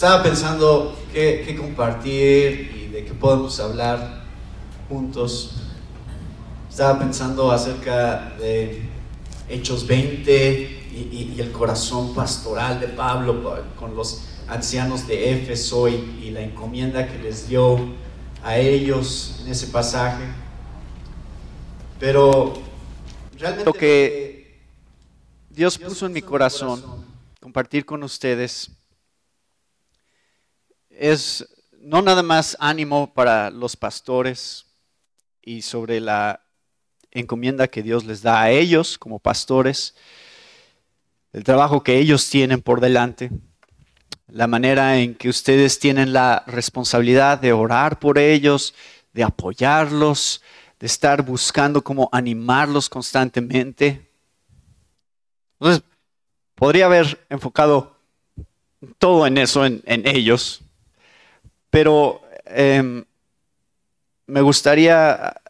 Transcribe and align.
estaba 0.00 0.22
pensando 0.22 0.96
qué, 1.12 1.54
compartir 1.60 2.72
y 2.74 2.88
de 2.90 3.04
qué 3.04 3.12
podemos 3.12 3.60
hablar 3.60 4.24
juntos. 4.88 5.56
Estaba 6.70 6.98
pensando 6.98 7.52
acerca 7.52 8.32
de 8.38 8.88
Hechos 9.46 9.86
20 9.86 10.88
y, 10.90 11.38
el 11.38 11.52
corazón 11.52 12.14
pastoral 12.14 12.80
de 12.80 12.88
Pablo 12.88 13.62
con 13.78 13.94
los 13.94 14.22
ancianos 14.48 15.06
de 15.06 15.34
Éfeso 15.34 15.86
y, 15.86 16.30
la 16.30 16.40
encomienda 16.40 17.06
que 17.06 17.18
les 17.18 17.46
dio 17.46 17.78
a 18.42 18.56
ellos 18.56 19.42
en 19.42 19.52
ese 19.52 19.66
pasaje. 19.66 20.24
Pero 21.98 22.54
realmente 23.38 23.66
lo 23.66 23.74
que 23.74 24.62
Dios 25.50 25.76
puso 25.76 26.06
en 26.06 26.14
mi 26.14 26.22
corazón 26.22 26.82
compartir 27.38 27.84
con 27.84 28.02
ustedes 28.02 28.79
es 31.00 31.48
no 31.80 32.02
nada 32.02 32.22
más 32.22 32.58
ánimo 32.60 33.12
para 33.14 33.50
los 33.50 33.74
pastores 33.74 34.66
y 35.40 35.62
sobre 35.62 35.98
la 35.98 36.42
encomienda 37.10 37.68
que 37.68 37.82
Dios 37.82 38.04
les 38.04 38.20
da 38.20 38.42
a 38.42 38.50
ellos 38.50 38.98
como 38.98 39.18
pastores, 39.18 39.96
el 41.32 41.42
trabajo 41.42 41.82
que 41.82 41.98
ellos 41.98 42.28
tienen 42.28 42.60
por 42.60 42.82
delante, 42.82 43.30
la 44.28 44.46
manera 44.46 44.98
en 44.98 45.14
que 45.14 45.30
ustedes 45.30 45.78
tienen 45.78 46.12
la 46.12 46.44
responsabilidad 46.46 47.38
de 47.38 47.54
orar 47.54 47.98
por 47.98 48.18
ellos, 48.18 48.74
de 49.14 49.24
apoyarlos, 49.24 50.42
de 50.78 50.86
estar 50.86 51.22
buscando 51.22 51.82
cómo 51.82 52.10
animarlos 52.12 52.90
constantemente. 52.90 54.06
Entonces, 55.58 55.82
podría 56.54 56.86
haber 56.86 57.26
enfocado 57.30 57.96
todo 58.98 59.26
en 59.26 59.38
eso, 59.38 59.64
en, 59.64 59.82
en 59.86 60.06
ellos, 60.06 60.62
pero 61.70 62.20
em, 62.44 63.04
me 64.26 64.40
gustaría 64.42 65.40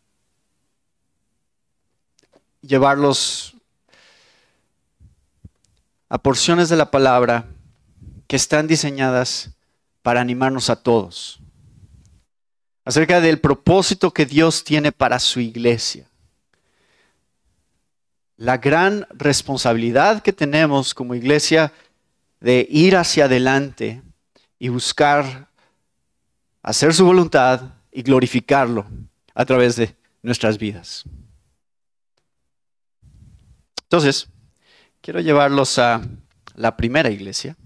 llevarlos 2.62 3.54
a 6.08 6.18
porciones 6.18 6.68
de 6.68 6.76
la 6.76 6.90
palabra 6.90 7.46
que 8.26 8.36
están 8.36 8.66
diseñadas 8.66 9.50
para 10.02 10.20
animarnos 10.20 10.70
a 10.70 10.76
todos, 10.76 11.40
acerca 12.84 13.20
del 13.20 13.38
propósito 13.38 14.12
que 14.12 14.26
Dios 14.26 14.64
tiene 14.64 14.92
para 14.92 15.18
su 15.18 15.40
iglesia. 15.40 16.08
La 18.36 18.56
gran 18.56 19.06
responsabilidad 19.10 20.22
que 20.22 20.32
tenemos 20.32 20.94
como 20.94 21.14
iglesia 21.14 21.72
de 22.40 22.66
ir 22.70 22.96
hacia 22.96 23.26
adelante 23.26 24.02
y 24.58 24.68
buscar 24.68 25.49
hacer 26.62 26.94
su 26.94 27.04
voluntad 27.04 27.74
y 27.92 28.02
glorificarlo 28.02 28.86
a 29.34 29.44
través 29.44 29.76
de 29.76 29.96
nuestras 30.22 30.58
vidas. 30.58 31.04
Entonces, 33.82 34.28
quiero 35.00 35.20
llevarlos 35.20 35.78
a 35.78 36.00
la 36.54 36.76
primera 36.76 37.10
iglesia. 37.10 37.56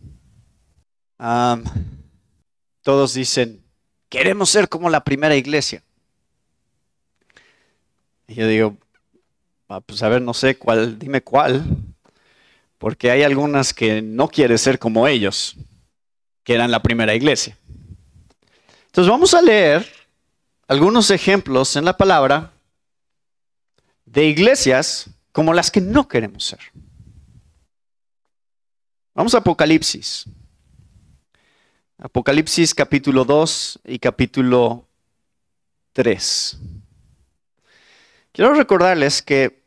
todos 2.82 3.14
dicen, 3.14 3.62
queremos 4.08 4.50
ser 4.50 4.68
como 4.68 4.90
la 4.90 5.02
primera 5.02 5.36
iglesia. 5.36 5.82
Y 8.26 8.34
yo 8.34 8.46
digo, 8.46 8.76
ah, 9.68 9.80
pues 9.80 10.02
a 10.02 10.08
ver, 10.08 10.22
no 10.22 10.32
sé 10.32 10.56
cuál, 10.56 10.98
dime 10.98 11.22
cuál, 11.22 11.64
porque 12.78 13.10
hay 13.10 13.22
algunas 13.22 13.74
que 13.74 14.00
no 14.00 14.28
quieren 14.28 14.58
ser 14.58 14.78
como 14.78 15.06
ellos, 15.06 15.56
que 16.42 16.54
eran 16.54 16.70
la 16.70 16.82
primera 16.82 17.14
iglesia. 17.14 17.58
Entonces 18.94 19.10
vamos 19.10 19.34
a 19.34 19.42
leer 19.42 19.90
algunos 20.68 21.10
ejemplos 21.10 21.74
en 21.74 21.84
la 21.84 21.96
palabra 21.96 22.52
de 24.06 24.26
iglesias 24.26 25.10
como 25.32 25.52
las 25.52 25.72
que 25.72 25.80
no 25.80 26.06
queremos 26.06 26.44
ser. 26.44 26.60
Vamos 29.12 29.34
a 29.34 29.38
Apocalipsis. 29.38 30.26
Apocalipsis 31.98 32.72
capítulo 32.72 33.24
2 33.24 33.80
y 33.84 33.98
capítulo 33.98 34.86
3. 35.92 36.56
Quiero 38.30 38.54
recordarles 38.54 39.22
que 39.22 39.64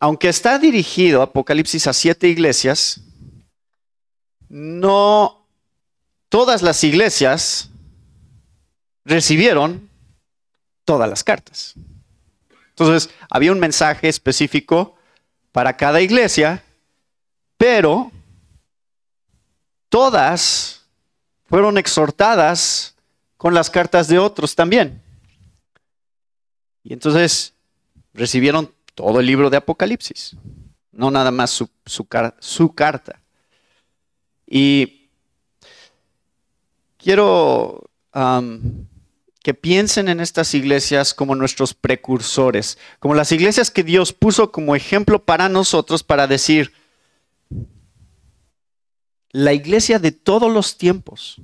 aunque 0.00 0.28
está 0.28 0.58
dirigido 0.58 1.22
Apocalipsis 1.22 1.86
a 1.86 1.92
siete 1.92 2.26
iglesias, 2.26 3.02
no 4.48 5.46
todas 6.28 6.62
las 6.62 6.82
iglesias 6.82 7.70
recibieron 9.04 9.88
todas 10.84 11.08
las 11.08 11.24
cartas. 11.24 11.74
Entonces, 12.70 13.10
había 13.30 13.52
un 13.52 13.60
mensaje 13.60 14.08
específico 14.08 14.96
para 15.52 15.76
cada 15.76 16.00
iglesia, 16.00 16.62
pero 17.56 18.10
todas 19.88 20.82
fueron 21.48 21.78
exhortadas 21.78 22.96
con 23.36 23.54
las 23.54 23.70
cartas 23.70 24.08
de 24.08 24.18
otros 24.18 24.54
también. 24.54 25.00
Y 26.82 26.92
entonces 26.92 27.54
recibieron 28.12 28.72
todo 28.94 29.20
el 29.20 29.26
libro 29.26 29.50
de 29.50 29.56
Apocalipsis, 29.56 30.36
no 30.92 31.10
nada 31.10 31.30
más 31.30 31.50
su, 31.50 32.68
carta. 32.74 33.20
Y 34.46 35.08
quiero 36.98 37.88
que 39.44 39.52
piensen 39.52 40.08
en 40.08 40.20
estas 40.20 40.54
iglesias 40.54 41.12
como 41.12 41.34
nuestros 41.34 41.74
precursores, 41.74 42.78
como 42.98 43.14
las 43.14 43.30
iglesias 43.30 43.70
que 43.70 43.82
Dios 43.82 44.14
puso 44.14 44.50
como 44.50 44.74
ejemplo 44.74 45.22
para 45.22 45.50
nosotros 45.50 46.02
para 46.02 46.26
decir, 46.26 46.72
la 49.32 49.52
iglesia 49.52 49.98
de 49.98 50.12
todos 50.12 50.50
los 50.50 50.78
tiempos 50.78 51.42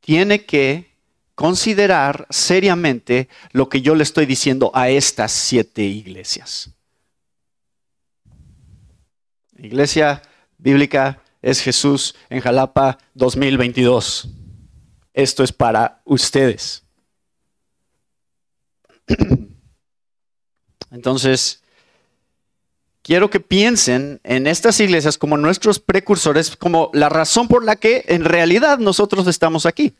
tiene 0.00 0.46
que 0.46 0.90
considerar 1.36 2.26
seriamente 2.28 3.28
lo 3.52 3.68
que 3.68 3.80
yo 3.80 3.94
le 3.94 4.02
estoy 4.02 4.26
diciendo 4.26 4.72
a 4.74 4.88
estas 4.88 5.30
siete 5.30 5.82
iglesias. 5.82 6.70
Iglesia 9.56 10.22
bíblica 10.58 11.22
es 11.40 11.60
Jesús 11.60 12.16
en 12.30 12.40
Jalapa 12.40 12.98
2022 13.14 14.28
esto 15.14 15.42
es 15.42 15.52
para 15.52 16.02
ustedes. 16.04 16.82
Entonces, 20.90 21.62
quiero 23.02 23.30
que 23.30 23.40
piensen 23.40 24.20
en 24.24 24.46
estas 24.46 24.78
iglesias 24.80 25.16
como 25.18 25.36
nuestros 25.36 25.78
precursores, 25.78 26.56
como 26.56 26.90
la 26.92 27.08
razón 27.08 27.48
por 27.48 27.64
la 27.64 27.76
que 27.76 28.04
en 28.08 28.24
realidad 28.24 28.78
nosotros 28.78 29.26
estamos 29.26 29.66
aquí. 29.66 29.94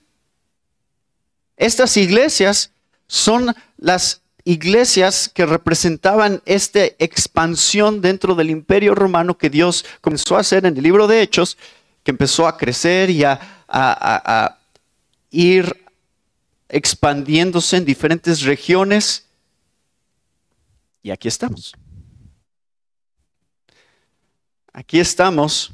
Estas 1.56 1.96
iglesias 1.96 2.72
son 3.06 3.54
las 3.76 4.22
iglesias 4.44 5.31
que 5.32 5.46
representaban 5.46 6.42
esta 6.44 6.84
expansión 6.98 8.00
dentro 8.00 8.34
del 8.34 8.50
imperio 8.50 8.94
romano 8.94 9.38
que 9.38 9.50
Dios 9.50 9.84
comenzó 10.00 10.36
a 10.36 10.41
hacer 10.41 10.66
en 10.66 10.76
el 10.76 10.82
libro 10.82 11.06
de 11.06 11.22
Hechos, 11.22 11.56
que 12.02 12.10
empezó 12.10 12.46
a 12.46 12.56
crecer 12.56 13.10
y 13.10 13.25
a, 13.25 14.58
ir 15.34 15.84
expandiéndose 16.69 17.76
en 17.76 17.84
diferentes 17.84 18.42
regiones. 18.42 19.26
Y 21.02 21.10
aquí 21.10 21.28
estamos. 21.28 21.75
Aquí 24.72 25.00
estamos 25.00 25.72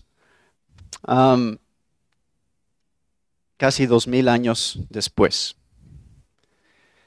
casi 3.57 3.87
dos 3.87 4.07
mil 4.07 4.29
años 4.29 4.79
después. 4.89 5.57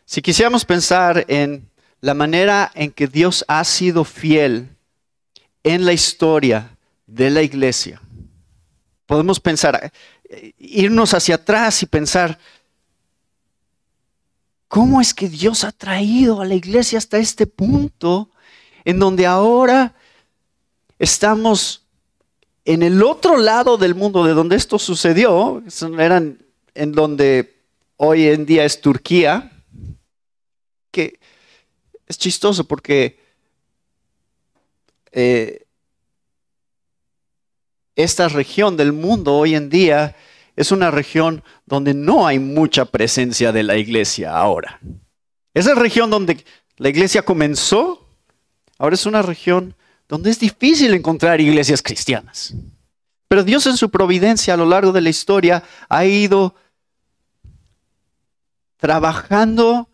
Si 0.06 0.22
quisiéramos 0.22 0.66
pensar 0.66 1.26
en 1.28 1.70
la 2.02 2.14
manera 2.14 2.72
en 2.76 2.92
que 2.92 3.08
Dios 3.08 3.46
ha 3.48 3.64
sido 3.64 4.04
fiel 4.04 4.70
en 5.64 5.86
la 5.86 5.94
historia 5.94 6.78
de 7.08 7.30
la 7.30 7.42
iglesia, 7.42 8.02
podemos 9.06 9.40
pensar, 9.40 9.92
irnos 10.58 11.14
hacia 11.14 11.36
atrás 11.36 11.84
y 11.84 11.86
pensar, 11.86 12.40
¿cómo 14.68 15.02
es 15.02 15.14
que 15.14 15.30
Dios 15.30 15.64
ha 15.64 15.72
traído 15.72 16.42
a 16.42 16.46
la 16.46 16.56
iglesia 16.56 16.98
hasta 16.98 17.18
este 17.18 17.48
punto 17.48 18.30
en 18.86 19.00
donde 19.00 19.26
ahora 19.26 19.96
estamos 21.00 21.86
en 22.66 22.82
el 22.84 23.04
otro 23.04 23.38
lado 23.38 23.78
del 23.78 23.96
mundo 23.96 24.24
de 24.24 24.34
donde 24.34 24.56
esto 24.56 24.80
sucedió? 24.80 25.64
Eran 26.00 26.40
en 26.74 26.92
donde 26.92 27.56
hoy 27.98 28.28
en 28.28 28.46
día 28.46 28.66
es 28.66 28.82
Turquía, 28.82 29.52
que 30.92 31.20
es 32.08 32.18
chistoso 32.18 32.64
porque 32.66 33.20
eh, 35.12 35.63
esta 37.96 38.28
región 38.28 38.78
del 38.78 38.94
mundo 38.94 39.36
hoy 39.36 39.56
en 39.56 39.70
día 39.70 40.16
es 40.56 40.72
una 40.72 40.92
región 40.92 41.44
donde 41.66 41.94
no 41.94 42.28
hay 42.28 42.40
mucha 42.40 42.86
presencia 42.86 43.52
de 43.52 43.64
la 43.64 43.78
iglesia 43.78 44.36
ahora. 44.36 44.80
Esa 45.54 45.76
región 45.76 46.10
donde 46.10 46.44
la 46.78 46.90
iglesia 46.90 47.24
comenzó, 47.24 48.08
ahora 48.78 48.96
es 48.96 49.06
una 49.06 49.22
región 49.22 49.76
donde 50.08 50.32
es 50.32 50.40
difícil 50.40 50.94
encontrar 50.94 51.42
iglesias 51.42 51.82
cristianas. 51.82 52.54
Pero 53.28 53.44
Dios 53.44 53.66
en 53.66 53.78
su 53.78 53.90
providencia 53.90 54.54
a 54.54 54.58
lo 54.58 54.66
largo 54.66 54.92
de 54.92 55.02
la 55.02 55.10
historia 55.10 55.64
ha 55.90 56.06
ido 56.06 56.56
trabajando 58.78 59.88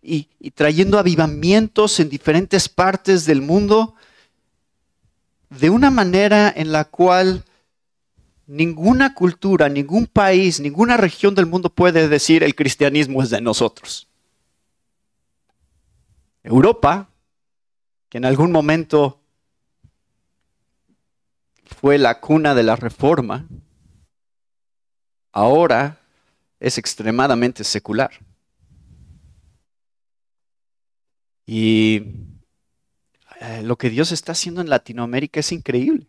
y, 0.00 0.28
trayendo 0.52 0.98
avivamientos 0.98 1.98
en 2.00 2.08
diferentes 2.08 2.68
partes 2.68 3.26
del 3.26 3.42
mundo 3.42 3.94
de 5.50 5.70
una 5.70 5.90
manera 5.90 6.52
en 6.54 6.72
la 6.72 6.84
cual 6.84 7.44
ninguna 8.46 9.14
cultura, 9.14 9.68
ningún 9.68 10.06
país, 10.06 10.60
ninguna 10.60 10.96
región 10.96 11.34
del 11.34 11.46
mundo 11.46 11.70
puede 11.70 12.08
decir 12.08 12.42
el 12.42 12.54
cristianismo 12.54 13.22
es 13.22 13.30
de 13.30 13.40
nosotros. 13.40 14.08
Europa, 16.42 17.10
que 18.08 18.18
en 18.18 18.24
algún 18.24 18.52
momento 18.52 19.20
fue 21.80 21.98
la 21.98 22.20
cuna 22.20 22.54
de 22.54 22.62
la 22.62 22.76
reforma, 22.76 23.46
ahora 25.32 26.00
es 26.58 26.78
extremadamente 26.78 27.64
secular. 27.64 28.10
Y 31.46 32.02
eh, 33.40 33.62
lo 33.62 33.76
que 33.76 33.90
Dios 33.90 34.12
está 34.12 34.32
haciendo 34.32 34.60
en 34.60 34.68
Latinoamérica 34.68 35.40
es 35.40 35.52
increíble. 35.52 36.06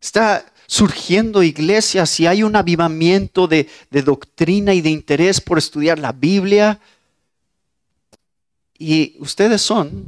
Está 0.00 0.52
surgiendo 0.66 1.42
iglesias 1.42 2.18
y 2.18 2.26
hay 2.26 2.42
un 2.42 2.56
avivamiento 2.56 3.46
de, 3.46 3.68
de, 3.90 4.02
doctrina 4.02 4.74
y 4.74 4.80
de 4.80 4.90
interés 4.90 5.40
por 5.40 5.58
estudiar 5.58 5.98
la 5.98 6.12
Biblia. 6.12 6.80
Y 8.78 9.16
ustedes 9.20 9.62
son 9.62 10.04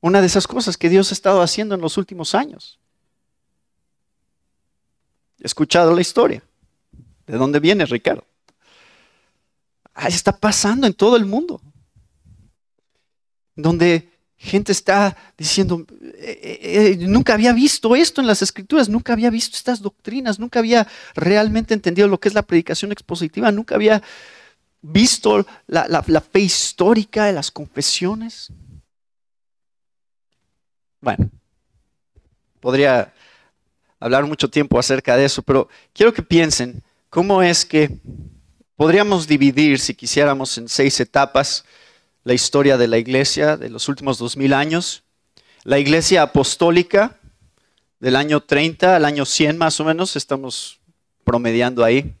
una 0.00 0.20
de 0.20 0.26
esas 0.26 0.46
cosas 0.46 0.76
que 0.76 0.88
Dios 0.88 1.10
ha 1.10 1.14
estado 1.14 1.42
haciendo 1.42 1.74
en 1.74 1.80
los 1.80 1.96
últimos 1.96 2.34
años. 2.34 2.78
He 5.40 5.46
escuchado 5.46 5.94
la 5.94 6.00
historia. 6.00 6.42
¿De 7.26 7.36
dónde 7.36 7.60
viene 7.60 7.86
Ricardo? 7.86 8.24
Ahí 9.94 10.12
está 10.12 10.36
pasando 10.36 10.86
en 10.86 10.94
todo 10.94 11.16
el 11.16 11.24
mundo. 11.24 11.60
Donde 13.54 14.15
gente 14.38 14.72
está 14.72 15.16
diciendo, 15.36 15.86
eh, 16.02 16.38
eh, 16.42 16.96
eh, 17.00 17.06
nunca 17.06 17.34
había 17.34 17.52
visto 17.52 17.96
esto 17.96 18.20
en 18.20 18.26
las 18.26 18.42
escrituras, 18.42 18.88
nunca 18.88 19.12
había 19.12 19.30
visto 19.30 19.56
estas 19.56 19.80
doctrinas, 19.80 20.38
nunca 20.38 20.58
había 20.58 20.86
realmente 21.14 21.74
entendido 21.74 22.06
lo 22.08 22.20
que 22.20 22.28
es 22.28 22.34
la 22.34 22.42
predicación 22.42 22.92
expositiva, 22.92 23.50
nunca 23.50 23.74
había 23.74 24.02
visto 24.82 25.46
la, 25.66 25.86
la 25.88 26.20
fe 26.20 26.40
histórica 26.40 27.24
de 27.24 27.32
las 27.32 27.50
confesiones. 27.50 28.52
Bueno, 31.00 31.30
podría 32.60 33.12
hablar 33.98 34.26
mucho 34.26 34.50
tiempo 34.50 34.78
acerca 34.78 35.16
de 35.16 35.24
eso, 35.24 35.42
pero 35.42 35.68
quiero 35.94 36.12
que 36.12 36.22
piensen 36.22 36.82
cómo 37.08 37.42
es 37.42 37.64
que 37.64 37.98
podríamos 38.76 39.26
dividir, 39.26 39.78
si 39.78 39.94
quisiéramos, 39.94 40.58
en 40.58 40.68
seis 40.68 41.00
etapas 41.00 41.64
la 42.26 42.34
historia 42.34 42.76
de 42.76 42.88
la 42.88 42.98
iglesia 42.98 43.56
de 43.56 43.70
los 43.70 43.88
últimos 43.88 44.18
dos 44.18 44.36
mil 44.36 44.52
años. 44.52 45.04
La 45.62 45.78
iglesia 45.78 46.22
apostólica 46.22 47.20
del 48.00 48.16
año 48.16 48.40
30 48.40 48.96
al 48.96 49.04
año 49.04 49.24
100 49.24 49.56
más 49.56 49.78
o 49.78 49.84
menos, 49.84 50.16
estamos 50.16 50.80
promediando 51.22 51.84
ahí, 51.84 52.16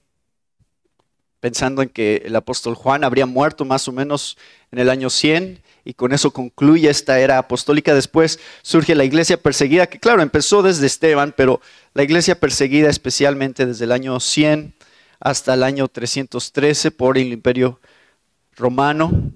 pensando 1.40 1.82
en 1.82 1.88
que 1.88 2.22
el 2.24 2.36
apóstol 2.36 2.76
Juan 2.76 3.02
habría 3.02 3.26
muerto 3.26 3.64
más 3.64 3.88
o 3.88 3.92
menos 3.92 4.38
en 4.70 4.78
el 4.78 4.90
año 4.90 5.10
100 5.10 5.60
y 5.84 5.94
con 5.94 6.12
eso 6.12 6.30
concluye 6.30 6.88
esta 6.88 7.18
era 7.18 7.38
apostólica. 7.38 7.92
Después 7.92 8.38
surge 8.62 8.94
la 8.94 9.02
iglesia 9.02 9.42
perseguida, 9.42 9.88
que 9.88 9.98
claro, 9.98 10.22
empezó 10.22 10.62
desde 10.62 10.86
Esteban, 10.86 11.34
pero 11.36 11.60
la 11.94 12.04
iglesia 12.04 12.38
perseguida 12.38 12.88
especialmente 12.88 13.66
desde 13.66 13.86
el 13.86 13.90
año 13.90 14.20
100 14.20 14.72
hasta 15.18 15.54
el 15.54 15.64
año 15.64 15.88
313 15.88 16.92
por 16.92 17.18
el 17.18 17.32
imperio 17.32 17.80
romano. 18.54 19.32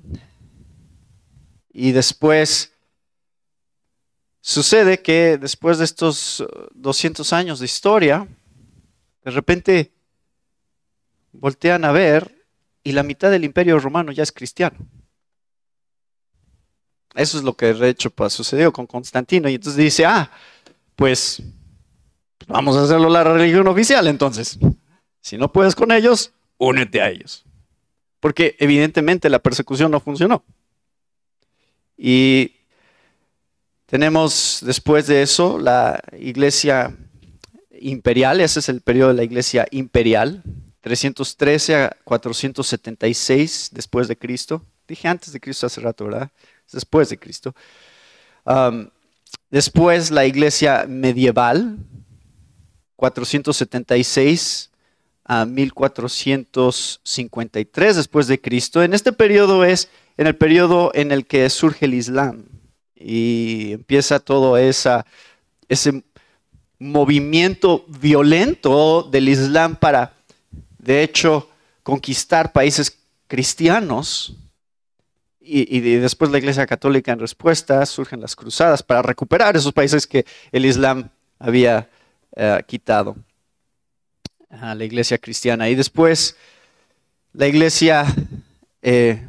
Y 1.73 1.93
después 1.93 2.73
sucede 4.41 5.01
que 5.03 5.39
después 5.39 5.79
de 5.79 5.85
estos 5.85 6.45
200 6.75 7.33
años 7.33 7.61
de 7.61 7.67
historia, 7.67 8.27
de 9.25 9.31
repente 9.31 9.93
voltean 11.33 11.85
a 11.85 11.93
ver 11.93 12.47
y 12.83 12.93
la 12.93 13.03
mitad 13.03 13.31
del 13.31 13.45
imperio 13.45 13.79
romano 13.79 14.13
ya 14.13 14.23
es 14.23 14.33
cristiano. 14.33 14.79
Eso 17.15 17.39
es 17.39 17.45
lo 17.45 17.57
que 17.57 17.75
de 17.75 17.89
hecho 17.89 18.13
sucedió 18.29 18.73
con 18.73 18.87
Constantino. 18.87 19.49
Y 19.49 19.55
entonces 19.55 19.77
dice, 19.77 20.07
ah, 20.07 20.31
pues 20.97 21.43
vamos 22.47 22.77
a 22.77 22.85
hacerlo 22.85 23.09
la 23.09 23.25
religión 23.25 23.67
oficial 23.69 24.07
entonces. 24.07 24.59
Si 25.21 25.37
no 25.37 25.53
puedes 25.53 25.75
con 25.75 25.93
ellos, 25.93 26.33
únete 26.59 27.03
a 27.03 27.11
ellos. 27.11 27.45
Porque 28.21 28.57
evidentemente 28.59 29.29
la 29.29 29.39
persecución 29.39 29.91
no 29.91 30.01
funcionó. 30.01 30.45
Y 32.03 32.53
tenemos 33.85 34.61
después 34.63 35.07
de 35.07 35.21
eso 35.21 35.59
la 35.59 36.03
iglesia 36.19 36.97
imperial, 37.79 38.41
ese 38.41 38.61
es 38.61 38.71
el 38.71 38.81
periodo 38.81 39.09
de 39.09 39.17
la 39.17 39.23
iglesia 39.23 39.67
imperial, 39.71 40.43
313 40.81 41.77
a 41.77 41.95
476 42.05 43.73
después 43.75 44.09
de 44.09 44.17
Cristo. 44.17 44.65
Dije 44.89 45.09
antes 45.09 45.35
de 45.35 45.41
Cristo 45.41 45.67
hace 45.67 45.83
rato, 45.83 46.07
¿verdad? 46.07 46.31
Después 46.73 47.11
de 47.11 47.19
Cristo. 47.19 47.55
después 49.51 50.11
la 50.11 50.25
iglesia 50.25 50.87
medieval, 50.89 51.77
476 52.97 54.71
a 55.25 55.45
1453 55.45 57.97
después 57.97 58.27
de 58.27 58.41
Cristo. 58.41 58.83
En 58.83 58.95
este 58.95 59.13
periodo 59.13 59.67
es 59.67 59.91
en 60.21 60.27
el 60.27 60.37
periodo 60.37 60.91
en 60.93 61.13
el 61.13 61.25
que 61.25 61.49
surge 61.49 61.87
el 61.87 61.95
Islam 61.95 62.45
y 62.95 63.73
empieza 63.73 64.21
todo 64.21 64.59
esa, 64.59 65.07
ese 65.67 66.05
movimiento 66.79 67.87
violento 67.89 69.03
del 69.03 69.31
Islam 69.31 69.77
para, 69.77 70.13
de 70.77 71.03
hecho, 71.03 71.49
conquistar 71.83 72.53
países 72.53 72.99
cristianos. 73.29 74.37
Y, 75.41 75.81
después 75.81 76.31
la 76.31 76.37
Iglesia 76.37 76.67
Católica 76.67 77.13
en 77.13 77.19
respuesta 77.19 77.87
surgen 77.87 78.21
las 78.21 78.37
cruzadas 78.37 78.83
para 78.83 79.01
recuperar 79.01 79.57
esos 79.57 79.73
países 79.73 80.07
que 80.07 80.27
el 80.53 80.67
Islam 80.67 81.09
había 81.39 81.89
eh, 82.37 82.63
quitado 82.67 83.17
a 84.51 84.75
la 84.75 84.85
Iglesia 84.85 85.17
cristiana. 85.17 85.71
Y 85.71 85.77
después 85.77 86.37
la 87.33 87.49
Iglesia 87.49 88.05
eh, 88.83 89.27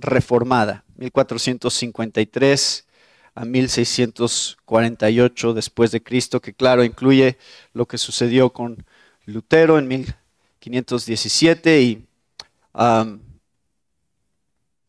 reformada, 0.00 0.84
1453 0.96 2.86
a 3.34 3.44
1648 3.44 5.54
después 5.54 5.92
de 5.92 6.02
Cristo, 6.02 6.40
que 6.40 6.54
claro 6.54 6.84
incluye 6.84 7.38
lo 7.72 7.86
que 7.86 7.98
sucedió 7.98 8.50
con 8.50 8.84
Lutero 9.26 9.78
en 9.78 9.86
1517 9.88 11.82
y 11.82 12.06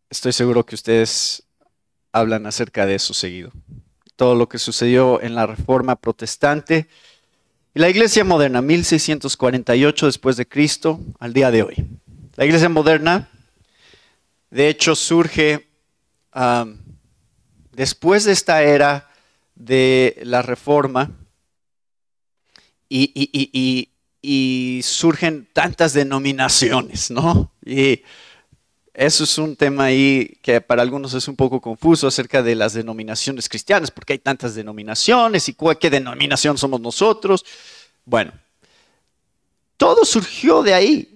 estoy 0.09 0.33
seguro 0.33 0.65
que 0.65 0.75
ustedes 0.75 1.43
hablan 2.11 2.45
acerca 2.45 2.85
de 2.85 2.95
eso 2.95 3.13
seguido. 3.13 3.51
Todo 4.15 4.35
lo 4.35 4.49
que 4.49 4.59
sucedió 4.59 5.21
en 5.21 5.35
la 5.35 5.47
Reforma 5.47 5.95
Protestante 5.95 6.87
y 7.73 7.79
la 7.79 7.89
Iglesia 7.89 8.23
Moderna, 8.23 8.61
1648 8.61 10.05
después 10.05 10.35
de 10.35 10.47
Cristo 10.47 10.99
al 11.19 11.33
día 11.33 11.51
de 11.51 11.63
hoy. 11.63 11.87
La 12.35 12.45
Iglesia 12.45 12.69
Moderna 12.69 13.29
de 14.51 14.67
hecho, 14.67 14.95
surge 14.95 15.67
después 17.71 18.25
de 18.25 18.33
esta 18.33 18.63
era 18.63 19.09
de 19.55 20.21
la 20.23 20.41
reforma 20.41 21.11
y, 22.89 23.87
surgen 24.83 25.47
tantas 25.53 25.93
denominaciones, 25.93 27.09
¿no? 27.11 27.53
Y 27.65 28.03
eso 28.93 29.23
es 29.23 29.37
un 29.37 29.55
tema 29.55 29.85
ahí 29.85 30.37
que 30.41 30.59
para 30.59 30.81
algunos 30.81 31.13
es 31.13 31.27
un 31.29 31.35
poco 31.37 31.61
confuso 31.61 32.07
acerca 32.07 32.43
de 32.43 32.55
las 32.55 32.73
denominaciones 32.73 33.47
cristianas, 33.47 33.89
porque 33.89 34.13
hay 34.13 34.19
tantas 34.19 34.53
denominaciones 34.53 35.47
y 35.47 35.55
qué 35.79 35.89
denominación 35.89 36.57
somos 36.57 36.81
nosotros. 36.81 37.45
Bueno, 38.03 38.33
todo 39.77 40.03
surgió 40.03 40.61
de 40.61 40.73
ahí. 40.73 41.07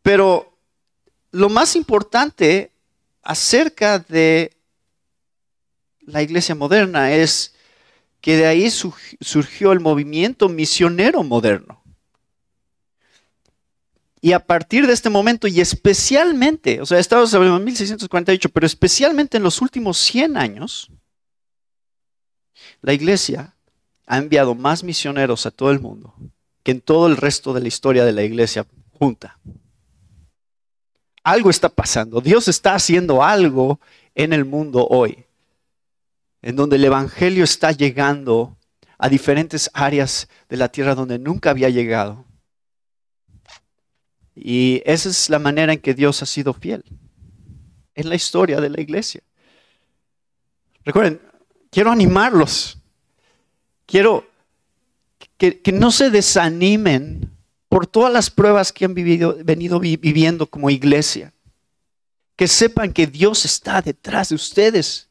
Pero 0.00 0.57
lo 1.30 1.48
más 1.48 1.76
importante 1.76 2.72
acerca 3.22 3.98
de 3.98 4.56
la 6.00 6.22
iglesia 6.22 6.54
moderna 6.54 7.12
es 7.12 7.54
que 8.20 8.36
de 8.36 8.46
ahí 8.46 8.70
surgió 8.70 9.72
el 9.72 9.80
movimiento 9.80 10.48
misionero 10.48 11.22
moderno. 11.22 11.82
Y 14.20 14.32
a 14.32 14.44
partir 14.44 14.86
de 14.86 14.92
este 14.92 15.10
momento, 15.10 15.46
y 15.46 15.60
especialmente, 15.60 16.80
o 16.80 16.86
sea, 16.86 16.98
estamos 16.98 17.32
hablando 17.34 17.58
en 17.58 17.64
1648, 17.64 18.48
pero 18.48 18.66
especialmente 18.66 19.36
en 19.36 19.44
los 19.44 19.60
últimos 19.62 19.98
100 19.98 20.36
años, 20.36 20.90
la 22.82 22.92
iglesia 22.92 23.54
ha 24.06 24.18
enviado 24.18 24.54
más 24.54 24.82
misioneros 24.82 25.46
a 25.46 25.50
todo 25.50 25.70
el 25.70 25.78
mundo 25.78 26.14
que 26.68 26.72
en 26.72 26.80
todo 26.80 27.06
el 27.06 27.16
resto 27.16 27.54
de 27.54 27.60
la 27.60 27.68
historia 27.68 28.04
de 28.04 28.12
la 28.12 28.22
iglesia 28.22 28.66
junta. 28.98 29.38
Algo 31.22 31.50
está 31.50 31.68
pasando. 31.68 32.20
Dios 32.20 32.48
está 32.48 32.74
haciendo 32.74 33.22
algo 33.22 33.80
en 34.14 34.32
el 34.32 34.44
mundo 34.44 34.86
hoy, 34.88 35.24
en 36.42 36.56
donde 36.56 36.76
el 36.76 36.84
Evangelio 36.84 37.44
está 37.44 37.72
llegando 37.72 38.56
a 38.98 39.08
diferentes 39.08 39.70
áreas 39.74 40.28
de 40.48 40.56
la 40.56 40.68
tierra 40.68 40.94
donde 40.94 41.18
nunca 41.18 41.50
había 41.50 41.68
llegado. 41.68 42.24
Y 44.34 44.82
esa 44.84 45.08
es 45.08 45.30
la 45.30 45.38
manera 45.38 45.72
en 45.72 45.80
que 45.80 45.94
Dios 45.94 46.22
ha 46.22 46.26
sido 46.26 46.52
fiel 46.52 46.84
en 47.94 48.08
la 48.08 48.14
historia 48.14 48.60
de 48.60 48.70
la 48.70 48.80
iglesia. 48.80 49.20
Recuerden, 50.84 51.20
quiero 51.70 51.90
animarlos. 51.90 52.78
Quiero 53.86 54.28
que, 55.36 55.60
no 55.72 55.90
se 55.90 56.10
desanimen 56.10 57.30
por 57.68 57.86
todas 57.86 58.12
las 58.12 58.30
pruebas 58.30 58.72
que 58.72 58.84
han 58.84 58.94
vivido, 58.94 59.36
venido 59.44 59.78
viviendo 59.80 60.46
como 60.46 60.70
iglesia. 60.70 61.32
Que 62.36 62.48
sepan 62.48 62.92
que 62.92 63.06
Dios 63.06 63.44
está 63.44 63.82
detrás 63.82 64.28
de 64.28 64.36
ustedes 64.36 65.08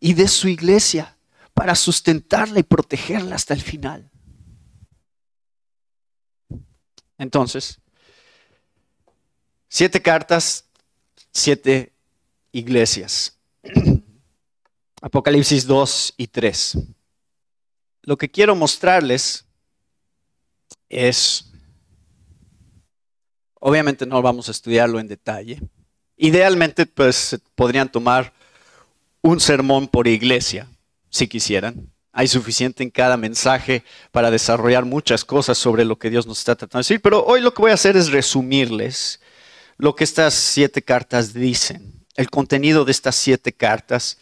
y 0.00 0.14
de 0.14 0.28
su 0.28 0.48
iglesia 0.48 1.16
para 1.54 1.74
sustentarla 1.74 2.58
y 2.58 2.64
protegerla 2.64 3.36
hasta 3.36 3.54
el 3.54 3.62
final. 3.62 4.10
Entonces, 7.16 7.80
Siete 9.68 10.00
cartas, 10.00 10.64
siete 11.32 11.92
iglesias. 12.52 13.36
Apocalipsis 15.02 15.66
2 15.66 16.14
y 16.16 16.28
3. 16.28 16.78
Lo 18.02 18.16
que 18.16 18.30
quiero 18.30 18.54
mostrarles 18.54 19.44
es, 20.88 21.50
obviamente 23.54 24.06
no 24.06 24.22
vamos 24.22 24.48
a 24.48 24.52
estudiarlo 24.52 25.00
en 25.00 25.08
detalle. 25.08 25.60
Idealmente, 26.16 26.86
pues 26.86 27.38
podrían 27.54 27.90
tomar 27.90 28.32
un 29.22 29.40
sermón 29.40 29.88
por 29.88 30.06
iglesia, 30.06 30.68
si 31.10 31.28
quisieran. 31.28 31.90
Hay 32.12 32.28
suficiente 32.28 32.82
en 32.82 32.90
cada 32.90 33.16
mensaje 33.16 33.84
para 34.10 34.30
desarrollar 34.30 34.84
muchas 34.84 35.24
cosas 35.24 35.58
sobre 35.58 35.84
lo 35.84 35.98
que 35.98 36.08
Dios 36.08 36.26
nos 36.26 36.38
está 36.38 36.54
tratando 36.54 36.78
de 36.78 36.88
decir, 36.88 37.02
pero 37.02 37.24
hoy 37.24 37.40
lo 37.40 37.52
que 37.52 37.60
voy 37.60 37.70
a 37.70 37.74
hacer 37.74 37.96
es 37.96 38.10
resumirles 38.10 39.20
lo 39.76 39.94
que 39.94 40.04
estas 40.04 40.32
siete 40.32 40.80
cartas 40.80 41.34
dicen, 41.34 42.06
el 42.14 42.30
contenido 42.30 42.84
de 42.84 42.92
estas 42.92 43.16
siete 43.16 43.52
cartas, 43.52 44.18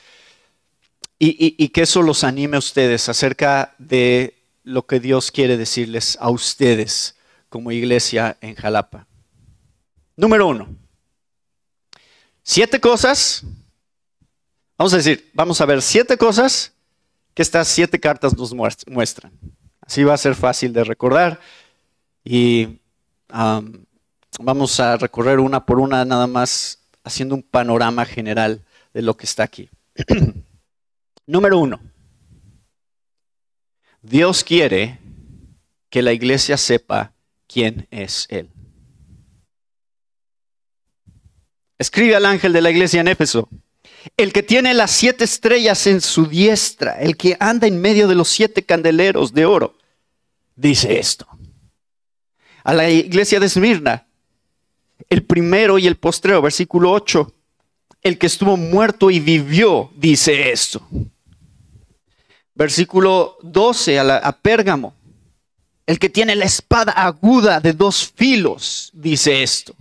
y, 1.18 1.68
que 1.68 1.83
eso 1.83 2.02
los 2.02 2.25
anime 2.25 2.56
a 2.56 2.59
ustedes 2.59 3.09
acerca 3.09 3.75
de 3.78 4.43
lo 4.64 4.87
que 4.87 4.99
Dios 4.99 5.30
quiere 5.30 5.56
decirles 5.56 6.18
a 6.21 6.30
ustedes 6.30 7.16
como 7.49 7.71
iglesia 7.71 8.37
en 8.40 8.56
Jalapa. 8.56 9.06
Número 10.16 10.49
uno, 10.49 10.68
siete 12.42 12.80
cosas, 12.80 13.44
vamos 14.76 14.92
a 14.94 14.97
decir, 14.97 15.30
vamos 15.35 15.61
a 15.61 15.66
ver 15.66 15.80
siete 15.83 16.16
cosas 16.16 16.73
que 17.35 17.42
estas 17.42 17.68
siete 17.68 18.00
cartas 18.00 18.37
nos 18.37 18.52
muestran. 18.52 19.33
Así 19.80 20.02
va 20.02 20.14
a 20.14 20.18
ser 20.18 20.35
fácil 20.35 20.73
de 20.73 20.83
recordar 20.83 21.40
y 22.25 22.80
Vamos 24.40 24.80
a 24.80 24.97
recorrer 24.97 25.38
una 25.38 25.64
por 25.64 25.78
una 25.78 26.04
nada 26.04 26.26
más 26.26 26.80
haciendo 27.04 27.35
un 27.37 27.42
panorama 27.42 28.04
general 28.04 28.64
de 28.92 29.02
lo 29.02 29.16
que 29.16 29.26
está 29.26 29.44
aquí. 29.44 29.71
Número 31.26 31.59
uno. 31.59 31.80
Dios 34.04 34.44
quiere 34.44 34.99
que 35.88 36.02
la 36.02 36.12
iglesia 36.12 36.58
sepa 36.58 37.14
quién 37.46 37.88
es 37.90 38.26
Él. 38.28 38.50
Escribe 41.78 42.14
al 42.14 42.26
ángel 42.26 42.52
de 42.52 42.61
la 42.61 42.70
iglesia 42.70 43.00
en 43.00 43.08
Éfeso, 43.08 43.49
el 44.18 44.34
que 44.34 44.42
tiene 44.42 44.75
las 44.75 44.90
siete 44.90 45.25
estrellas 45.25 45.87
en 45.87 46.02
su 46.02 46.26
diestra, 46.26 47.00
el 47.00 47.16
que 47.16 47.38
anda 47.40 47.66
en 47.66 47.80
medio 47.80 48.06
de 48.06 48.14
los 48.14 48.28
siete 48.28 48.62
candeleros 48.62 49.32
de 49.32 49.46
oro, 49.46 49.78
dice 50.54 50.99
esto. 50.99 51.26
A 52.62 52.75
la 52.75 52.90
iglesia 52.90 53.40
de 53.40 53.46
Esmirna, 53.46 54.06
el 55.08 55.25
primero 55.25 55.78
y 55.78 55.87
el 55.87 55.96
postrero, 55.96 56.42
versículo 56.42 56.92
8. 56.92 57.32
El 58.02 58.18
que 58.18 58.26
estuvo 58.26 58.58
muerto 58.58 59.11
y 59.11 59.18
vivió, 59.18 59.90
dice 59.96 60.52
esto. 60.52 60.87
Versículo 62.54 63.37
12 63.42 63.99
a, 63.99 64.16
a 64.18 64.32
Pérgamo. 64.32 64.94
El 65.87 65.99
que 65.99 66.08
tiene 66.08 66.34
la 66.34 66.46
espada 66.46 66.92
aguda 66.92 67.61
de 67.61 67.73
dos 67.73 68.11
filos, 68.14 68.90
dice 68.94 69.42
esto. 69.42 69.75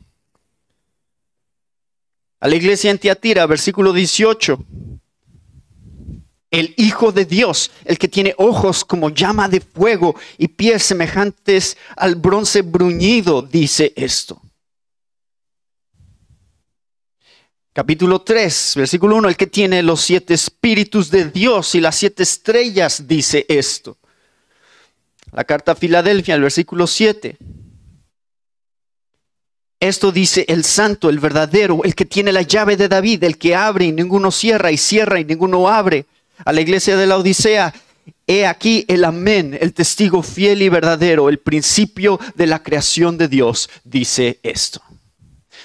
A 2.44 2.48
la 2.50 2.56
iglesia 2.56 2.92
en 2.92 3.00
Tiatira, 3.00 3.46
versículo 3.46 3.94
18. 3.94 4.66
El 6.52 6.74
Hijo 6.78 7.14
de 7.14 7.24
Dios, 7.24 7.72
el 7.86 7.98
que 7.98 8.10
tiene 8.10 8.36
ojos 8.38 8.84
como 8.84 9.10
llama 9.10 9.48
de 9.48 9.62
fuego 9.62 10.14
y 10.38 10.50
pies 10.50 10.84
semejantes 10.84 11.78
al 11.96 12.16
bronce 12.16 12.62
bruñido, 12.62 13.42
dice 13.42 13.94
esto. 13.96 14.43
Capítulo 17.74 18.22
3, 18.22 18.74
versículo 18.76 19.16
1, 19.16 19.30
el 19.30 19.36
que 19.36 19.48
tiene 19.48 19.82
los 19.82 20.00
siete 20.02 20.36
espíritus 20.36 21.10
de 21.10 21.32
Dios 21.32 21.74
y 21.74 21.82
las 21.82 21.96
siete 21.96 22.22
estrellas 22.22 23.08
dice 23.08 23.48
esto. 23.50 23.98
La 25.32 25.44
carta 25.44 25.72
a 25.72 25.76
Filadelfia, 25.76 26.36
el 26.36 26.44
versículo 26.44 26.86
7. 26.86 27.36
Esto 29.80 30.12
dice 30.12 30.46
el 30.48 30.64
santo, 30.64 31.10
el 31.10 31.18
verdadero, 31.18 31.84
el 31.84 31.96
que 31.96 32.06
tiene 32.06 32.32
la 32.32 32.44
llave 32.44 32.78
de 32.78 32.88
David, 32.88 33.24
el 33.24 33.40
que 33.40 33.56
abre 33.56 33.86
y 33.86 33.92
ninguno 33.92 34.30
cierra 34.30 34.72
y 34.72 34.78
cierra 34.78 35.20
y 35.20 35.26
ninguno 35.26 35.68
abre. 35.68 36.06
A 36.46 36.54
la 36.54 36.62
iglesia 36.62 36.96
de 36.96 37.08
la 37.08 37.18
Odisea, 37.18 37.74
he 38.28 38.46
aquí 38.46 38.86
el 38.88 39.04
amén, 39.04 39.58
el 39.60 39.74
testigo 39.74 40.22
fiel 40.22 40.62
y 40.62 40.70
verdadero, 40.70 41.28
el 41.28 41.40
principio 41.40 42.20
de 42.36 42.46
la 42.46 42.62
creación 42.62 43.18
de 43.18 43.28
Dios, 43.28 43.68
dice 43.84 44.40
esto. 44.44 44.80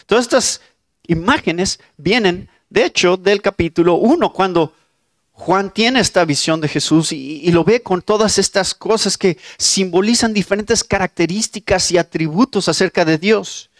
Todas 0.07 0.25
estas 0.25 0.63
imágenes 1.09 1.81
vienen, 1.97 2.49
de 2.71 2.85
hecho, 2.85 3.17
del 3.17 3.43
capítulo 3.43 3.95
1, 3.95 4.33
cuando 4.33 4.73
Juan 5.33 5.73
tiene 5.73 6.01
esta 6.01 6.25
visión 6.25 6.61
de 6.61 6.69
Jesús 6.69 7.13
y, 7.13 7.51
lo 7.51 7.65
ve 7.65 7.83
con 7.83 8.03
todas 8.03 8.39
estas 8.39 8.75
cosas 8.75 9.17
que 9.17 9.39
simbolizan 9.57 10.35
diferentes 10.35 10.85
características 10.85 11.91
y 11.91 11.99
atributos 11.99 12.69
acerca 12.69 13.05
de 13.05 13.19
Dios. 13.19 13.71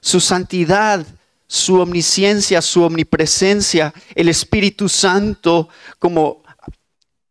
Su 0.00 0.18
santidad, 0.18 1.06
su 1.46 1.80
omnisciencia, 1.80 2.60
su 2.62 2.82
omnipresencia, 2.82 3.94
el 4.14 4.28
Espíritu 4.28 4.88
Santo 4.88 5.68
como 5.98 6.42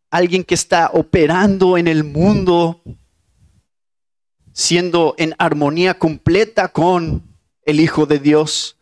alguien 0.10 0.44
que 0.44 0.56
está 0.56 0.92
operando 0.94 1.78
en 1.78 1.88
el 1.88 2.04
mundo, 2.04 2.82
siendo 4.54 5.16
en 5.18 5.36
armonía 5.38 5.98
completa 5.98 6.70
con 6.70 7.24
el 7.64 7.80
Hijo 7.80 8.06
de 8.06 8.20
Dios 8.20 8.77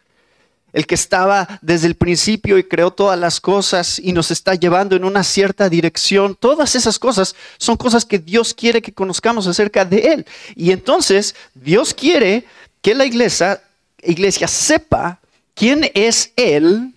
el 0.75 0.85
que 0.85 0.95
estaba 0.95 1.47
desde 1.61 1.87
el 1.87 1.95
principio 1.95 2.57
y 2.57 2.65
creó 2.65 2.91
todas 2.91 3.17
las 3.17 3.39
cosas 3.39 3.97
y 3.97 4.11
nos 4.11 4.29
está 4.29 4.55
llevando 4.55 4.97
en 4.97 5.05
una 5.05 5.23
cierta 5.23 5.69
dirección. 5.69 6.35
Todas 6.35 6.75
esas 6.75 6.99
cosas 6.99 7.33
son 7.57 7.77
cosas 7.77 8.03
que 8.03 8.19
Dios 8.19 8.53
quiere 8.53 8.81
que 8.81 8.93
conozcamos 8.93 9.47
acerca 9.47 9.85
de 9.85 9.99
Él. 9.99 10.25
Y 10.53 10.71
entonces 10.71 11.33
Dios 11.53 11.93
quiere 11.93 12.43
que 12.81 12.93
la 12.93 13.05
iglesia, 13.05 13.63
iglesia 14.03 14.49
sepa 14.49 15.21
quién 15.53 15.89
es 15.93 16.33
Él, 16.35 16.93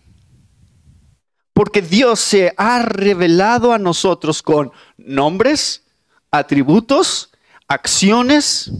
porque 1.52 1.80
Dios 1.80 2.18
se 2.18 2.52
ha 2.56 2.82
revelado 2.82 3.72
a 3.72 3.78
nosotros 3.78 4.42
con 4.42 4.72
nombres, 4.96 5.84
atributos, 6.32 7.30
acciones 7.68 8.72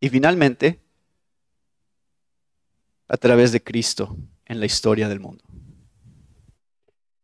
y 0.00 0.08
finalmente 0.08 0.80
a 3.08 3.16
través 3.16 3.52
de 3.52 3.62
Cristo 3.62 4.16
en 4.46 4.60
la 4.60 4.66
historia 4.66 5.08
del 5.08 5.20
mundo. 5.20 5.44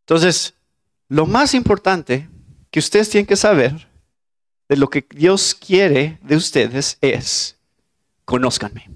Entonces, 0.01 0.55
lo 1.09 1.27
más 1.27 1.55
importante 1.55 2.29
que 2.71 2.79
ustedes 2.79 3.11
tienen 3.11 3.27
que 3.27 3.37
saber 3.37 3.89
de 4.69 4.77
lo 4.77 4.89
que 4.89 5.07
Dios 5.11 5.55
quiere 5.55 6.19
de 6.23 6.37
ustedes 6.37 6.99
es, 7.01 7.57
conózcanme. 8.25 8.91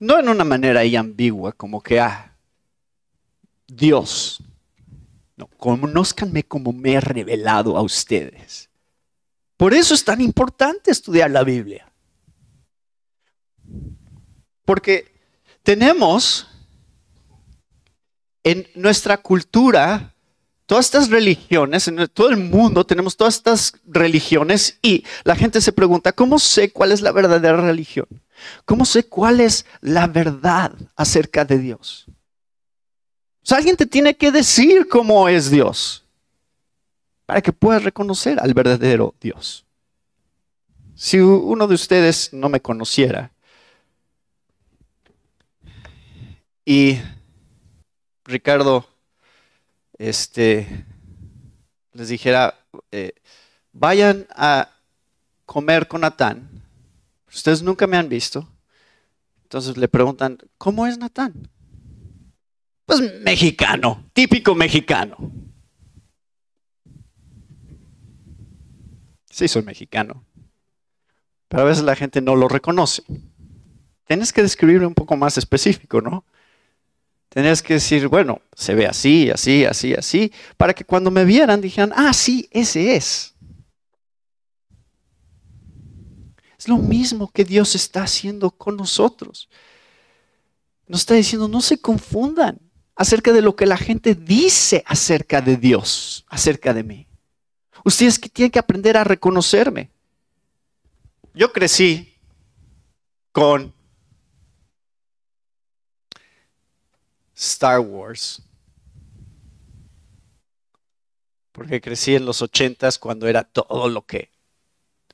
No 0.00 0.18
en 0.18 0.28
una 0.28 0.44
manera 0.44 0.80
ahí 0.80 0.96
ambigua, 0.96 1.52
como 1.52 1.80
que, 1.80 2.00
ah, 2.00 2.36
Dios. 3.66 4.42
No, 5.36 5.46
conózcanme 5.46 6.42
como 6.42 6.72
me 6.72 6.94
he 6.94 7.00
revelado 7.00 7.76
a 7.76 7.82
ustedes. 7.82 8.68
Por 9.56 9.74
eso 9.74 9.94
es 9.94 10.04
tan 10.04 10.20
importante 10.20 10.90
estudiar 10.90 11.30
la 11.30 11.44
Biblia. 11.44 11.92
Porque 14.68 15.10
tenemos 15.62 16.46
en 18.44 18.68
nuestra 18.74 19.16
cultura 19.16 20.14
todas 20.66 20.84
estas 20.84 21.08
religiones, 21.08 21.88
en 21.88 22.06
todo 22.08 22.28
el 22.28 22.36
mundo 22.36 22.84
tenemos 22.84 23.16
todas 23.16 23.36
estas 23.36 23.72
religiones 23.86 24.78
y 24.82 25.06
la 25.24 25.36
gente 25.36 25.62
se 25.62 25.72
pregunta, 25.72 26.12
¿cómo 26.12 26.38
sé 26.38 26.70
cuál 26.70 26.92
es 26.92 27.00
la 27.00 27.12
verdadera 27.12 27.56
religión? 27.56 28.08
¿Cómo 28.66 28.84
sé 28.84 29.06
cuál 29.06 29.40
es 29.40 29.64
la 29.80 30.06
verdad 30.06 30.74
acerca 30.96 31.46
de 31.46 31.56
Dios? 31.56 32.04
O 33.42 33.46
sea, 33.46 33.56
alguien 33.56 33.74
te 33.74 33.86
tiene 33.86 34.18
que 34.18 34.30
decir 34.30 34.86
cómo 34.86 35.30
es 35.30 35.50
Dios 35.50 36.04
para 37.24 37.40
que 37.40 37.54
puedas 37.54 37.84
reconocer 37.84 38.38
al 38.38 38.52
verdadero 38.52 39.14
Dios. 39.18 39.64
Si 40.94 41.18
uno 41.18 41.66
de 41.66 41.74
ustedes 41.74 42.34
no 42.34 42.50
me 42.50 42.60
conociera 42.60 43.32
y 46.68 47.00
Ricardo 48.26 48.86
este, 49.96 50.84
les 51.94 52.10
dijera, 52.10 52.62
eh, 52.92 53.12
vayan 53.72 54.26
a 54.36 54.68
comer 55.46 55.88
con 55.88 56.02
Natán. 56.02 56.62
Ustedes 57.26 57.62
nunca 57.62 57.86
me 57.86 57.96
han 57.96 58.10
visto. 58.10 58.46
Entonces 59.44 59.78
le 59.78 59.88
preguntan, 59.88 60.36
¿cómo 60.58 60.86
es 60.86 60.98
Natán? 60.98 61.48
Pues 62.84 63.00
mexicano, 63.22 64.04
típico 64.12 64.54
mexicano. 64.54 65.16
Sí, 69.30 69.48
soy 69.48 69.62
mexicano. 69.62 70.22
Pero 71.48 71.62
a 71.62 71.66
veces 71.66 71.82
la 71.82 71.96
gente 71.96 72.20
no 72.20 72.36
lo 72.36 72.46
reconoce. 72.46 73.04
Tienes 74.06 74.34
que 74.34 74.42
describirlo 74.42 74.86
un 74.86 74.94
poco 74.94 75.16
más 75.16 75.38
específico, 75.38 76.02
¿no? 76.02 76.26
Tenías 77.38 77.62
que 77.62 77.74
decir, 77.74 78.08
bueno, 78.08 78.42
se 78.52 78.74
ve 78.74 78.84
así, 78.84 79.30
así, 79.30 79.64
así, 79.64 79.94
así, 79.94 80.32
para 80.56 80.74
que 80.74 80.84
cuando 80.84 81.08
me 81.08 81.24
vieran 81.24 81.60
dijeran, 81.60 81.92
ah, 81.94 82.12
sí, 82.12 82.48
ese 82.50 82.96
es. 82.96 83.32
Es 86.58 86.66
lo 86.66 86.78
mismo 86.78 87.30
que 87.30 87.44
Dios 87.44 87.76
está 87.76 88.02
haciendo 88.02 88.50
con 88.50 88.76
nosotros. 88.76 89.48
Nos 90.88 91.02
está 91.02 91.14
diciendo, 91.14 91.46
no 91.46 91.60
se 91.60 91.80
confundan 91.80 92.58
acerca 92.96 93.32
de 93.32 93.42
lo 93.42 93.54
que 93.54 93.66
la 93.66 93.76
gente 93.76 94.16
dice 94.16 94.82
acerca 94.84 95.40
de 95.40 95.56
Dios, 95.56 96.26
acerca 96.26 96.74
de 96.74 96.82
mí. 96.82 97.06
Ustedes 97.84 98.18
que 98.18 98.28
tienen 98.28 98.50
que 98.50 98.58
aprender 98.58 98.96
a 98.96 99.04
reconocerme. 99.04 99.92
Yo 101.34 101.52
crecí 101.52 102.16
con 103.30 103.77
Star 107.38 107.78
Wars. 107.78 108.42
Porque 111.52 111.80
crecí 111.80 112.16
en 112.16 112.24
los 112.24 112.42
ochentas 112.42 112.98
cuando 112.98 113.28
era 113.28 113.44
todo 113.44 113.88
lo 113.88 114.04
que 114.04 114.30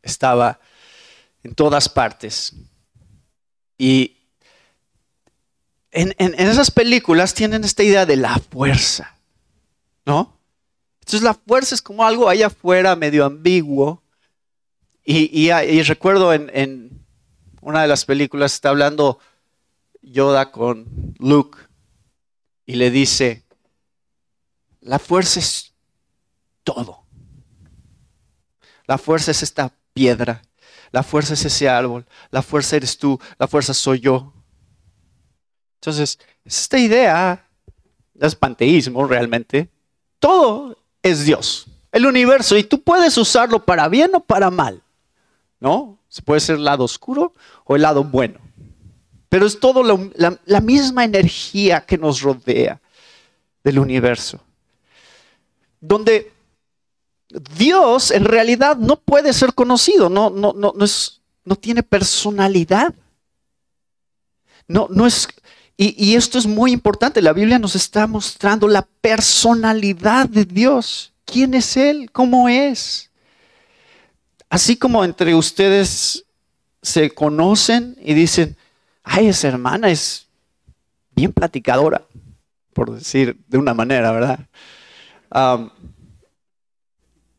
estaba 0.03 0.59
en 1.43 1.55
todas 1.55 1.89
partes. 1.89 2.55
Y 3.77 4.17
en, 5.91 6.15
esas 6.19 6.71
películas 6.71 7.35
tienen 7.35 7.63
esta 7.63 7.83
idea 7.83 8.07
de 8.07 8.17
la 8.17 8.39
fuerza, 8.39 9.17
¿no? 10.07 10.39
Entonces 11.01 11.23
la 11.23 11.35
fuerza 11.35 11.75
es 11.75 11.83
como 11.83 12.05
algo 12.05 12.29
allá 12.29 12.47
afuera 12.47 12.97
medio 12.97 13.27
ambiguo. 13.27 14.03
Y, 15.05 15.51
recuerdo 15.83 16.33
en, 16.33 16.51
en, 16.55 17.05
una 17.61 17.83
de 17.83 17.89
las 17.89 18.07
películas 18.07 18.55
está 18.55 18.71
hablando 18.71 19.19
Yoda 20.01 20.51
con 20.51 21.15
Luke 21.19 21.59
y 22.67 22.75
le 22.75 22.91
dice, 22.91 23.45
la 24.81 24.99
fuerza 24.99 25.41
es 25.41 25.73
todo. 26.63 27.05
La 28.87 28.99
fuerza 28.99 29.31
es 29.31 29.43
esta 29.43 29.73
piedra, 29.93 30.43
la 30.93 31.03
fuerza 31.03 31.35
es 31.35 31.45
ese 31.45 31.69
árbol, 31.69 32.07
la 32.31 32.43
fuerza 32.43 32.77
eres 32.77 32.99
tú, 32.99 33.19
la 33.39 33.49
fuerza 33.49 33.73
soy 33.73 34.01
yo. 34.01 34.33
Entonces, 35.77 36.19
esta 36.45 36.79
idea 36.79 37.49
es 38.21 38.35
panteísmo 38.35 39.07
realmente. 39.07 39.71
Todo 40.19 40.79
es 41.03 41.25
Dios, 41.25 41.67
el 41.93 42.07
universo, 42.07 42.57
y 42.57 42.65
tú 42.65 42.83
puedes 42.83 43.17
usarlo 43.17 43.65
para 43.65 43.89
bien 43.89 44.15
o 44.15 44.21
para 44.21 44.51
mal. 44.51 44.83
¿No? 45.61 45.99
Se 46.09 46.21
puede 46.23 46.41
ser 46.41 46.57
el 46.57 46.65
lado 46.65 46.85
oscuro 46.85 47.33
o 47.65 47.77
el 47.77 47.83
lado 47.83 48.05
bueno. 48.05 48.39
Pero 49.35 49.47
es 49.47 49.59
todo 49.59 49.83
la, 49.83 50.61
misma 50.61 51.03
energía 51.03 51.81
que 51.81 51.99
nos 51.99 52.23
rodea 52.23 52.81
del 53.65 53.81
universo. 53.81 54.39
Donde 55.81 56.33
Dios 57.59 58.13
en 58.13 58.27
realidad 58.27 58.77
no 58.77 58.95
puede 58.95 59.33
ser 59.33 59.53
conocido, 59.53 60.09
no, 60.09 60.31
no, 60.31 60.53
no, 60.53 60.73
no, 60.77 60.85
es, 60.85 61.21
no 61.45 61.57
tiene 61.57 61.83
personalidad. 61.83 62.95
No, 64.69 64.87
no 64.89 65.05
es, 65.05 65.27
y, 65.77 65.97
y, 65.99 66.15
esto 66.15 66.39
es 66.39 66.47
muy 66.47 66.71
importante, 66.71 67.21
la 67.21 67.33
Biblia 67.33 67.59
nos 67.59 67.75
está 67.75 68.07
mostrando 68.07 68.69
la 68.69 68.83
personalidad 69.01 70.29
de 70.29 70.45
Dios. 70.45 71.13
¿Quién 71.25 71.55
es 71.55 71.77
Él? 71.77 72.09
¿Cómo 72.13 72.49
es? 72.49 73.11
Así 74.49 74.77
como 74.77 75.03
entre 75.05 75.35
ustedes 75.35 76.25
se 76.83 77.11
conocen 77.11 77.97
y 78.01 78.15
dicen, 78.15 78.57
ay, 79.05 79.29
esa 79.29 79.49
hermana 79.49 79.91
es 79.91 80.27
bien 81.15 81.33
platicadora, 81.33 82.03
por 82.73 82.93
decir 82.93 83.37
de 83.47 83.59
una 83.59 83.75
manera, 83.75 84.11
¿verdad? 84.11 84.41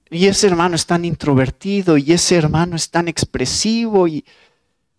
y 0.09 0.27
ese 0.27 0.47
hermano 0.47 0.75
es 0.75 0.85
tan 0.85 1.05
introvertido 1.05 1.97
y 1.97 2.11
ese 2.11 2.35
hermano 2.35 2.75
es 2.75 2.89
tan 2.89 3.07
expresivo 3.07 4.07
y 4.07 4.25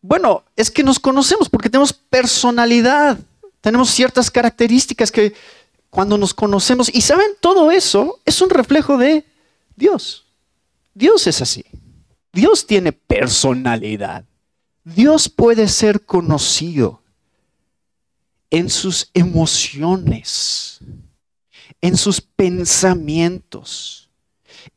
bueno, 0.00 0.44
es 0.56 0.70
que 0.70 0.82
nos 0.82 0.98
conocemos 0.98 1.48
porque 1.48 1.70
tenemos 1.70 1.92
personalidad, 1.92 3.18
tenemos 3.60 3.90
ciertas 3.90 4.30
características 4.30 5.10
que 5.10 5.34
cuando 5.90 6.18
nos 6.18 6.34
conocemos 6.34 6.94
y 6.94 7.00
saben 7.00 7.28
todo 7.40 7.70
eso 7.70 8.20
es 8.24 8.40
un 8.40 8.50
reflejo 8.50 8.98
de 8.98 9.24
Dios. 9.74 10.26
Dios 10.94 11.26
es 11.26 11.42
así. 11.42 11.64
Dios 12.32 12.66
tiene 12.66 12.92
personalidad. 12.92 14.24
Dios 14.86 15.28
puede 15.28 15.66
ser 15.66 16.06
conocido 16.06 17.02
en 18.50 18.70
sus 18.70 19.10
emociones, 19.14 20.78
en 21.80 21.96
sus 21.96 22.20
pensamientos, 22.20 24.08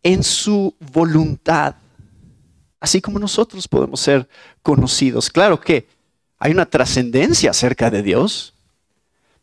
en 0.02 0.24
su 0.24 0.74
voluntad, 0.80 1.76
así 2.80 3.02
como 3.02 3.20
nosotros 3.20 3.68
podemos 3.68 4.00
ser 4.00 4.28
conocidos. 4.64 5.30
Claro 5.30 5.62
que 5.62 5.88
hay 6.40 6.54
una 6.54 6.66
trascendencia 6.66 7.52
acerca 7.52 7.92
de 7.92 8.02
Dios, 8.02 8.56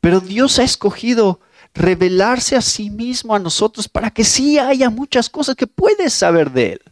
pero 0.01 0.19
Dios 0.19 0.59
ha 0.59 0.65
escogido 0.65 1.39
revelarse 1.75 2.57
a 2.57 2.61
sí 2.61 2.91
mismo 2.91 3.37
a 3.37 3.39
nosotros 3.39 3.89
para 3.89 4.11
que 4.11 4.25
sí 4.25 4.59
haya 4.59 4.91
muchas 4.91 5.31
cosas 5.31 5.55
que 5.55 5.69
puedes 5.69 6.13
saber 6.13 6.51
de 6.51 6.73
Él. 6.73 6.83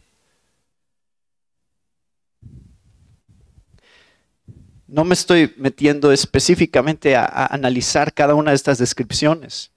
No 4.87 5.03
me 5.03 5.13
estoy 5.13 5.53
metiendo 5.57 6.11
específicamente 6.11 7.15
a, 7.15 7.25
analizar 7.47 8.13
cada 8.13 8.35
una 8.35 8.51
de 8.51 8.55
estas 8.55 8.77
descripciones 8.77 9.71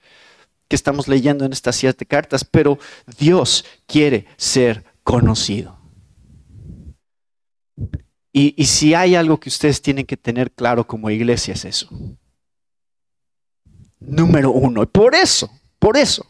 que 0.68 0.76
estamos 0.76 1.08
leyendo 1.08 1.46
en 1.46 1.52
estas 1.52 1.76
siete 1.76 2.04
cartas, 2.04 2.44
pero 2.44 2.78
Dios 3.18 3.64
quiere 3.86 4.26
ser 4.36 4.84
conocido. 5.02 5.78
Y, 8.32 8.54
y, 8.56 8.66
si 8.66 8.92
hay 8.92 9.14
algo 9.14 9.40
que 9.40 9.48
ustedes 9.48 9.80
tienen 9.80 10.04
que 10.04 10.16
tener 10.16 10.52
claro 10.52 10.86
como 10.86 11.08
iglesia 11.08 11.54
es 11.54 11.64
eso. 11.64 11.88
Número 13.98 14.50
uno. 14.50 14.82
Y 14.82 14.86
por 14.86 15.14
eso, 15.14 15.50
por 15.78 15.96
eso 15.96 16.26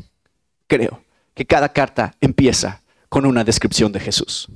creo 0.68 1.02
que 1.34 1.44
cada 1.44 1.68
carta 1.72 2.14
empieza 2.20 2.80
con 3.08 3.26
una 3.26 3.42
descripción 3.42 3.90
de 3.90 4.00
Jesús. 4.00 4.48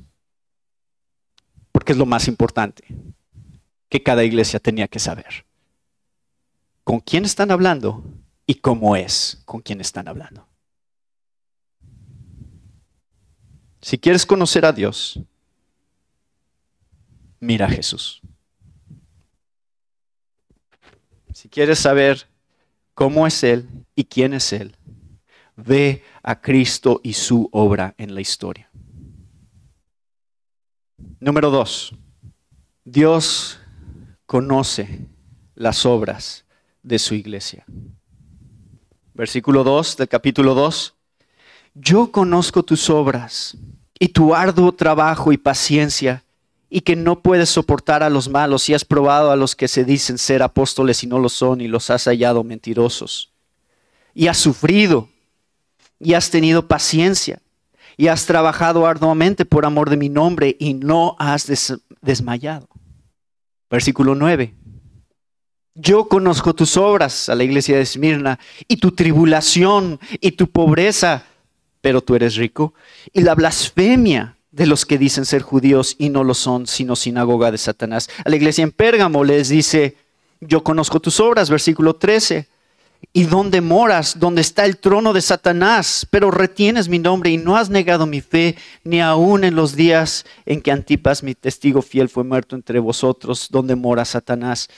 Porque 1.73 1.93
es 1.93 1.99
lo 1.99 2.07
más 2.07 2.29
importante 2.29 2.85
que 3.93 4.03
cada 4.03 4.25
iglesia 4.25 4.59
tenía 4.59 4.89
que 4.89 4.99
saber. 4.99 5.45
¿Con 6.83 6.99
quién 6.99 7.27
están 7.27 7.51
hablando 7.51 8.03
y 8.47 8.55
cómo 8.55 8.97
es 8.97 9.43
con 9.45 9.61
quién 9.61 9.83
están 9.83 10.09
hablando? 10.09 10.49
Si 13.83 13.99
quieres 13.99 14.25
conocer 14.25 14.65
a 14.65 14.73
Dios, 14.73 15.21
mira 17.39 17.67
a 17.67 17.69
Jesús. 17.69 18.23
Si 21.35 21.51
quieres 21.51 21.79
saber 21.79 22.27
cómo 22.95 23.27
es 23.27 23.45
Él 23.45 23.69
y 23.95 24.05
quién 24.05 24.33
es 24.33 24.55
Él, 24.55 24.75
ve 25.55 26.03
a 26.23 26.41
Cristo 26.41 27.03
y 27.05 27.13
su 27.13 27.47
obra 27.53 27.95
en 27.99 28.15
la 28.15 28.23
historia. 28.23 28.71
Número 31.21 31.51
dos, 31.51 31.95
Dios 32.85 33.59
conoce 34.33 35.11
las 35.55 35.85
obras 35.85 36.47
de 36.83 36.99
su 36.99 37.15
iglesia. 37.15 37.67
Versículo 39.13 39.63
2 39.63 39.99
del 39.99 40.09
capítulo 40.09 40.55
2. 40.55 40.95
Yo 41.75 42.11
conozco 42.11 42.63
tus 42.63 42.89
obras 42.89 43.59
y 43.99 44.09
tu 44.09 44.35
arduo 44.35 44.73
trabajo 44.73 45.33
y 45.33 45.37
paciencia 45.37 46.25
y 46.71 46.81
que 46.81 46.97
no 46.97 47.21
puedes 47.21 47.51
soportar 47.51 48.03
a 48.03 48.09
los 48.09 48.31
malos 48.31 48.71
y 48.71 48.73
has 48.73 48.87
probado 48.87 49.33
a 49.33 49.37
los 49.37 49.55
que 49.55 49.69
se 49.69 49.85
dicen 49.85 50.17
ser 50.17 50.43
apóstoles 50.43 51.05
y 51.05 51.07
no 51.07 51.19
lo 51.19 51.29
son 51.29 51.61
y 51.61 51.69
los 51.69 51.91
has 51.91 52.05
hallado 52.05 52.43
mentirosos. 52.43 53.31
Y 54.15 54.29
has 54.29 54.39
sufrido 54.39 55.11
y 56.01 56.15
has 56.15 56.31
tenido 56.31 56.67
paciencia 56.67 57.43
y 57.99 58.07
has 58.07 58.25
trabajado 58.25 58.87
arduamente 58.87 59.45
por 59.45 59.67
amor 59.67 59.91
de 59.91 59.99
mi 59.99 60.09
nombre 60.09 60.57
y 60.59 60.73
no 60.73 61.17
has 61.19 61.53
desmayado. 62.01 62.72
Versículo 63.73 64.15
9. 64.15 64.53
Yo 65.75 66.07
conozco 66.07 66.55
tus 66.55 66.77
obras 66.77 67.31
a 67.31 67.35
la 67.35 67.43
iglesia 67.43 67.77
de 67.77 67.83
Esmirna 67.83 68.39
y 68.69 68.77
tu 68.77 68.93
tribulación 68.93 69.99
y 70.21 70.33
tu 70.33 70.49
pobreza, 70.49 71.25
pero 71.81 72.03
tú 72.03 72.15
eres 72.15 72.37
rico, 72.37 72.75
y 73.15 73.23
la 73.23 73.35
blasfemia 73.35 74.37
de 74.51 74.67
los 74.67 74.85
que 74.85 74.99
dicen 74.99 75.25
ser 75.25 75.41
judíos 75.41 75.97
y 75.99 76.11
no 76.11 76.23
lo 76.23 76.35
son, 76.35 76.67
sino 76.67 76.97
sinagoga 76.97 77.51
de 77.51 77.57
Satanás. 77.57 78.11
A 78.23 78.29
la 78.29 78.37
iglesia 78.37 78.63
en 78.63 78.73
Pérgamo 78.73 79.25
les 79.25 79.49
dice, 79.49 79.97
yo 80.43 80.63
conozco 80.63 81.01
tus 81.01 81.19
obras, 81.19 81.49
versículo 81.49 81.97
13, 81.97 82.49
y 83.13 83.25
dónde 83.25 83.61
moras, 83.61 84.19
donde 84.19 84.41
está 84.41 84.65
el 84.65 84.79
trono 84.79 85.13
de 85.13 85.21
Satanás, 85.21 86.07
pero 86.11 86.31
retienes 86.31 86.89
mi 86.89 86.99
nombre 86.99 87.31
y 87.31 87.37
no 87.37 87.57
has 87.57 87.69
negado 87.69 88.07
mi 88.07 88.21
fe, 88.21 88.57
ni 88.85 89.01
aun 89.01 89.45
en 89.45 89.55
los 89.55 89.77
días 89.77 90.25
en 90.47 90.63
que 90.63 90.71
Antipas, 90.71 91.23
mi 91.23 91.35
testigo 91.35 91.83
fiel, 91.83 92.09
fue 92.09 92.25
muerto 92.25 92.57
entre 92.57 92.79
vosotros, 92.79 93.49
donde 93.51 93.77
mora 93.77 94.05
Satanás. 94.05 94.69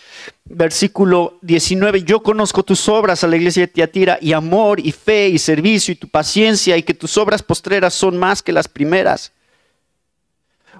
Versículo 0.44 1.38
19, 1.42 2.02
yo 2.02 2.22
conozco 2.22 2.62
tus 2.62 2.88
obras 2.88 3.22
a 3.22 3.28
la 3.28 3.36
iglesia 3.36 3.64
de 3.64 3.68
Tiatira, 3.68 4.18
y 4.20 4.32
amor, 4.32 4.80
y 4.80 4.90
fe, 4.90 5.28
y 5.28 5.38
servicio, 5.38 5.92
y 5.92 5.96
tu 5.96 6.08
paciencia, 6.08 6.76
y 6.76 6.82
que 6.82 6.94
tus 6.94 7.16
obras 7.16 7.42
postreras 7.42 7.94
son 7.94 8.16
más 8.16 8.42
que 8.42 8.52
las 8.52 8.66
primeras. 8.66 9.32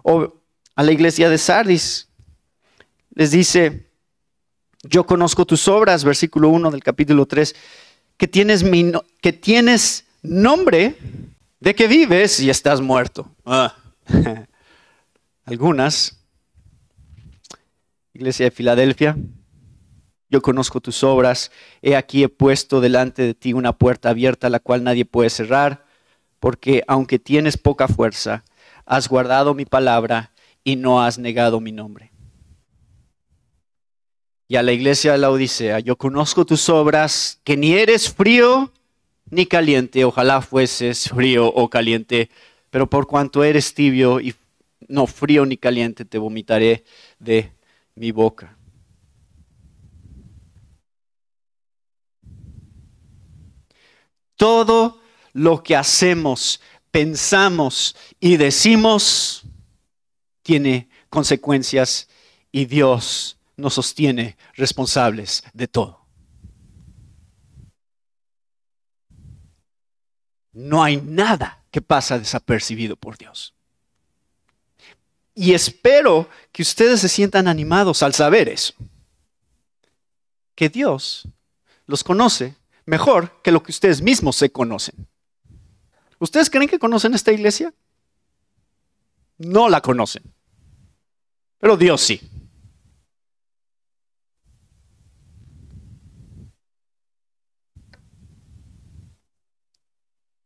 O 0.02 0.33
a 0.74 0.83
la 0.83 0.92
iglesia 0.92 1.28
de 1.28 1.38
Sardis, 1.38 2.09
les 3.14 3.30
dice, 3.30 3.84
yo 4.85 5.05
conozco 5.05 5.47
tus 5.47 5.66
obras, 5.68 6.05
versículo 6.05 6.49
1 6.51 6.70
del 6.70 6.83
capítulo 6.83 7.27
3, 7.27 7.55
que 8.16 8.29
tienes, 8.29 8.62
mi, 8.62 8.92
que 9.20 9.33
tienes 9.33 10.05
nombre 10.23 10.97
de 11.61 11.75
que 11.75 11.87
vives 11.87 12.40
y 12.40 12.51
estás 12.51 12.81
muerto. 12.81 13.29
Ah. 13.44 13.75
Algunas. 15.44 16.20
Iglesia 18.12 18.44
de 18.44 18.51
Filadelfia, 18.53 19.16
yo 20.31 20.40
conozco 20.40 20.81
tus 20.81 21.03
obras, 21.03 21.51
he 21.83 21.97
aquí 21.97 22.23
he 22.23 22.29
puesto 22.29 22.81
delante 22.81 23.23
de 23.23 23.35
ti 23.35 23.53
una 23.53 23.77
puerta 23.77 24.11
abierta 24.11 24.49
la 24.49 24.61
cual 24.61 24.85
nadie 24.85 25.05
puede 25.05 25.31
cerrar, 25.31 25.85
porque 26.38 26.85
aunque 26.87 27.18
tienes 27.18 27.57
poca 27.57 27.88
fuerza, 27.88 28.44
has 28.87 29.09
guardado 29.09 29.53
mi 29.55 29.64
palabra 29.64 30.31
y 30.62 30.77
no 30.77 31.03
has 31.03 31.18
negado 31.18 31.59
mi 31.59 31.73
nombre 31.73 32.13
y 34.46 34.57
a 34.57 34.62
la 34.62 34.72
iglesia 34.72 35.12
de 35.12 35.18
la 35.18 35.30
Odisea, 35.30 35.80
yo 35.80 35.96
conozco 35.96 36.44
tus 36.44 36.68
obras, 36.68 37.40
que 37.44 37.57
ni 37.57 37.72
eres 37.72 38.12
frío 38.12 38.72
ni 39.30 39.46
caliente, 39.46 40.04
ojalá 40.04 40.42
fueses 40.42 41.09
frío 41.09 41.46
o 41.46 41.70
caliente, 41.70 42.30
pero 42.70 42.88
por 42.88 43.07
cuanto 43.07 43.42
eres 43.42 43.72
tibio 43.72 44.20
y 44.20 44.35
no 44.88 45.07
frío 45.07 45.46
ni 45.46 45.57
caliente, 45.57 46.04
te 46.04 46.18
vomitaré 46.18 46.85
de 47.18 47.52
mi 47.94 48.12
boca. 48.12 48.57
Todo 54.37 55.00
lo 55.33 55.62
que 55.62 55.74
hacemos, 55.74 56.61
pensamos 56.90 57.96
y 58.20 58.37
decimos 58.37 59.42
tiene 60.42 60.88
consecuencias 61.09 62.09
y 62.52 62.66
Dios 62.66 63.38
nos 63.57 63.75
sostiene 63.75 64.37
responsables 64.55 65.45
de 65.53 65.69
todo. 65.69 66.05
No 70.53 70.83
hay 70.83 70.99
nada 70.99 71.64
que 71.71 71.83
pasa 71.83 72.19
desapercibido 72.19 72.97
por 72.97 73.19
Dios. 73.19 73.55
Y 75.35 75.53
espero 75.53 76.29
que 76.53 76.62
ustedes 76.62 77.01
se 77.01 77.09
sientan 77.09 77.49
animados 77.49 78.03
al 78.05 78.14
saber 78.14 78.49
eso. 78.49 78.73
Que 80.55 80.69
Dios 80.69 81.29
los 81.87 82.05
conoce 82.05 82.55
mejor 82.87 83.43
que 83.43 83.51
lo 83.51 83.62
que 83.62 83.73
ustedes 83.73 84.01
mismos 84.01 84.37
se 84.37 84.53
conocen. 84.53 85.09
¿Ustedes 86.21 86.49
creen 86.49 86.69
que 86.69 86.79
conocen 86.79 87.14
esta 87.14 87.33
iglesia? 87.33 87.75
No 89.38 89.69
la 89.69 89.81
conocen. 89.81 90.23
Pero 91.59 91.77
Dios 91.77 92.01
sí. 92.01 92.21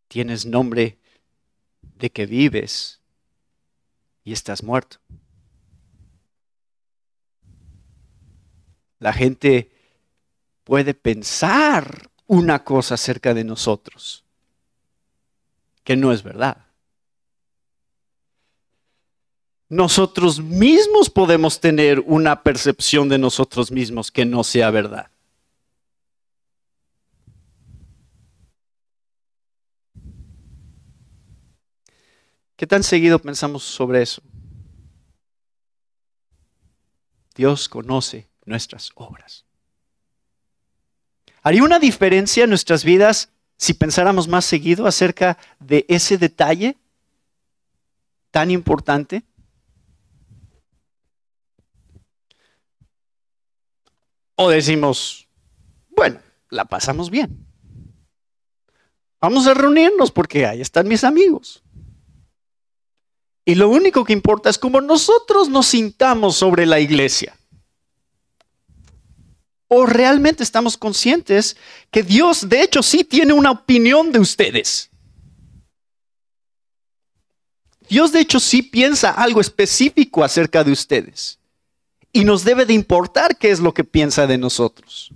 Tienes 0.08 0.46
nombre 0.46 0.98
de 1.98 2.10
que 2.10 2.26
vives 2.26 3.00
y 4.24 4.32
estás 4.32 4.62
muerto. 4.62 4.98
La 8.98 9.12
gente 9.12 9.70
puede 10.64 10.94
pensar 10.94 12.10
una 12.26 12.64
cosa 12.64 12.94
acerca 12.94 13.32
de 13.32 13.44
nosotros 13.44 14.24
que 15.84 15.96
no 15.96 16.12
es 16.12 16.22
verdad. 16.22 16.66
Nosotros 19.70 20.40
mismos 20.40 21.08
podemos 21.08 21.60
tener 21.60 22.00
una 22.00 22.42
percepción 22.42 23.08
de 23.08 23.18
nosotros 23.18 23.70
mismos 23.70 24.10
que 24.10 24.26
no 24.26 24.44
sea 24.44 24.70
verdad. 24.70 25.10
¿Qué 32.58 32.66
tan 32.66 32.82
seguido 32.82 33.20
pensamos 33.20 33.62
sobre 33.62 34.02
eso? 34.02 34.20
Dios 37.36 37.68
conoce 37.68 38.28
nuestras 38.46 38.90
obras. 38.96 39.44
¿Haría 41.40 41.62
una 41.62 41.78
diferencia 41.78 42.42
en 42.42 42.50
nuestras 42.50 42.82
vidas 42.82 43.30
si 43.56 43.74
pensáramos 43.74 44.26
más 44.26 44.44
seguido 44.44 44.88
acerca 44.88 45.38
de 45.60 45.86
ese 45.88 46.18
detalle 46.18 46.76
tan 48.32 48.50
importante? 48.50 49.22
O 54.34 54.50
decimos, 54.50 55.28
bueno, 55.90 56.20
la 56.50 56.64
pasamos 56.64 57.08
bien. 57.08 57.46
Vamos 59.20 59.46
a 59.46 59.54
reunirnos 59.54 60.10
porque 60.10 60.44
ahí 60.44 60.60
están 60.60 60.88
mis 60.88 61.04
amigos. 61.04 61.62
Y 63.48 63.54
lo 63.54 63.70
único 63.70 64.04
que 64.04 64.12
importa 64.12 64.50
es 64.50 64.58
cómo 64.58 64.82
nosotros 64.82 65.48
nos 65.48 65.68
sintamos 65.68 66.36
sobre 66.36 66.66
la 66.66 66.80
iglesia. 66.80 67.34
¿O 69.68 69.86
realmente 69.86 70.42
estamos 70.42 70.76
conscientes 70.76 71.56
que 71.90 72.02
Dios 72.02 72.50
de 72.50 72.60
hecho 72.60 72.82
sí 72.82 73.04
tiene 73.04 73.32
una 73.32 73.50
opinión 73.50 74.12
de 74.12 74.18
ustedes? 74.18 74.90
Dios 77.88 78.12
de 78.12 78.20
hecho 78.20 78.38
sí 78.38 78.60
piensa 78.60 79.12
algo 79.12 79.40
específico 79.40 80.22
acerca 80.22 80.62
de 80.62 80.72
ustedes. 80.72 81.38
Y 82.12 82.24
nos 82.26 82.44
debe 82.44 82.66
de 82.66 82.74
importar 82.74 83.38
qué 83.38 83.50
es 83.50 83.60
lo 83.60 83.72
que 83.72 83.82
piensa 83.82 84.26
de 84.26 84.36
nosotros. 84.36 85.10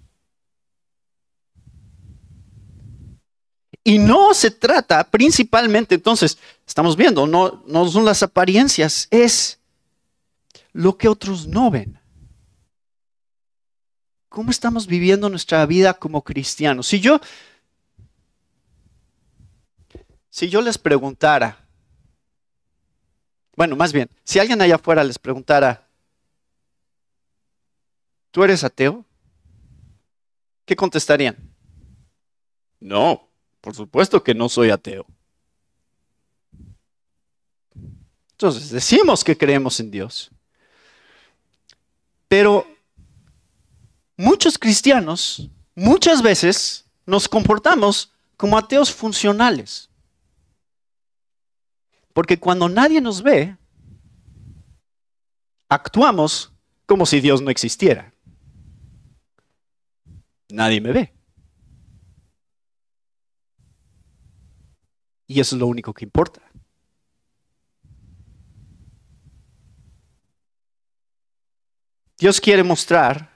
Y 3.85 3.99
no 3.99 4.33
se 4.33 4.51
trata 4.51 5.03
principalmente, 5.11 5.97
entonces, 5.97 6.39
estamos 6.67 6.97
viendo, 6.97 7.27
no, 7.27 7.65
no 7.67 7.89
son 7.89 8.05
las 8.05 8.23
apariencias, 8.23 9.09
es 9.11 9.59
lo 10.73 10.97
que 10.97 11.09
otros 11.09 11.47
no 11.49 11.71
ven. 11.71 11.99
¿Cómo 14.29 14.51
estamos 14.51 14.87
viviendo 14.87 15.29
nuestra 15.29 15.67
vida 15.67 15.95
como 15.95 16.23
cristianos? 16.23 16.87
Si 16.87 17.01
yo, 17.01 17.21
si 20.31 20.49
yo 20.49 20.63
les 20.63 20.79
preguntara, 20.79 21.67
bueno, 23.57 23.77
más 23.77 23.93
bien, 23.93 24.09
si 24.25 24.39
alguien 24.39 24.63
allá 24.63 24.77
afuera 24.77 25.05
les 25.05 25.19
preguntara, 25.19 25.87
¿tú 28.31 28.43
eres 28.45 28.65
ateo? 28.65 29.05
¿Qué 30.65 30.77
contestarían? 30.77 31.37
No, 32.81 33.29
Por 33.63 33.75
supuesto 33.75 34.23
que 34.23 34.35
no 34.35 34.51
soy 34.51 34.71
ateo. 34.71 35.07
Entonces, 38.33 38.71
decimos 38.71 39.23
que 39.23 39.39
creemos 39.39 39.79
en 39.79 39.91
Dios. 39.91 40.31
Pero 42.27 42.67
muchos 44.17 44.59
cristianos 44.59 45.49
muchas 45.77 46.23
veces 46.23 46.85
nos 47.07 47.29
comportamos 47.29 48.13
como 48.37 48.59
ateos 48.59 48.93
funcionales. 48.93 49.89
Porque 52.13 52.39
cuando 52.39 52.69
nadie 52.69 53.01
nos 53.01 53.23
ve, 53.23 53.57
actuamos 55.69 56.53
como 56.87 57.07
si 57.07 57.21
Dios 57.21 57.41
no 57.41 57.51
existiera. 57.51 58.13
Nadie 60.49 60.81
me 60.81 60.91
ve. 60.91 61.22
Y 65.33 65.41
eso 65.41 65.57
es 65.57 65.61
lo 65.61 65.67
único 65.67 65.95
que 65.95 66.05
importa. 66.05 66.43
Dios 72.19 72.39
quiere 72.39 72.63
mostrar 72.63 73.33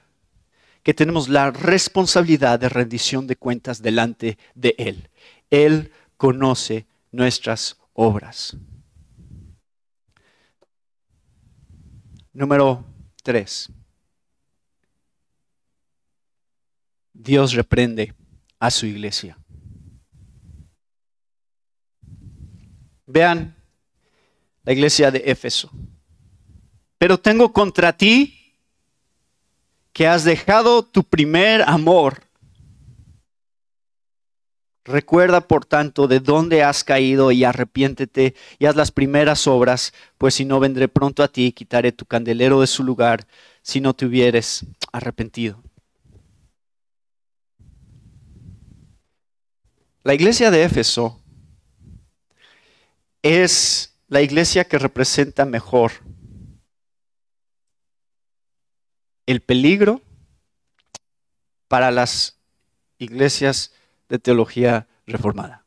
que 0.83 0.93
tenemos 0.93 1.31
la 1.31 1.51
responsabilidad 1.51 2.61
de 2.61 2.69
rendición 2.69 3.27
de 3.27 3.37
cuentas 3.37 3.81
delante 3.81 4.37
de 4.55 4.75
Él. 4.77 5.09
Él 5.49 5.91
conoce 6.19 6.87
nuestras 7.13 7.79
obras. 7.95 8.55
Número 12.35 12.85
tres. 13.23 13.71
Dios 17.15 17.55
reprende 17.55 18.15
a 18.59 18.71
su 18.71 18.85
iglesia. 18.85 19.39
Vean 23.07 23.57
la 24.65 24.73
iglesia 24.73 25.11
de 25.11 25.23
Éfeso. 25.27 25.71
Pero 26.99 27.19
tengo 27.19 27.53
contra 27.53 27.97
ti 27.97 28.55
que 29.93 30.07
has 30.07 30.25
dejado 30.25 30.83
tu 30.83 31.05
primer 31.05 31.63
amor. 31.63 32.23
Recuerda, 34.85 35.41
por 35.41 35.65
tanto, 35.65 36.07
de 36.07 36.21
dónde 36.21 36.63
has 36.63 36.85
caído 36.85 37.33
y 37.33 37.45
arrepiéntete 37.45 38.35
y 38.59 38.67
haz 38.67 38.77
las 38.77 38.93
primeras 38.93 39.47
obras, 39.47 39.93
pues 40.19 40.35
si 40.35 40.45
no 40.45 40.61
vendré 40.61 40.89
pronto 40.89 41.23
a 41.23 41.29
ti 41.29 41.47
y 41.47 41.53
quitaré 41.53 41.93
tu 41.93 42.05
candelero 42.05 42.61
de 42.61 42.67
su 42.67 42.85
lugar 42.85 43.27
si 43.63 43.81
no 43.81 43.95
te 43.95 44.07
hubieres 44.07 44.65
arrepentido. 44.93 45.63
La 50.05 50.15
iglesia 50.15 50.53
de 50.53 50.63
Éfeso 50.63 51.21
es 53.27 53.99
la 54.09 54.23
iglesia 54.23 54.65
que 54.65 54.79
representa 54.79 55.45
mejor 55.45 55.93
el 59.27 59.41
peligro 59.41 60.01
para 61.69 61.91
las 61.91 62.39
iglesias 62.99 63.73
de 64.09 64.19
teología 64.19 64.87
reformada. 65.07 65.65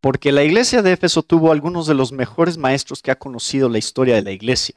Porque 0.00 0.32
la 0.32 0.44
iglesia 0.44 0.82
de 0.82 0.92
Éfeso 0.92 1.22
tuvo 1.22 1.52
algunos 1.52 1.86
de 1.86 1.94
los 1.94 2.12
mejores 2.12 2.56
maestros 2.56 3.02
que 3.02 3.10
ha 3.10 3.18
conocido 3.18 3.68
la 3.68 3.78
historia 3.78 4.14
de 4.14 4.22
la 4.22 4.30
iglesia. 4.30 4.76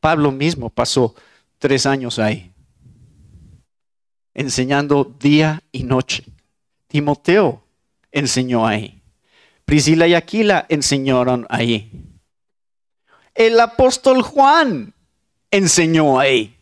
Pablo 0.00 0.32
mismo 0.32 0.70
pasó 0.70 1.14
tres 1.58 1.86
años 1.86 2.18
ahí, 2.18 2.49
enseñando 4.34 5.04
día 5.04 5.62
y 5.72 5.84
noche. 5.84 6.24
Timoteo 6.88 7.62
enseñó 8.10 8.66
ahí. 8.66 9.02
Priscila 9.64 10.08
y 10.08 10.14
Aquila 10.14 10.66
enseñaron 10.68 11.46
ahí. 11.48 11.92
El 13.34 13.60
apóstol 13.60 14.22
Juan 14.22 14.92
enseñó 15.50 16.18
ahí. 16.18 16.56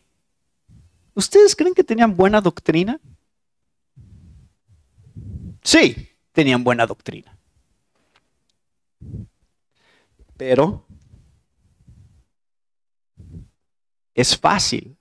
¿Ustedes 1.14 1.56
creen 1.56 1.74
que 1.74 1.82
tenían 1.82 2.14
buena 2.14 2.40
doctrina? 2.40 3.00
Sí, 5.62 6.10
tenían 6.32 6.62
buena 6.62 6.86
doctrina. 6.86 7.34
Pero 10.36 10.84
es 14.14 14.36
fácil 14.36 14.97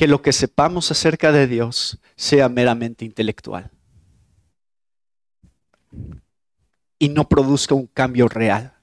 que 0.00 0.08
lo 0.08 0.22
que 0.22 0.32
sepamos 0.32 0.90
acerca 0.90 1.30
de 1.30 1.46
Dios 1.46 1.98
sea 2.16 2.48
meramente 2.48 3.04
intelectual. 3.04 3.70
y 6.98 7.10
no 7.10 7.28
produzca 7.28 7.74
un 7.74 7.86
cambio 7.86 8.26
real. 8.26 8.74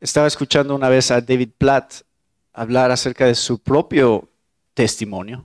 Estaba 0.00 0.26
escuchando 0.26 0.74
una 0.74 0.88
vez 0.88 1.10
a 1.10 1.20
David 1.20 1.50
Platt 1.58 2.02
hablar 2.54 2.90
acerca 2.90 3.26
de 3.26 3.34
su 3.34 3.58
propio 3.58 4.26
testimonio. 4.72 5.44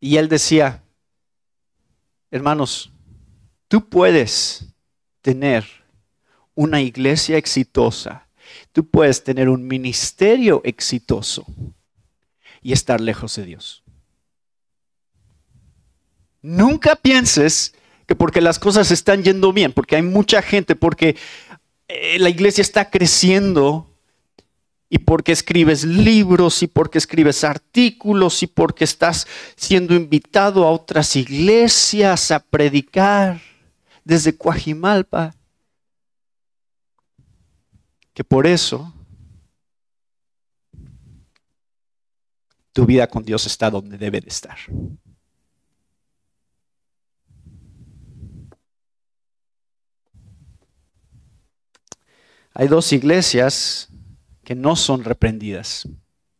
Y 0.00 0.16
él 0.16 0.28
decía, 0.28 0.82
hermanos, 2.30 2.90
tú 3.68 3.86
puedes 3.86 4.66
tener 5.20 5.85
una 6.56 6.80
iglesia 6.80 7.36
exitosa, 7.36 8.26
tú 8.72 8.88
puedes 8.88 9.22
tener 9.22 9.48
un 9.48 9.64
ministerio 9.68 10.60
exitoso 10.64 11.46
y 12.60 12.72
estar 12.72 13.00
lejos 13.00 13.36
de 13.36 13.44
Dios. 13.44 13.84
Nunca 16.42 16.96
pienses 16.96 17.74
que 18.06 18.16
porque 18.16 18.40
las 18.40 18.58
cosas 18.58 18.90
están 18.90 19.22
yendo 19.22 19.52
bien, 19.52 19.72
porque 19.72 19.94
hay 19.94 20.02
mucha 20.02 20.42
gente, 20.42 20.74
porque 20.74 21.16
eh, 21.86 22.18
la 22.18 22.28
iglesia 22.28 22.62
está 22.62 22.90
creciendo 22.90 23.88
y 24.88 24.98
porque 24.98 25.30
escribes 25.30 25.84
libros 25.84 26.62
y 26.62 26.66
porque 26.66 26.98
escribes 26.98 27.44
artículos 27.44 28.42
y 28.42 28.48
porque 28.48 28.82
estás 28.82 29.28
siendo 29.54 29.94
invitado 29.94 30.64
a 30.64 30.72
otras 30.72 31.14
iglesias 31.14 32.32
a 32.32 32.40
predicar 32.40 33.40
desde 34.04 34.36
Coajimalpa, 34.36 35.35
que 38.16 38.24
por 38.24 38.46
eso 38.46 38.94
tu 42.72 42.86
vida 42.86 43.06
con 43.08 43.22
Dios 43.22 43.44
está 43.44 43.70
donde 43.70 43.98
debe 43.98 44.22
de 44.22 44.28
estar. 44.28 44.56
Hay 52.54 52.68
dos 52.68 52.90
iglesias 52.94 53.90
que 54.42 54.54
no 54.54 54.76
son 54.76 55.04
reprendidas 55.04 55.86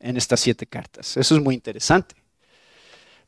en 0.01 0.17
estas 0.17 0.41
siete 0.41 0.67
cartas. 0.67 1.19
Eso 1.19 1.37
es 1.37 1.43
muy 1.43 1.55
interesante. 1.55 2.15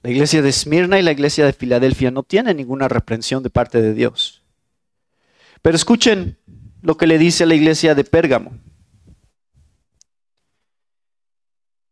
La 0.03 0.09
iglesia 0.09 0.41
de 0.41 0.49
Esmirna 0.49 0.99
y 0.99 1.03
la 1.03 1.13
iglesia 1.13 1.45
de 1.45 1.53
Filadelfia 1.53 2.11
no 2.11 2.23
tienen 2.23 2.57
ninguna 2.57 2.89
reprensión 2.89 3.43
de 3.43 3.51
parte 3.51 3.83
de 3.83 3.93
Dios. 3.93 4.43
Pero 5.61 5.77
escuchen 5.77 6.39
lo 6.83 6.97
que 6.97 7.07
le 7.07 7.19
dice 7.19 7.45
a 7.45 7.47
la 7.47 7.55
iglesia 7.55 7.95
de 7.95 8.05
Pérgamo. 8.05 8.53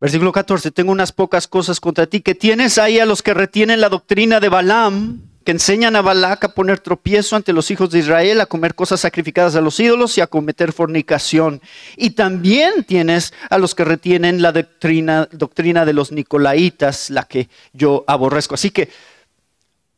Versículo 0.01 0.31
14, 0.31 0.71
tengo 0.71 0.93
unas 0.93 1.13
pocas 1.13 1.49
cosas 1.49 1.81
contra 1.81 2.07
ti, 2.07 2.21
que 2.21 2.35
tienes 2.35 2.79
ahí 2.79 2.99
a 2.99 3.07
los 3.07 3.23
que 3.23 3.35
retienen 3.35 3.81
la 3.81 3.89
doctrina 3.89 4.41
de 4.41 4.49
Balaam, 4.49 5.23
que 5.47 5.53
enseñan 5.53 5.95
a 5.95 6.03
Balac 6.03 6.43
a 6.43 6.55
poner 6.55 6.81
tropiezo 6.81 7.37
ante 7.37 7.53
los 7.53 7.71
hijos 7.71 7.91
de 7.91 8.01
Israel, 8.01 8.41
a 8.41 8.47
comer 8.47 8.75
cosas 8.75 9.01
sacrificadas 9.01 9.55
a 9.55 9.61
los 9.61 9.79
ídolos 9.79 10.19
y 10.19 10.21
a 10.21 10.27
cometer 10.27 10.73
fornicación. 10.73 11.63
Y 11.97 12.11
también 12.11 12.83
tienes 12.83 13.33
a 13.49 13.57
los 13.57 13.77
que 13.77 13.85
retienen 13.85 14.43
la 14.43 14.51
doctrina, 14.51 15.29
doctrina 15.31 15.85
de 15.85 15.93
los 15.93 16.11
nicolaitas, 16.11 17.11
la 17.11 17.23
que 17.23 17.49
yo 17.73 18.05
aborrezco. 18.09 18.57
Así 18.57 18.71
que 18.71 18.91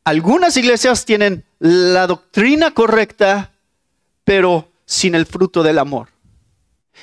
algunas 0.05 0.55
iglesias 0.59 1.07
tienen 1.07 1.45
la 1.61 2.07
doctrina 2.07 2.73
correcta, 2.73 3.53
pero 4.25 4.69
sin 4.89 5.15
el 5.15 5.27
fruto 5.27 5.63
del 5.63 5.79
amor. 5.79 6.09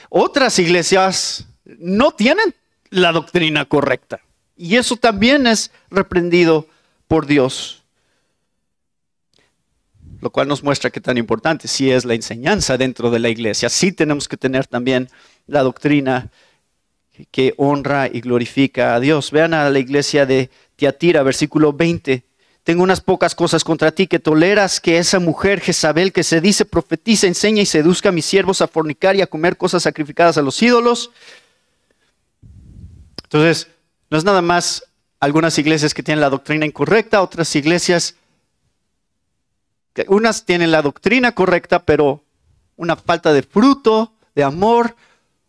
Otras 0.09 0.57
iglesias 0.57 1.45
no 1.65 2.11
tienen 2.11 2.55
la 2.89 3.11
doctrina 3.11 3.65
correcta. 3.65 4.21
Y 4.57 4.75
eso 4.77 4.97
también 4.97 5.45
es 5.45 5.69
reprendido 5.91 6.67
por 7.07 7.27
Dios. 7.27 7.83
Lo 10.19 10.31
cual 10.31 10.47
nos 10.47 10.63
muestra 10.63 10.89
que 10.89 10.99
tan 10.99 11.17
importante 11.19 11.67
sí 11.67 11.91
es 11.91 12.05
la 12.05 12.15
enseñanza 12.15 12.75
dentro 12.75 13.11
de 13.11 13.19
la 13.19 13.29
iglesia. 13.29 13.69
Sí 13.69 13.91
tenemos 13.91 14.27
que 14.27 14.37
tener 14.37 14.65
también 14.65 15.07
la 15.45 15.61
doctrina 15.61 16.31
que 17.29 17.53
honra 17.57 18.07
y 18.11 18.21
glorifica 18.21 18.95
a 18.95 18.99
Dios. 18.99 19.29
Vean 19.29 19.53
a 19.53 19.69
la 19.69 19.77
iglesia 19.77 20.25
de 20.25 20.49
Tiatira, 20.75 21.21
versículo 21.21 21.71
20. 21.71 22.24
Tengo 22.65 22.81
unas 22.81 22.99
pocas 22.99 23.35
cosas 23.35 23.63
contra 23.63 23.91
ti, 23.91 24.07
que 24.07 24.17
toleras 24.17 24.81
que 24.81 24.97
esa 24.97 25.19
mujer 25.19 25.61
Jezabel 25.61 26.11
que 26.11 26.23
se 26.23 26.41
dice 26.41 26.65
profetiza, 26.65 27.27
enseña 27.27 27.61
y 27.61 27.67
seduzca 27.67 28.09
a 28.09 28.11
mis 28.11 28.25
siervos 28.25 28.59
a 28.59 28.67
fornicar 28.67 29.15
y 29.15 29.21
a 29.21 29.27
comer 29.27 29.55
cosas 29.55 29.83
sacrificadas 29.83 30.39
a 30.39 30.41
los 30.41 30.59
ídolos. 30.63 31.11
Entonces, 33.23 33.67
no 34.09 34.17
es 34.17 34.23
nada 34.23 34.41
más 34.41 34.83
algunas 35.19 35.59
iglesias 35.59 35.93
que 35.93 36.01
tienen 36.01 36.21
la 36.21 36.31
doctrina 36.31 36.65
incorrecta, 36.65 37.21
otras 37.21 37.55
iglesias, 37.55 38.15
unas 40.07 40.43
tienen 40.45 40.71
la 40.71 40.81
doctrina 40.81 41.33
correcta, 41.33 41.83
pero 41.85 42.23
una 42.77 42.95
falta 42.95 43.31
de 43.31 43.43
fruto, 43.43 44.11
de 44.33 44.43
amor. 44.43 44.95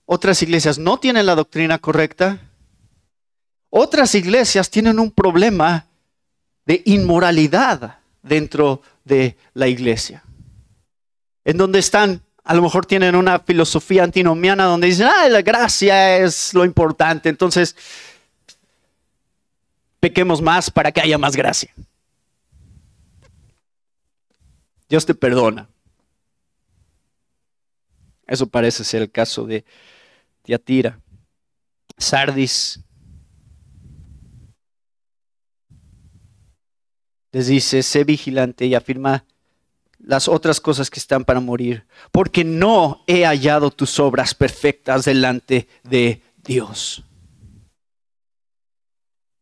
Otras 0.04 0.42
iglesias 0.42 0.78
no 0.78 0.98
tienen 0.98 1.24
la 1.24 1.34
doctrina 1.34 1.78
correcta. 1.78 2.40
Otras 3.70 4.14
iglesias 4.14 4.68
tienen 4.68 4.98
un 4.98 5.10
problema 5.10 5.86
de 6.66 6.82
inmoralidad 6.84 7.98
dentro 8.22 8.82
de 9.04 9.36
la 9.54 9.68
iglesia. 9.68 10.22
En 11.44 11.56
donde 11.56 11.78
están, 11.78 12.22
a 12.44 12.54
lo 12.54 12.62
mejor 12.62 12.84
tienen 12.84 13.14
una 13.14 13.38
filosofía 13.38 14.02
antinomiana 14.02 14.64
donde 14.64 14.88
dicen, 14.88 15.06
ah, 15.06 15.28
la 15.28 15.42
gracia 15.42 16.18
es 16.18 16.52
lo 16.52 16.64
importante, 16.64 17.28
entonces 17.28 17.76
pequemos 20.00 20.42
más 20.42 20.70
para 20.70 20.90
que 20.92 21.00
haya 21.00 21.18
más 21.18 21.36
gracia. 21.36 21.72
Dios 24.88 25.06
te 25.06 25.14
perdona. 25.14 25.68
Eso 28.26 28.46
parece 28.46 28.82
ser 28.82 29.02
el 29.02 29.10
caso 29.10 29.46
de 29.46 29.64
Tiatira. 30.42 30.98
Sardis 31.96 32.80
les 37.36 37.48
dice, 37.48 37.82
sé 37.82 38.02
vigilante 38.02 38.64
y 38.64 38.74
afirma 38.74 39.26
las 39.98 40.26
otras 40.26 40.58
cosas 40.58 40.88
que 40.88 40.98
están 40.98 41.22
para 41.22 41.38
morir, 41.38 41.86
porque 42.10 42.44
no 42.44 43.04
he 43.06 43.26
hallado 43.26 43.70
tus 43.70 44.00
obras 44.00 44.34
perfectas 44.34 45.04
delante 45.04 45.68
de 45.82 46.22
Dios. 46.42 47.04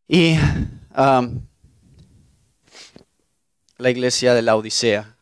Y 0.08 0.34
um, 0.96 1.40
la 3.78 3.90
iglesia 3.90 4.34
de 4.34 4.42
la 4.42 4.56
Odisea. 4.56 5.16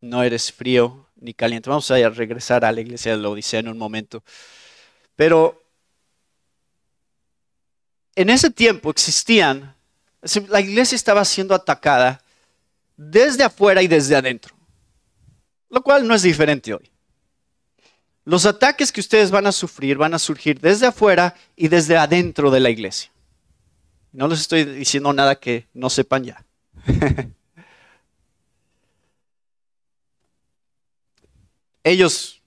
No 0.00 0.22
eres 0.22 0.50
frío 0.50 1.06
ni 1.16 1.34
caliente. 1.34 1.68
Vamos 1.68 1.90
a 1.90 2.08
regresar 2.08 2.64
a 2.64 2.72
la 2.72 2.80
iglesia 2.80 3.14
de 3.14 3.22
la 3.22 3.28
Odisea 3.28 3.60
en 3.60 3.68
un 3.68 3.76
momento. 3.76 4.24
Pero 5.16 5.67
en 8.18 8.28
ese 8.30 8.50
tiempo 8.50 8.90
existían, 8.90 9.76
la 10.48 10.60
iglesia 10.60 10.96
estaba 10.96 11.24
siendo 11.24 11.54
atacada 11.54 12.20
desde 12.96 13.44
afuera 13.44 13.80
y 13.80 13.86
desde 13.86 14.16
adentro, 14.16 14.56
lo 15.70 15.84
cual 15.84 16.04
no 16.04 16.16
es 16.16 16.22
diferente 16.22 16.74
hoy. 16.74 16.90
Los 18.24 18.44
ataques 18.44 18.90
que 18.90 18.98
ustedes 18.98 19.30
van 19.30 19.46
a 19.46 19.52
sufrir 19.52 19.96
van 19.96 20.14
a 20.14 20.18
surgir 20.18 20.58
desde 20.60 20.86
afuera 20.86 21.36
y 21.54 21.68
desde 21.68 21.96
adentro 21.96 22.50
de 22.50 22.58
la 22.58 22.70
iglesia. 22.70 23.12
No 24.10 24.26
les 24.26 24.40
estoy 24.40 24.64
diciendo 24.64 25.12
nada 25.12 25.36
que 25.36 25.68
no 25.72 25.88
sepan 25.88 26.24
ya. 26.24 26.44
Ellos 31.84 32.42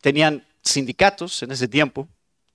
tenían 0.00 0.46
sindicatos 0.62 1.42
en 1.42 1.50
ese 1.50 1.66
tiempo 1.66 2.08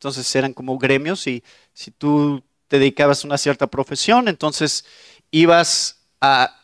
entonces 0.06 0.36
eran 0.36 0.54
como 0.54 0.78
gremios 0.78 1.26
y 1.26 1.44
si 1.74 1.90
tú 1.90 2.44
te 2.68 2.78
dedicabas 2.78 3.24
a 3.24 3.28
una 3.28 3.40
cierta 3.40 3.66
profesión, 3.66 4.28
entonces 4.28 4.86
ibas 5.32 6.06
a 6.22 6.62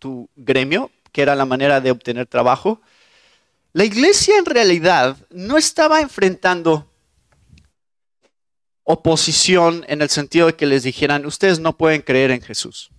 tu 0.00 0.28
gremio, 0.34 0.90
que 1.12 1.22
era 1.22 1.36
la 1.36 1.44
manera 1.44 1.80
de 1.80 1.92
obtener 1.92 2.26
trabajo. 2.26 2.80
La 3.72 3.84
iglesia 3.84 4.36
en 4.38 4.44
realidad 4.44 5.16
no 5.30 5.56
estaba 5.56 6.00
enfrentando 6.00 6.90
oposición 8.82 9.84
en 9.86 10.02
el 10.02 10.08
sentido 10.08 10.48
de 10.48 10.56
que 10.56 10.66
les 10.66 10.82
dijeran, 10.82 11.26
ustedes 11.26 11.60
no 11.60 11.78
pueden 11.78 12.02
creer 12.02 12.32
en 12.32 12.42
Jesús. 12.42 12.90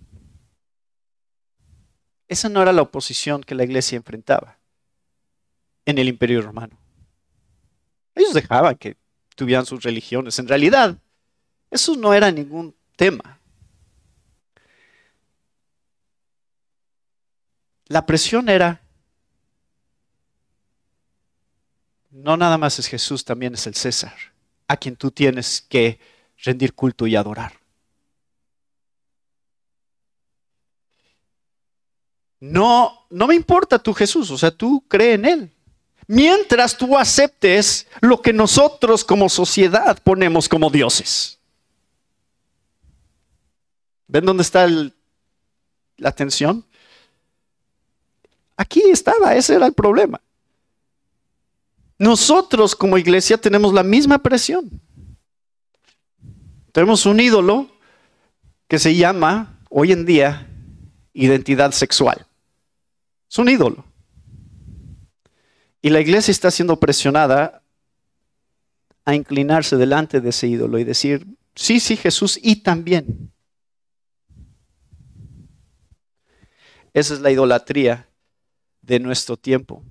Esa 2.28 2.48
no 2.48 2.62
era 2.62 2.72
la 2.72 2.80
oposición 2.80 3.42
que 3.42 3.54
la 3.54 3.64
iglesia 3.64 3.96
enfrentaba 3.96 4.58
en 5.84 5.98
el 5.98 6.08
imperio 6.08 6.40
romano. 6.40 6.78
Ellos 8.14 8.32
dejaban 8.32 8.76
que 8.76 9.01
tuvieran 9.34 9.66
sus 9.66 9.82
religiones. 9.82 10.38
En 10.38 10.48
realidad, 10.48 10.98
eso 11.70 11.96
no 11.96 12.14
era 12.14 12.30
ningún 12.30 12.74
tema. 12.96 13.38
La 17.86 18.06
presión 18.06 18.48
era, 18.48 18.80
no 22.10 22.36
nada 22.36 22.56
más 22.56 22.78
es 22.78 22.86
Jesús, 22.86 23.24
también 23.24 23.54
es 23.54 23.66
el 23.66 23.74
César, 23.74 24.14
a 24.66 24.76
quien 24.76 24.96
tú 24.96 25.10
tienes 25.10 25.60
que 25.60 26.00
rendir 26.38 26.74
culto 26.74 27.06
y 27.06 27.16
adorar. 27.16 27.52
No, 32.40 33.06
no 33.10 33.26
me 33.26 33.34
importa 33.34 33.78
tu 33.78 33.92
Jesús, 33.92 34.30
o 34.30 34.38
sea, 34.38 34.50
tú 34.50 34.84
cree 34.88 35.14
en 35.14 35.24
Él 35.24 35.52
mientras 36.12 36.76
tú 36.76 36.98
aceptes 36.98 37.86
lo 38.02 38.20
que 38.20 38.34
nosotros 38.34 39.02
como 39.02 39.30
sociedad 39.30 39.98
ponemos 40.02 40.46
como 40.46 40.68
dioses. 40.68 41.38
¿Ven 44.08 44.26
dónde 44.26 44.42
está 44.42 44.68
la 45.96 46.12
tensión? 46.12 46.66
Aquí 48.58 48.82
estaba, 48.90 49.34
ese 49.34 49.54
era 49.54 49.64
el 49.64 49.72
problema. 49.72 50.20
Nosotros 51.96 52.76
como 52.76 52.98
iglesia 52.98 53.38
tenemos 53.38 53.72
la 53.72 53.82
misma 53.82 54.18
presión. 54.18 54.68
Tenemos 56.72 57.06
un 57.06 57.20
ídolo 57.20 57.68
que 58.68 58.78
se 58.78 58.94
llama 58.94 59.58
hoy 59.70 59.92
en 59.92 60.04
día 60.04 60.46
identidad 61.14 61.70
sexual. 61.70 62.26
Es 63.30 63.38
un 63.38 63.48
ídolo. 63.48 63.91
Y 65.84 65.90
la 65.90 66.00
iglesia 66.00 66.30
está 66.30 66.52
siendo 66.52 66.78
presionada 66.78 67.64
a 69.04 69.16
inclinarse 69.16 69.76
delante 69.76 70.20
de 70.20 70.30
ese 70.30 70.46
ídolo 70.46 70.78
y 70.78 70.84
decir, 70.84 71.26
sí, 71.56 71.80
sí, 71.80 71.96
Jesús, 71.96 72.38
y 72.40 72.62
también. 72.62 73.32
Esa 76.94 77.14
es 77.14 77.20
la 77.20 77.32
idolatría 77.32 78.08
de 78.80 79.00
nuestro 79.00 79.36
tiempo. 79.36 79.84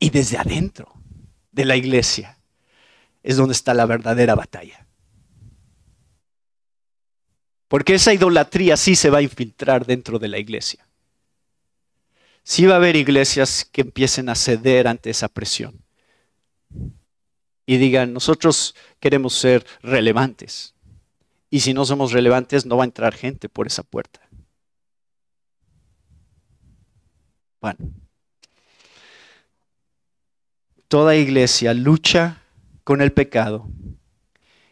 Y 0.00 0.10
desde 0.10 0.38
adentro 0.38 0.92
de 1.52 1.64
la 1.66 1.76
iglesia 1.76 2.36
es 3.22 3.36
donde 3.36 3.52
está 3.52 3.74
la 3.74 3.86
verdadera 3.86 4.34
batalla. 4.34 4.88
Porque 7.68 7.94
esa 7.94 8.12
idolatría 8.12 8.76
sí 8.76 8.96
se 8.96 9.10
va 9.10 9.18
a 9.18 9.22
infiltrar 9.22 9.86
dentro 9.86 10.18
de 10.18 10.26
la 10.26 10.38
iglesia 10.38 10.89
sí 12.42 12.66
va 12.66 12.74
a 12.74 12.76
haber 12.76 12.96
iglesias 12.96 13.68
que 13.70 13.82
empiecen 13.82 14.28
a 14.28 14.34
ceder 14.34 14.88
ante 14.88 15.10
esa 15.10 15.28
presión 15.28 15.82
y 17.70 17.76
digan, 17.76 18.12
nosotros 18.12 18.74
queremos 18.98 19.32
ser 19.32 19.64
relevantes. 19.80 20.74
Y 21.50 21.60
si 21.60 21.72
no 21.72 21.84
somos 21.84 22.10
relevantes, 22.10 22.66
no 22.66 22.76
va 22.76 22.82
a 22.82 22.86
entrar 22.86 23.14
gente 23.14 23.48
por 23.48 23.68
esa 23.68 23.84
puerta. 23.84 24.20
Bueno, 27.60 27.78
toda 30.88 31.14
iglesia 31.14 31.72
lucha 31.72 32.42
con 32.82 33.02
el 33.02 33.12
pecado 33.12 33.68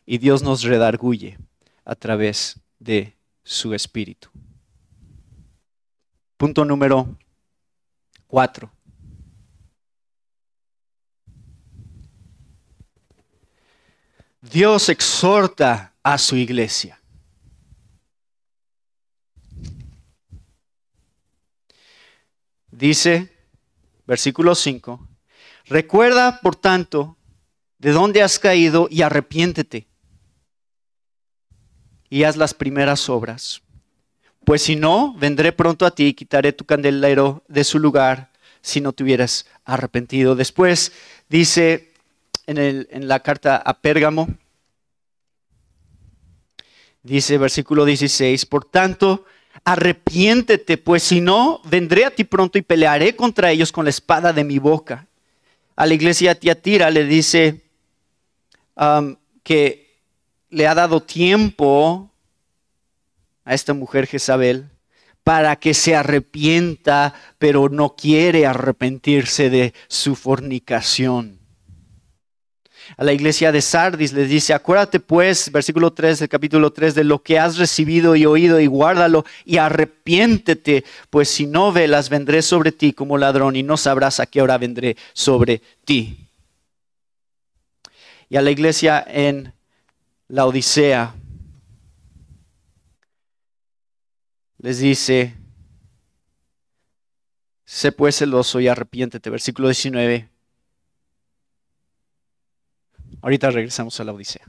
y 0.05 0.19
Dios 0.19 0.43
nos 0.43 0.63
redarguye 0.63 1.39
a 1.85 1.95
través 1.95 2.59
de 2.81 3.17
su 3.45 3.75
espíritu. 3.75 4.29
Punto 6.37 6.65
número 6.65 7.17
4. 8.29 8.71
Dios 14.41 14.89
exhorta 14.89 15.95
a 16.03 16.17
su 16.17 16.37
iglesia. 16.37 17.01
Dice, 22.71 23.33
versículo 24.07 24.55
5, 24.55 25.09
recuerda, 25.65 26.41
por 26.41 26.55
tanto, 26.55 27.17
de 27.79 27.91
dónde 27.91 28.23
has 28.23 28.39
caído 28.39 28.89
y 28.91 29.03
arrepiéntete 29.03 29.89
y 32.09 32.23
haz 32.23 32.37
las 32.37 32.55
primeras 32.55 33.09
obras 33.09 33.63
pues 34.49 34.63
si 34.63 34.77
no, 34.77 35.13
vendré 35.13 35.53
pronto 35.53 35.85
a 35.85 35.91
ti 35.91 36.07
y 36.07 36.15
quitaré 36.15 36.55
tu 36.55 36.65
candelero 36.65 37.45
de 37.49 37.65
su 37.65 37.79
lugar 37.79 38.31
si 38.63 38.81
no 38.81 38.95
te 38.95 39.03
hubieras 39.03 39.45
arrepentido. 39.67 40.37
Después 40.37 40.91
dice 41.29 41.93
en, 42.47 42.87
la 43.07 43.21
carta 43.21 43.59
a 43.59 43.79
Pérgamo. 43.83 44.27
Dice 47.03 47.37
versículo 47.37 47.85
16, 47.85 48.47
por 48.47 48.65
tanto, 48.65 49.27
arrepiéntete, 49.65 50.79
pues 50.79 51.03
si 51.03 51.21
no, 51.21 51.61
vendré 51.65 52.07
a 52.07 52.11
ti 52.11 52.25
pronto 52.25 52.57
y 52.57 52.63
pelearé 52.63 53.15
contra 53.15 53.51
ellos 53.51 53.71
con 53.71 53.85
la 53.85 53.91
espada 53.91 54.33
de 54.33 54.45
mi 54.45 54.59
boca. 54.59 55.09
A 55.77 55.85
la 55.85 55.93
iglesia 55.93 56.35
Tiatira 56.35 56.89
le 56.89 57.05
dice 57.05 57.67
um, 58.77 59.15
que 59.43 59.99
le 60.49 60.67
ha 60.67 60.75
dado 60.75 61.03
tiempo 61.03 62.08
a 63.49 63.55
esta 63.55 63.73
mujer 63.73 64.07
Jezabel 64.07 64.69
para 65.25 65.57
que 65.57 65.73
se 65.73 65.97
arrepienta, 65.97 67.15
pero 67.39 67.71
no 67.71 67.97
quiere 67.97 68.47
arrepentirse 68.47 69.49
de 69.49 69.73
su 69.89 70.17
fornicación. 70.17 71.39
A 72.99 73.05
la 73.05 73.15
iglesia 73.15 73.51
de 73.51 73.63
Sardis 73.63 74.13
les 74.13 74.29
dice, 74.29 74.53
acuérdate 74.53 75.01
pues, 75.01 75.51
versículo 75.51 75.95
3 75.95 76.19
del 76.19 76.29
capítulo 76.29 76.73
3, 76.75 76.95
de 76.95 77.05
lo 77.05 77.23
que 77.23 77.39
has 77.39 77.57
recibido 77.57 78.17
y 78.17 78.27
oído 78.27 78.61
y 78.61 78.67
guárdalo 78.67 79.25
y 79.47 79.57
arrepiéntete, 79.57 80.85
pues 81.09 81.31
si 81.31 81.47
no 81.47 81.73
velas 81.73 82.11
vendré 82.11 82.43
sobre 82.43 82.71
ti 82.71 82.93
como 82.93 83.17
ladrón 83.17 83.57
y 83.57 83.63
no 83.63 83.79
sabrás 83.79 84.21
a 84.21 84.27
qué 84.27 84.43
hora 84.43 84.59
vendré 84.59 84.97
sobre 85.15 85.63
ti. 85.87 86.29
Y 88.29 88.37
a 88.37 88.43
la 88.43 88.51
iglesia 88.51 89.03
en 89.09 89.55
la 90.29 90.45
Odisea 90.45 91.15
les 94.59 94.79
dice, 94.81 95.35
sé 97.65 97.93
pues 97.93 98.19
celoso 98.19 98.61
y 98.61 98.69
arrepiéntete. 98.69 99.31
Versículo 99.31 99.69
19. 99.69 100.29
Ahorita 103.23 103.51
regresamos 103.51 103.99
a 104.01 104.05
la 104.05 104.13
Odisea. 104.13 104.47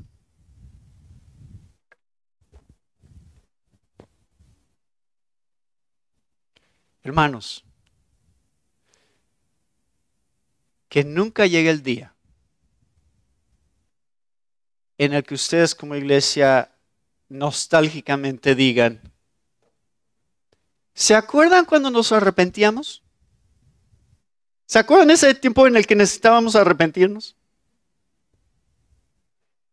Hermanos, 7.02 7.64
que 10.90 11.04
nunca 11.04 11.46
llegue 11.46 11.70
el 11.70 11.82
día 11.82 12.14
en 14.98 15.14
el 15.14 15.24
que 15.24 15.34
ustedes 15.34 15.74
como 15.74 15.96
iglesia 15.96 16.72
nostálgicamente 17.30 18.54
digan, 18.54 19.09
¿Se 21.00 21.16
acuerdan 21.16 21.64
cuando 21.64 21.90
nos 21.90 22.12
arrepentíamos? 22.12 23.02
¿Se 24.66 24.80
acuerdan 24.80 25.10
ese 25.12 25.34
tiempo 25.34 25.66
en 25.66 25.78
el 25.78 25.88
que 25.88 25.96
necesitábamos 25.96 26.58
arrepentirnos? 26.58 27.38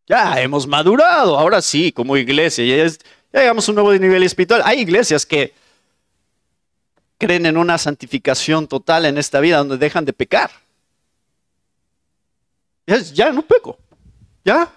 Ya 0.07 0.39
hemos 0.39 0.65
madurado, 0.65 1.37
ahora 1.37 1.61
sí, 1.61 1.91
como 1.91 2.15
iglesia, 2.15 2.63
ya, 2.63 2.97
llegamos 3.41 3.67
a 3.67 3.71
un 3.71 3.75
nuevo 3.75 3.91
nivel 3.91 4.23
espiritual. 4.23 4.61
Hay 4.63 4.79
iglesias 4.79 5.25
que 5.25 5.53
creen 7.17 7.45
en 7.45 7.57
una 7.57 7.77
santificación 7.77 8.65
total 8.65 9.05
en 9.05 9.17
esta 9.17 9.41
vida 9.41 9.57
donde 9.57 9.77
dejan 9.77 10.05
de 10.05 10.13
pecar. 10.13 10.49
Ya, 12.85 12.99
ya 12.99 13.31
no 13.33 13.41
peco, 13.41 13.77
ya 14.45 14.71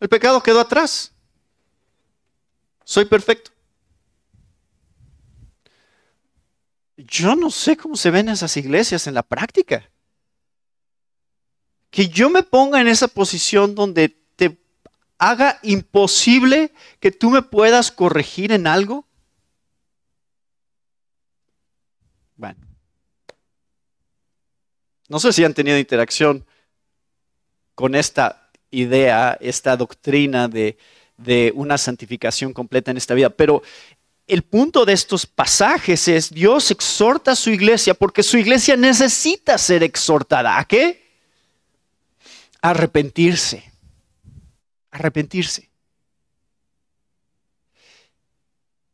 el 0.00 0.10
pecado 0.10 0.42
quedó 0.42 0.60
atrás. 0.60 1.12
Soy 2.84 3.06
perfecto. 3.06 3.53
Yo 6.96 7.34
no 7.34 7.50
sé 7.50 7.76
cómo 7.76 7.96
se 7.96 8.10
ven 8.10 8.28
esas 8.28 8.56
iglesias 8.56 9.06
en 9.06 9.14
la 9.14 9.22
práctica. 9.22 9.90
Que 11.90 12.08
yo 12.08 12.30
me 12.30 12.42
ponga 12.42 12.80
en 12.80 12.88
esa 12.88 13.08
posición 13.08 13.74
donde 13.74 14.08
te 14.08 14.58
haga 15.18 15.58
imposible 15.62 16.72
que 17.00 17.10
tú 17.10 17.30
me 17.30 17.42
puedas 17.42 17.90
corregir 17.90 18.52
en 18.52 18.66
algo. 18.66 19.06
Bueno. 22.36 22.60
No 25.08 25.18
sé 25.18 25.32
si 25.32 25.44
han 25.44 25.54
tenido 25.54 25.78
interacción 25.78 26.46
con 27.74 27.94
esta 27.94 28.50
idea, 28.70 29.36
esta 29.40 29.76
doctrina 29.76 30.48
de, 30.48 30.78
de 31.16 31.52
una 31.54 31.78
santificación 31.78 32.52
completa 32.52 32.90
en 32.90 32.96
esta 32.96 33.14
vida, 33.14 33.30
pero 33.30 33.62
el 34.26 34.42
punto 34.42 34.84
de 34.84 34.94
estos 34.94 35.26
pasajes 35.26 36.08
es 36.08 36.30
Dios 36.30 36.70
exhorta 36.70 37.32
a 37.32 37.36
su 37.36 37.50
iglesia 37.50 37.94
porque 37.94 38.22
su 38.22 38.38
iglesia 38.38 38.76
necesita 38.76 39.58
ser 39.58 39.82
exhortada. 39.82 40.58
¿A 40.58 40.64
qué? 40.64 41.04
Arrepentirse. 42.62 43.70
Arrepentirse. 44.90 45.68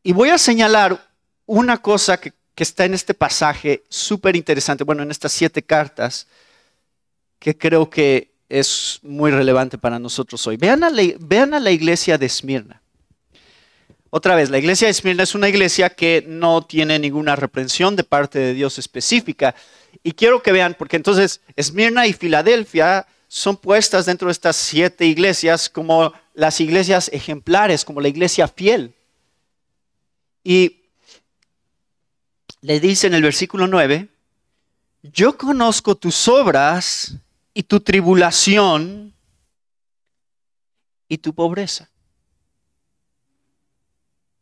Y 0.03 0.12
voy 0.12 0.31
a 0.31 0.39
señalar 0.39 1.09
una 1.47 1.78
cosa 1.78 2.18
que, 2.18 2.33
está 2.57 2.85
en 2.85 2.93
este 2.93 3.14
pasaje 3.14 3.85
súper 3.89 4.37
interesante, 4.37 4.85
bueno, 4.85 5.03
en 5.03 5.11
estas 5.11 5.33
siete 5.33 5.62
cartas, 5.62 6.26
que 7.39 7.57
creo 7.57 7.89
que 7.89 8.33
es 8.51 8.99
muy 9.03 9.31
relevante 9.31 9.78
para 9.78 9.99
nosotros 9.99 10.47
hoy. 10.47 10.59
Vean 10.59 10.85
a 10.85 10.91
la, 10.91 11.03
vean 11.18 11.55
a 11.55 11.61
la 11.61 11.70
iglesia 11.70 12.18
de 12.18 12.26
Esmirna. 12.26 12.83
Otra 14.11 14.34
vez, 14.34 14.50
la 14.50 14.58
iglesia 14.58 14.86
de 14.86 14.90
Esmirna 14.90 15.22
es 15.22 15.36
una 15.36 15.48
iglesia 15.48 15.90
que 15.90 16.24
no 16.26 16.62
tiene 16.62 16.98
ninguna 16.98 17.36
reprensión 17.36 17.94
de 17.94 18.02
parte 18.02 18.40
de 18.40 18.54
Dios 18.54 18.76
específica. 18.78 19.54
Y 20.02 20.12
quiero 20.12 20.42
que 20.42 20.50
vean, 20.50 20.74
porque 20.76 20.96
entonces 20.96 21.40
Esmirna 21.54 22.08
y 22.08 22.12
Filadelfia 22.12 23.06
son 23.28 23.56
puestas 23.56 24.06
dentro 24.06 24.26
de 24.26 24.32
estas 24.32 24.56
siete 24.56 25.06
iglesias 25.06 25.68
como 25.68 26.12
las 26.34 26.61
iglesias 26.61 27.08
ejemplares, 27.12 27.84
como 27.84 28.00
la 28.00 28.08
iglesia 28.08 28.48
fiel. 28.48 28.92
Y 30.42 30.80
le 32.62 32.80
dice 32.80 33.06
en 33.06 33.14
el 33.14 33.22
versículo 33.22 33.68
9, 33.68 34.08
yo 35.04 35.38
conozco 35.38 35.94
tus 35.94 36.26
obras 36.26 37.14
y 37.54 37.62
tu 37.62 37.78
tribulación 37.78 39.14
y 41.08 41.18
tu 41.18 41.32
pobreza. 41.32 41.88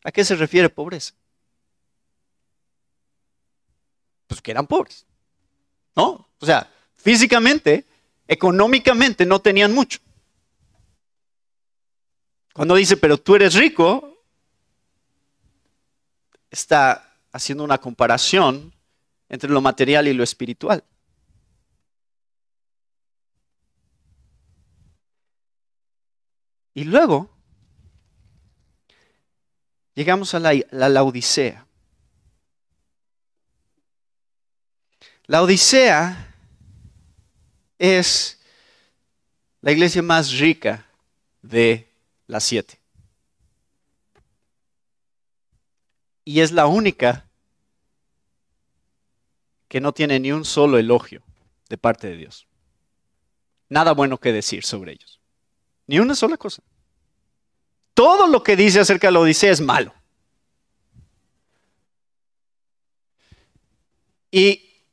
¿A 0.08 0.10
qué 0.10 0.24
se 0.24 0.36
refiere 0.36 0.70
pobreza? 0.70 1.12
Pues 4.26 4.40
que 4.40 4.52
eran 4.52 4.66
pobres. 4.66 5.04
¿No? 5.94 6.26
O 6.40 6.46
sea, 6.46 6.72
físicamente, 6.96 7.84
económicamente 8.26 9.26
no 9.26 9.38
tenían 9.42 9.74
mucho. 9.74 9.98
Cuando 12.54 12.76
dice, 12.76 12.96
pero 12.96 13.18
tú 13.18 13.34
eres 13.34 13.52
rico, 13.52 14.24
está 16.50 17.14
haciendo 17.30 17.62
una 17.62 17.76
comparación 17.76 18.72
entre 19.28 19.50
lo 19.50 19.60
material 19.60 20.08
y 20.08 20.14
lo 20.14 20.24
espiritual. 20.24 20.82
Y 26.72 26.84
luego 26.84 27.37
llegamos 29.98 30.32
a 30.32 30.38
la, 30.38 30.52
la, 30.70 31.02
Odisea. 31.02 31.66
La 35.26 35.42
Odisea 35.42 36.36
es 37.80 38.38
la 39.60 39.72
iglesia 39.72 40.00
más 40.00 40.38
rica 40.38 40.86
de 41.42 41.88
las 42.28 42.44
siete. 42.44 42.78
Y 46.24 46.42
es 46.42 46.52
la 46.52 46.66
única 46.66 47.28
que 49.66 49.80
no 49.80 49.92
tiene 49.92 50.20
ni 50.20 50.30
un 50.30 50.44
solo 50.44 50.78
elogio 50.78 51.24
de 51.68 51.76
parte 51.76 52.06
de 52.06 52.18
Dios. 52.18 52.46
Nada 53.68 53.94
bueno 53.94 54.18
que 54.18 54.32
decir 54.32 54.64
sobre 54.64 54.92
ellos. 54.92 55.20
Ni 55.88 55.98
una 55.98 56.14
sola 56.14 56.36
cosa 56.36 56.62
todo 57.98 58.28
lo 58.28 58.44
que 58.44 58.54
dice 58.54 58.78
acerca 58.78 59.08
de 59.08 59.12
la 59.12 59.18
Odisea 59.18 59.50
es 59.50 59.60
malo. 59.60 59.92
Y 64.30 64.84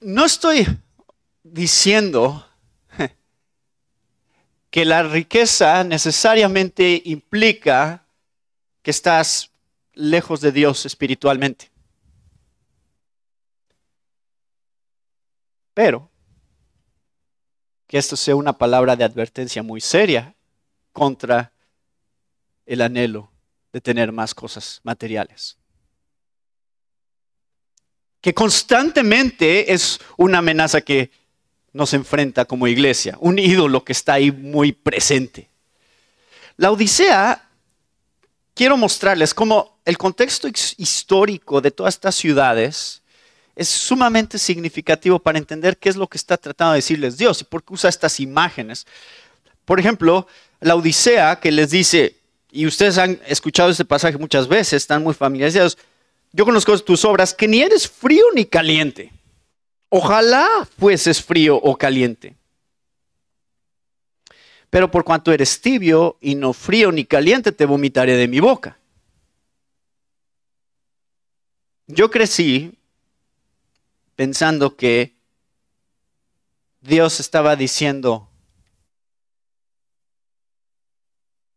no 0.00 0.24
estoy 0.24 0.66
diciendo 1.44 2.44
que 4.70 4.84
la 4.84 5.04
riqueza 5.04 5.84
necesariamente 5.84 7.02
implica 7.04 8.04
que 8.82 8.90
estás 8.90 9.52
lejos 9.94 10.40
de 10.40 10.50
Dios 10.50 10.84
espiritualmente. 10.86 11.70
Pero 15.72 16.10
que 17.86 17.96
esto 17.96 18.16
sea 18.16 18.34
una 18.34 18.58
palabra 18.58 18.96
de 18.96 19.04
advertencia 19.04 19.62
muy 19.62 19.80
seria 19.80 20.34
contra 20.98 21.52
el 22.66 22.80
anhelo 22.80 23.30
de 23.72 23.80
tener 23.80 24.10
más 24.10 24.34
cosas 24.34 24.80
materiales. 24.82 25.56
Que 28.20 28.34
constantemente 28.34 29.72
es 29.72 30.00
una 30.16 30.38
amenaza 30.38 30.80
que 30.80 31.12
nos 31.72 31.94
enfrenta 31.94 32.44
como 32.46 32.66
iglesia, 32.66 33.16
un 33.20 33.38
ídolo 33.38 33.84
que 33.84 33.92
está 33.92 34.14
ahí 34.14 34.32
muy 34.32 34.72
presente. 34.72 35.48
La 36.56 36.72
Odisea, 36.72 37.48
quiero 38.54 38.76
mostrarles 38.76 39.32
cómo 39.32 39.78
el 39.84 39.96
contexto 39.96 40.48
histórico 40.48 41.60
de 41.60 41.70
todas 41.70 41.94
estas 41.94 42.16
ciudades 42.16 43.02
es 43.54 43.68
sumamente 43.68 44.36
significativo 44.38 45.20
para 45.20 45.38
entender 45.38 45.78
qué 45.78 45.88
es 45.88 45.96
lo 45.96 46.08
que 46.08 46.18
está 46.18 46.36
tratando 46.36 46.72
de 46.72 46.78
decirles 46.78 47.16
Dios 47.16 47.40
y 47.40 47.44
por 47.44 47.62
qué 47.62 47.74
usa 47.74 47.88
estas 47.88 48.18
imágenes. 48.18 48.86
Por 49.68 49.78
ejemplo, 49.78 50.26
la 50.60 50.76
Odisea 50.76 51.40
que 51.40 51.52
les 51.52 51.70
dice, 51.70 52.16
y 52.50 52.64
ustedes 52.64 52.96
han 52.96 53.20
escuchado 53.26 53.68
este 53.68 53.84
pasaje 53.84 54.16
muchas 54.16 54.48
veces, 54.48 54.72
están 54.72 55.02
muy 55.02 55.12
familiarizados, 55.12 55.76
yo 56.32 56.46
conozco 56.46 56.78
tus 56.78 57.04
obras, 57.04 57.34
que 57.34 57.46
ni 57.46 57.60
eres 57.60 57.86
frío 57.86 58.24
ni 58.34 58.46
caliente. 58.46 59.12
Ojalá 59.90 60.66
fueses 60.78 61.22
frío 61.22 61.56
o 61.56 61.76
caliente. 61.76 62.34
Pero 64.70 64.90
por 64.90 65.04
cuanto 65.04 65.34
eres 65.34 65.60
tibio 65.60 66.16
y 66.22 66.34
no 66.34 66.54
frío 66.54 66.90
ni 66.90 67.04
caliente, 67.04 67.52
te 67.52 67.66
vomitaré 67.66 68.16
de 68.16 68.26
mi 68.26 68.40
boca. 68.40 68.78
Yo 71.86 72.10
crecí 72.10 72.72
pensando 74.16 74.76
que 74.76 75.12
Dios 76.80 77.20
estaba 77.20 77.54
diciendo, 77.54 78.27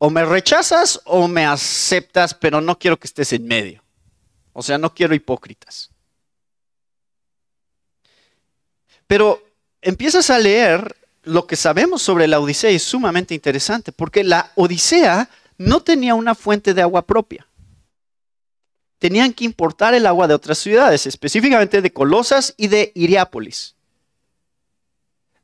o 0.03 0.09
me 0.09 0.25
rechazas 0.25 0.99
o 1.05 1.27
me 1.27 1.45
aceptas, 1.45 2.33
pero 2.33 2.59
no 2.59 2.79
quiero 2.79 2.97
que 2.97 3.05
estés 3.05 3.33
en 3.33 3.45
medio. 3.45 3.83
O 4.51 4.63
sea, 4.63 4.79
no 4.79 4.95
quiero 4.95 5.13
hipócritas. 5.13 5.91
Pero 9.05 9.43
empiezas 9.79 10.31
a 10.31 10.39
leer 10.39 10.95
lo 11.21 11.45
que 11.45 11.55
sabemos 11.55 12.01
sobre 12.01 12.27
la 12.27 12.39
Odisea 12.39 12.71
y 12.71 12.77
es 12.77 12.83
sumamente 12.83 13.35
interesante, 13.35 13.91
porque 13.91 14.23
la 14.23 14.51
Odisea 14.55 15.29
no 15.59 15.83
tenía 15.83 16.15
una 16.15 16.33
fuente 16.33 16.73
de 16.73 16.81
agua 16.81 17.05
propia. 17.05 17.45
Tenían 18.97 19.33
que 19.33 19.45
importar 19.45 19.93
el 19.93 20.07
agua 20.07 20.27
de 20.27 20.33
otras 20.33 20.57
ciudades, 20.57 21.05
específicamente 21.05 21.79
de 21.79 21.93
Colosas 21.93 22.55
y 22.57 22.69
de 22.69 22.91
Iriápolis. 22.95 23.75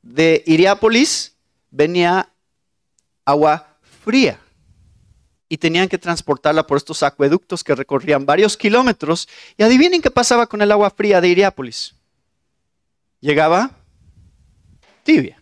De 0.02 0.42
Iriápolis 0.48 1.36
venía 1.70 2.32
agua 3.24 3.78
fría 4.04 4.40
y 5.50 5.58
tenían 5.58 5.88
que 5.88 5.98
transportarla 5.98 6.68
por 6.68 6.78
estos 6.78 7.04
acueductos 7.04 7.64
que 7.64 7.76
recorrían 7.76 8.26
varios 8.26 8.58
kilómetros. 8.58 9.28
Y 9.58 9.64
adivinen 9.64 10.02
qué 10.02 10.12
pasaba 10.12 10.48
con 10.48 10.62
el 10.62 10.72
agua 10.72 10.90
fría 10.90 11.22
de 11.22 11.30
Iriápolis 11.30 11.98
llegaba 13.20 13.72
tibia. 15.04 15.42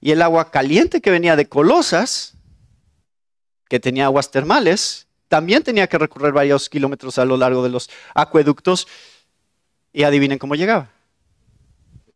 Y 0.00 0.10
el 0.10 0.20
agua 0.20 0.50
caliente 0.50 1.00
que 1.00 1.10
venía 1.10 1.36
de 1.36 1.48
Colosas, 1.48 2.34
que 3.68 3.78
tenía 3.78 4.06
aguas 4.06 4.30
termales, 4.30 5.06
también 5.28 5.62
tenía 5.62 5.86
que 5.86 5.96
recorrer 5.96 6.32
varios 6.32 6.68
kilómetros 6.68 7.18
a 7.18 7.24
lo 7.24 7.36
largo 7.36 7.62
de 7.62 7.70
los 7.70 7.88
acueductos. 8.14 8.88
Y 9.92 10.02
adivinen 10.02 10.38
cómo 10.38 10.54
llegaba. 10.54 10.90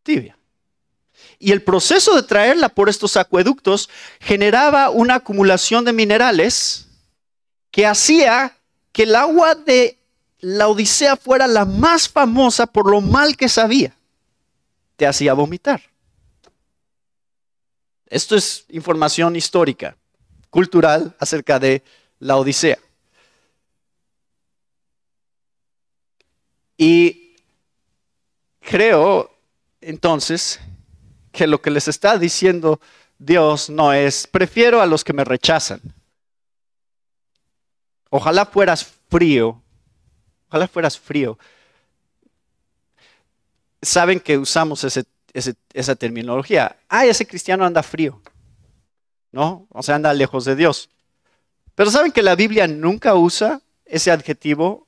Tibia. 0.03 0.37
Y 1.39 1.53
el 1.53 1.63
proceso 1.63 2.15
de 2.15 2.23
traerla 2.23 2.69
por 2.69 2.89
estos 2.89 3.17
acueductos 3.17 3.89
generaba 4.21 4.91
una 4.91 5.17
acumulación 5.17 5.85
de 5.85 5.93
minerales 5.93 6.87
que 7.71 7.87
hacía 7.87 8.57
que 8.93 9.03
el 9.03 9.15
agua 9.15 9.55
de 9.55 9.99
la 10.41 10.69
Odisea 10.69 11.17
fuera 11.17 11.47
la 11.47 11.65
más 11.65 12.09
famosa 12.09 12.67
por 12.67 12.91
lo 12.91 13.01
mal 13.01 13.37
que 13.37 13.49
sabía, 13.49 13.95
te 14.97 15.07
hacía 15.07 15.35
vomitar. 15.35 15.83
Esto 18.09 18.37
es 18.37 18.65
información 18.69 19.37
histórica, 19.37 19.97
cultural 20.49 21.15
acerca 21.19 21.59
de 21.59 21.83
la 22.19 22.37
Odisea. 22.37 22.79
Y 26.79 27.35
creo 28.61 29.31
entonces 29.81 30.61
que 31.37 31.47
lo 31.47 31.61
que 31.61 31.71
les 31.71 31.87
está 31.87 32.19
diciendo 32.19 32.81
Dios 33.19 33.71
no 33.71 33.93
es, 33.93 34.27
prefiero 34.27 34.81
a 34.81 34.87
los 34.87 35.05
que 35.05 35.13
me 35.13 35.25
rechazan. 35.25 35.81
Ojalá 38.11 38.47
fueras 38.47 38.85
frío 39.09 39.63
Ojalá 40.49 40.69
fueras 40.69 40.99
frío. 40.99 41.39
Saben 43.83 44.21
que 44.21 44.39
usamos 44.39 44.85
esa 44.85 45.95
terminología. 45.97 46.77
Ah, 46.89 47.07
ese 47.07 47.27
cristiano 47.27 47.65
anda 47.65 47.83
frío. 47.83 48.21
¿No? 49.33 49.67
O 49.71 49.83
sea, 49.83 49.97
anda 49.97 50.13
lejos 50.13 50.45
de 50.45 50.57
Dios. 50.57 50.89
Pero 51.75 51.91
saben 51.91 52.13
que 52.13 52.23
la 52.23 52.37
Biblia 52.37 52.67
nunca 52.67 53.15
usa 53.15 53.61
ese 53.85 54.11
adjetivo 54.11 54.87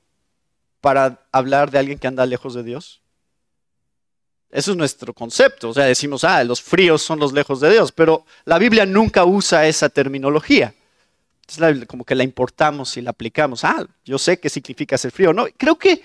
para 0.81 1.27
hablar 1.31 1.69
de 1.71 1.79
alguien 1.79 1.99
que 1.99 2.07
anda 2.07 2.25
lejos 2.25 2.53
de 2.53 2.63
Dios. 2.63 2.98
Eso 4.51 4.71
es 4.71 4.77
nuestro 4.77 5.13
concepto. 5.13 5.69
O 5.69 5.73
sea, 5.73 5.85
decimos, 5.85 6.23
ah, 6.23 6.43
los 6.43 6.61
fríos 6.61 7.01
son 7.01 7.19
los 7.19 7.33
lejos 7.33 7.59
de 7.59 7.71
Dios. 7.71 7.91
Pero 7.91 8.25
la 8.45 8.57
Biblia 8.57 8.85
nunca 8.85 9.25
usa 9.25 9.67
esa 9.67 9.89
terminología 9.89 10.73
como 11.87 12.05
que 12.05 12.15
la 12.15 12.23
importamos 12.23 12.95
y 12.97 13.01
la 13.01 13.11
aplicamos. 13.11 13.63
Ah, 13.63 13.87
yo 14.05 14.17
sé 14.17 14.39
qué 14.39 14.49
significa 14.49 14.97
ser 14.97 15.11
frío. 15.11 15.33
No, 15.33 15.47
creo 15.57 15.77
que 15.77 16.01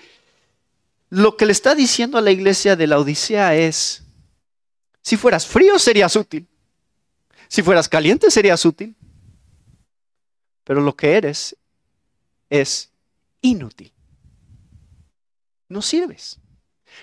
lo 1.09 1.37
que 1.37 1.45
le 1.45 1.51
está 1.51 1.75
diciendo 1.75 2.17
a 2.17 2.21
la 2.21 2.31
iglesia 2.31 2.75
de 2.75 2.87
la 2.87 2.99
Odisea 2.99 3.55
es, 3.55 4.03
si 5.01 5.17
fueras 5.17 5.45
frío 5.45 5.77
serías 5.77 6.15
útil. 6.15 6.47
Si 7.47 7.61
fueras 7.61 7.87
caliente 7.87 8.31
serías 8.31 8.65
útil. 8.65 8.95
Pero 10.63 10.81
lo 10.81 10.95
que 10.95 11.15
eres 11.15 11.55
es 12.49 12.89
inútil. 13.41 13.91
No 15.69 15.81
sirves. 15.81 16.39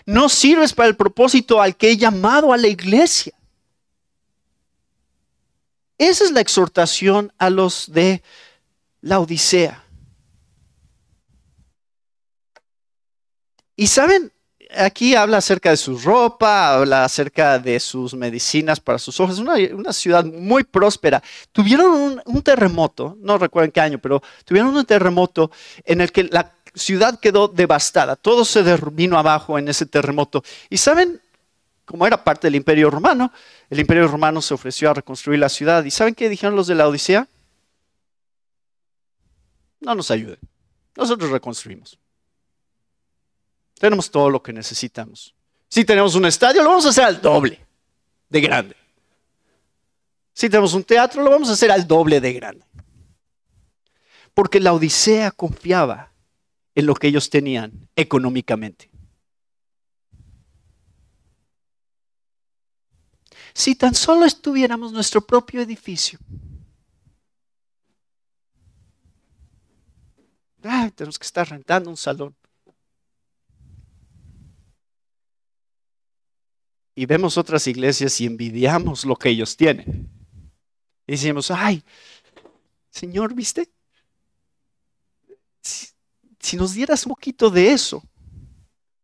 No 0.06 0.28
sirves 0.28 0.72
para 0.72 0.88
el 0.88 0.96
propósito 0.96 1.60
al 1.60 1.76
que 1.76 1.90
he 1.90 1.96
llamado 1.96 2.52
a 2.52 2.56
la 2.56 2.68
iglesia. 2.68 3.32
Esa 5.98 6.24
es 6.24 6.32
la 6.32 6.40
exhortación 6.40 7.32
a 7.38 7.50
los 7.50 7.92
de 7.92 8.22
la 9.00 9.20
Odisea. 9.20 9.84
Y 13.76 13.86
saben, 13.86 14.32
aquí 14.76 15.14
habla 15.14 15.38
acerca 15.38 15.70
de 15.70 15.76
su 15.76 15.98
ropa, 15.98 16.74
habla 16.74 17.04
acerca 17.04 17.58
de 17.58 17.78
sus 17.80 18.14
medicinas 18.14 18.80
para 18.80 18.98
sus 18.98 19.18
ojos. 19.20 19.38
Es 19.38 19.40
una, 19.40 19.92
ciudad 19.92 20.24
muy 20.24 20.64
próspera. 20.64 21.22
Tuvieron 21.52 22.20
un, 22.24 22.42
terremoto, 22.42 23.16
no 23.20 23.38
recuerdo 23.38 23.66
en 23.66 23.72
qué 23.72 23.80
año, 23.80 23.98
pero 23.98 24.22
tuvieron 24.44 24.76
un 24.76 24.84
terremoto 24.84 25.50
en 25.84 26.00
el 26.00 26.12
que 26.12 26.24
la 26.24 26.52
ciudad 26.74 27.18
quedó 27.18 27.48
devastada. 27.48 28.16
Todo 28.16 28.44
se 28.44 28.62
vino 28.92 29.18
abajo 29.18 29.58
en 29.58 29.68
ese 29.68 29.86
terremoto. 29.86 30.42
Y 30.70 30.78
saben, 30.78 31.20
como 31.84 32.06
era 32.06 32.22
parte 32.22 32.46
del 32.46 32.54
imperio 32.54 32.90
romano, 32.90 33.32
el 33.70 33.80
imperio 33.80 34.08
romano 34.08 34.40
se 34.42 34.54
ofreció 34.54 34.90
a 34.90 34.94
reconstruir 34.94 35.38
la 35.38 35.48
ciudad. 35.48 35.84
¿Y 35.84 35.90
saben 35.90 36.14
qué 36.14 36.28
dijeron 36.28 36.56
los 36.56 36.66
de 36.66 36.74
la 36.74 36.88
Odisea? 36.88 37.28
No 39.80 39.94
nos 39.94 40.10
ayuden. 40.10 40.38
Nosotros 40.96 41.30
reconstruimos. 41.30 41.98
Tenemos 43.78 44.10
todo 44.10 44.30
lo 44.30 44.42
que 44.42 44.52
necesitamos. 44.52 45.34
Si 45.68 45.84
tenemos 45.84 46.14
un 46.14 46.26
estadio, 46.26 46.62
lo 46.62 46.68
vamos 46.68 46.86
a 46.86 46.90
hacer 46.90 47.04
al 47.04 47.20
doble 47.20 47.58
de 48.28 48.40
grande. 48.40 48.76
Si 50.34 50.48
tenemos 50.48 50.74
un 50.74 50.84
teatro, 50.84 51.22
lo 51.22 51.30
vamos 51.30 51.48
a 51.48 51.52
hacer 51.52 51.70
al 51.70 51.86
doble 51.86 52.20
de 52.20 52.32
grande. 52.32 52.64
Porque 54.34 54.60
la 54.60 54.72
Odisea 54.72 55.30
confiaba 55.30 56.11
en 56.74 56.86
lo 56.86 56.94
que 56.94 57.08
ellos 57.08 57.30
tenían 57.30 57.88
económicamente. 57.96 58.90
Si 63.54 63.74
tan 63.74 63.94
solo 63.94 64.24
estuviéramos 64.24 64.92
nuestro 64.92 65.26
propio 65.26 65.60
edificio. 65.60 66.18
tenemos 70.94 71.18
que 71.18 71.26
estar 71.26 71.48
rentando 71.48 71.90
un 71.90 71.96
salón. 71.96 72.34
Y 76.94 77.06
vemos 77.06 77.38
otras 77.38 77.66
iglesias 77.66 78.20
y 78.20 78.26
envidiamos 78.26 79.04
lo 79.04 79.16
que 79.16 79.30
ellos 79.30 79.56
tienen. 79.56 80.10
Y 81.06 81.12
decimos, 81.12 81.50
ay, 81.50 81.82
Señor, 82.90 83.34
¿viste? 83.34 83.70
Si 86.42 86.56
nos 86.56 86.74
dieras 86.74 87.06
un 87.06 87.10
poquito 87.10 87.48
de 87.48 87.72
eso, 87.72 88.02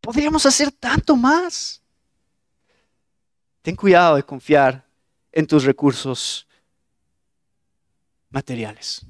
podríamos 0.01 0.45
hacer 0.45 0.72
tanto 0.72 1.16
más. 1.16 1.80
Ten 3.62 3.76
cuidado 3.76 4.16
de 4.16 4.24
confiar 4.24 4.84
en 5.30 5.47
tus 5.47 5.64
recursos 5.64 6.47
materiales. 8.30 9.07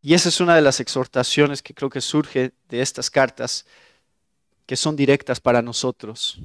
Y 0.00 0.14
esa 0.14 0.28
es 0.28 0.40
una 0.40 0.54
de 0.54 0.62
las 0.62 0.80
exhortaciones 0.80 1.62
que 1.62 1.74
creo 1.74 1.90
que 1.90 2.00
surge 2.00 2.52
de 2.68 2.82
estas 2.82 3.10
cartas, 3.10 3.66
que 4.66 4.76
son 4.76 4.96
directas 4.96 5.40
para 5.40 5.62
nosotros. 5.62 6.40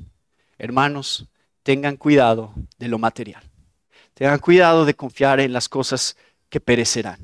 Hermanos, 0.57 1.27
tengan 1.63 1.97
cuidado 1.97 2.53
de 2.77 2.87
lo 2.87 2.99
material. 2.99 3.46
Tengan 4.17 4.39
cuidado 4.39 4.83
de 4.83 4.95
confiar 4.95 5.39
en 5.39 5.53
las 5.53 5.69
cosas 5.69 6.17
que 6.49 6.59
perecerán. 6.59 7.19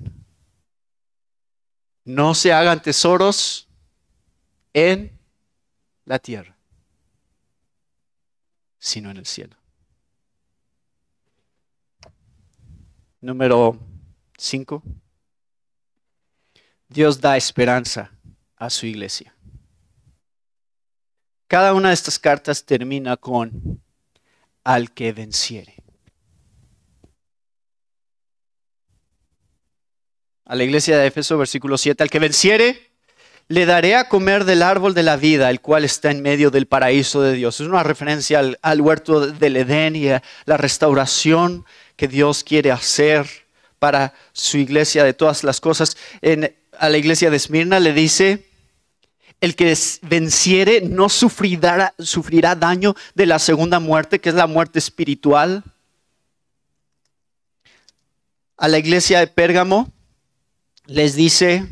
No 2.06 2.36
se 2.36 2.54
hagan 2.54 2.84
tesoros 2.84 3.68
en 4.74 5.18
la 6.06 6.20
tierra, 6.20 6.56
sino 8.78 9.10
en 9.10 9.18
el 9.18 9.26
cielo. 9.26 9.56
Número 13.22 13.80
5. 14.38 14.84
Dios 16.90 17.20
da 17.20 17.38
esperanza 17.38 18.12
a 18.56 18.70
su 18.70 18.86
iglesia. 18.86 19.36
Cada 21.48 21.74
una 21.74 21.88
de 21.88 21.96
estas 21.96 22.20
cartas 22.20 22.64
termina 22.64 23.18
con 23.18 23.82
al 24.64 24.94
que 24.94 25.12
venciere. 25.12 25.83
A 30.46 30.56
la 30.56 30.64
iglesia 30.66 30.98
de 30.98 31.08
Éfeso, 31.08 31.38
versículo 31.38 31.78
7, 31.78 32.04
al 32.04 32.10
que 32.10 32.20
venciere, 32.20 32.90
le 33.48 33.66
daré 33.66 33.96
a 33.96 34.10
comer 34.10 34.44
del 34.44 34.62
árbol 34.62 34.94
de 34.94 35.04
la 35.04 35.16
vida, 35.16 35.50
el 35.50 35.62
cual 35.62 35.86
está 35.86 36.12
en 36.12 36.22
medio 36.22 36.52
del 36.52 36.66
paraíso 36.66 37.22
de 37.22 37.34
Dios. 37.34 37.62
Es 37.62 37.68
una 37.68 37.84
referencia 37.84 38.42
al, 38.62 38.82
huerto 38.82 39.28
del 39.28 39.56
Edén 39.56 39.96
y 39.96 40.10
a 40.10 40.22
la 40.46 40.58
restauración 40.58 41.66
que 41.96 42.10
Dios 42.10 42.44
quiere 42.44 42.72
hacer 42.72 43.26
para 43.80 44.14
su 44.34 44.58
iglesia 44.58 45.06
de 45.06 45.14
todas 45.14 45.46
las 45.46 45.62
cosas. 45.62 45.96
A 46.78 46.90
la 46.90 46.98
iglesia 46.98 47.30
de 47.30 47.38
Esmirna 47.38 47.80
le 47.80 47.94
dice, 47.94 48.46
el 49.40 49.56
que 49.56 49.78
venciere 50.02 50.82
no 50.82 51.08
sufrirá, 51.08 51.94
sufrirá 52.00 52.56
daño 52.56 52.96
de 53.16 53.28
la 53.28 53.40
segunda 53.40 53.80
muerte, 53.80 54.20
que 54.20 54.30
es 54.30 54.36
la 54.36 54.48
muerte 54.48 54.80
espiritual. 54.80 55.64
A 58.58 58.68
la 58.68 58.78
iglesia 58.78 59.20
de 59.20 59.28
Pérgamo 59.28 59.93
les 60.86 61.16
dice, 61.16 61.68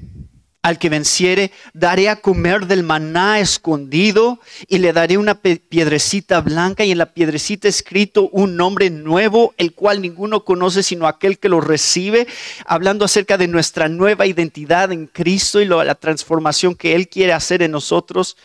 al 0.64 0.78
que 0.78 0.89
venciere, 0.89 1.51
daré 1.74 2.07
a 2.07 2.22
comer 2.22 2.68
del 2.68 2.84
maná 2.84 3.39
escondido 3.39 4.39
y 4.68 4.78
le 4.78 4.93
daré 4.93 5.18
una 5.18 5.36
piedrecita 5.36 6.39
blanca 6.41 6.86
y 6.86 6.91
en 6.91 6.99
la 6.99 7.14
piedrecita 7.14 7.68
escrito 7.68 8.30
un 8.30 8.55
nombre 8.55 8.91
nuevo, 8.91 9.55
el 9.57 9.74
cual 9.74 10.01
ninguno 10.01 10.45
conoce 10.45 10.84
sino 10.84 11.07
aquel 11.07 11.39
que 11.39 11.49
lo 11.49 11.62
recibe, 11.62 12.28
hablando 12.66 13.05
acerca 13.05 13.38
de 13.38 13.47
nuestra 13.47 13.89
nueva 13.89 14.28
identidad 14.28 14.91
en 14.91 15.07
Cristo 15.07 15.62
y 15.62 15.66
la 15.66 15.95
transformación 15.95 16.76
que 16.76 16.93
Él 16.93 17.07
quiere 17.07 17.34
hacer 17.34 17.64
en 17.64 17.72
nosotros 17.72 18.38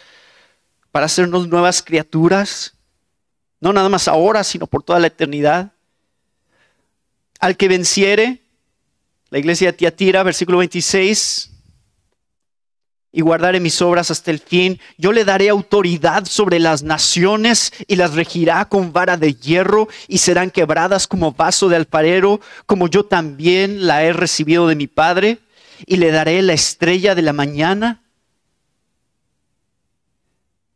para 0.90 1.06
hacernos 1.06 1.48
nuevas 1.48 1.82
criaturas, 1.82 2.72
no 3.60 3.74
nada 3.74 3.90
más 3.90 4.08
ahora, 4.08 4.42
sino 4.42 4.66
por 4.66 4.82
toda 4.82 5.00
la 5.00 5.08
eternidad. 5.08 5.72
Al 7.38 7.58
que 7.58 7.68
venciere, 7.68 8.45
la 9.36 9.40
iglesia 9.40 9.70
de 9.70 9.76
Tiatira, 9.76 10.22
versículo 10.22 10.56
26, 10.56 11.50
y 13.12 13.20
guardaré 13.20 13.60
mis 13.60 13.82
obras 13.82 14.10
hasta 14.10 14.30
el 14.30 14.38
fin. 14.38 14.80
Yo 14.96 15.12
le 15.12 15.26
daré 15.26 15.50
autoridad 15.50 16.24
sobre 16.24 16.58
las 16.58 16.82
naciones 16.82 17.70
y 17.86 17.96
las 17.96 18.14
regirá 18.14 18.64
con 18.64 18.94
vara 18.94 19.18
de 19.18 19.34
hierro 19.34 19.88
y 20.08 20.16
serán 20.16 20.50
quebradas 20.50 21.06
como 21.06 21.32
vaso 21.32 21.68
de 21.68 21.76
alfarero, 21.76 22.40
como 22.64 22.88
yo 22.88 23.04
también 23.04 23.86
la 23.86 24.04
he 24.04 24.14
recibido 24.14 24.68
de 24.68 24.74
mi 24.74 24.86
Padre. 24.86 25.40
Y 25.84 25.98
le 25.98 26.10
daré 26.12 26.40
la 26.40 26.54
estrella 26.54 27.14
de 27.14 27.20
la 27.20 27.34
mañana. 27.34 28.00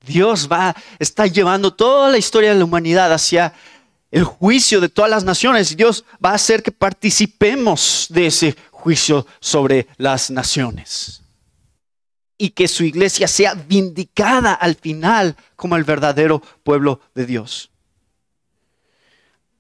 Dios 0.05 0.51
va, 0.53 0.77
está 0.99 1.27
llevando 1.27 1.73
toda 1.73 2.11
la 2.11 2.19
historia 2.19 2.53
de 2.53 2.59
la 2.59 2.67
humanidad 2.67 3.11
hacia 3.11 3.55
el 4.11 4.25
juicio 4.25 4.81
de 4.81 4.89
todas 4.89 5.11
las 5.11 5.25
naciones. 5.25 5.77
Dios 5.77 6.05
va 6.25 6.31
a 6.31 6.35
hacer 6.35 6.63
que 6.63 6.73
participemos 6.73 8.07
de 8.11 8.27
ese 8.27 8.57
juicio 8.71 9.27
sobre 9.41 9.87
las 9.97 10.31
naciones 10.31 11.23
y 12.39 12.51
que 12.51 12.69
su 12.69 12.85
iglesia 12.85 13.29
sea 13.29 13.55
vindicada 13.55 14.55
al 14.55 14.75
final 14.75 15.37
como 15.57 15.77
el 15.77 15.85
verdadero 15.85 16.43
pueblo 16.65 17.01
de 17.15 17.27
Dios. 17.27 17.71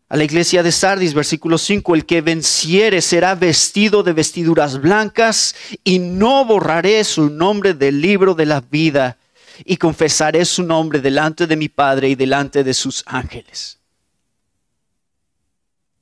A 0.08 0.16
la 0.16 0.24
iglesia 0.24 0.62
de 0.62 0.72
Sardis, 0.72 1.14
versículo 1.14 1.56
5, 1.56 1.94
el 1.94 2.04
que 2.04 2.20
venciere 2.20 3.00
será 3.00 3.36
vestido 3.36 4.02
de 4.02 4.12
vestiduras 4.12 4.80
blancas 4.80 5.54
y 5.84 6.00
no 6.00 6.44
borraré 6.44 7.04
su 7.04 7.30
nombre 7.30 7.74
del 7.74 8.00
libro 8.00 8.34
de 8.34 8.46
la 8.46 8.60
vida 8.60 9.18
y 9.64 9.76
confesaré 9.76 10.44
su 10.46 10.64
nombre 10.64 11.00
delante 11.00 11.46
de 11.46 11.56
mi 11.56 11.68
Padre 11.68 12.08
y 12.08 12.14
delante 12.16 12.64
de 12.64 12.74
sus 12.74 13.04
ángeles. 13.06 13.79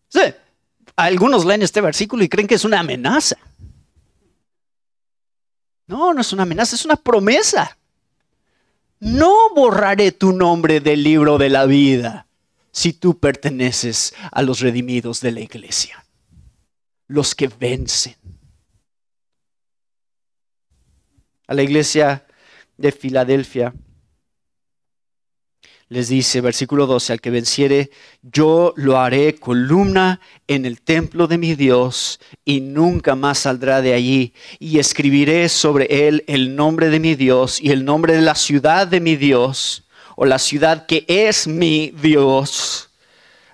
Sí, 0.09 0.21
algunos 0.97 1.45
leen 1.45 1.63
este 1.63 1.81
versículo 1.81 2.23
y 2.23 2.29
creen 2.29 2.49
que 2.49 2.55
es 2.55 2.65
una 2.65 2.81
amenaza. 2.81 3.37
No, 5.87 6.13
no 6.13 6.21
es 6.21 6.33
una 6.33 6.43
amenaza, 6.43 6.77
es 6.77 6.85
una 6.85 6.97
promesa. 6.97 7.79
No 9.01 9.55
borraré 9.55 10.13
tu 10.13 10.33
nombre 10.33 10.81
del 10.81 11.03
libro 11.03 11.39
de 11.39 11.49
la 11.51 11.67
vida 11.67 12.27
si 12.73 12.93
tú 12.93 13.19
perteneces 13.19 14.15
a 14.31 14.43
los 14.43 14.61
redimidos 14.61 15.21
de 15.21 15.33
la 15.33 15.41
iglesia, 15.41 16.05
los 17.07 17.35
que 17.35 17.49
vencen. 17.49 18.17
A 21.47 21.55
la 21.55 21.63
iglesia 21.63 22.27
de 22.77 22.93
Filadelfia 22.93 23.73
les 25.91 26.09
dice, 26.09 26.43
versículo 26.43 26.87
12, 26.87 27.15
al 27.15 27.21
que 27.21 27.31
venciere, 27.31 27.91
yo 28.23 28.75
lo 28.77 28.99
haré 28.99 29.37
columna 29.37 30.21
en 30.47 30.67
el 30.67 30.83
templo 30.83 31.27
de 31.27 31.39
mi 31.39 31.55
Dios 31.55 32.21
y 32.45 32.61
nunca 32.61 33.15
más 33.15 33.39
saldrá 33.39 33.81
de 33.81 33.95
allí. 33.95 34.35
Y 34.59 34.79
escribiré 34.79 35.49
sobre 35.49 36.09
él 36.09 36.25
el 36.27 36.55
nombre 36.55 36.91
de 36.91 37.01
mi 37.01 37.15
Dios 37.15 37.61
y 37.61 37.71
el 37.71 37.87
nombre 37.87 38.15
de 38.15 38.23
la 38.23 38.35
ciudad 38.35 38.87
de 38.87 39.01
mi 39.01 39.17
Dios, 39.17 39.85
o 40.15 40.27
la 40.27 40.39
ciudad 40.39 40.85
que 40.85 41.05
es 41.09 41.47
mi 41.47 41.91
Dios, 42.03 42.91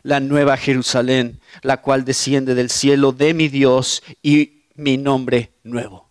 la 0.03 0.18
nueva 0.18 0.57
Jerusalén, 0.57 1.41
la 1.62 1.82
cual 1.82 2.05
desciende 2.05 2.55
del 2.55 2.70
cielo 2.70 3.12
de 3.12 3.32
mi 3.32 3.49
Dios 3.49 4.03
y 4.22 4.64
mi 4.74 4.97
nombre 4.97 5.53
nuevo. 5.62 6.03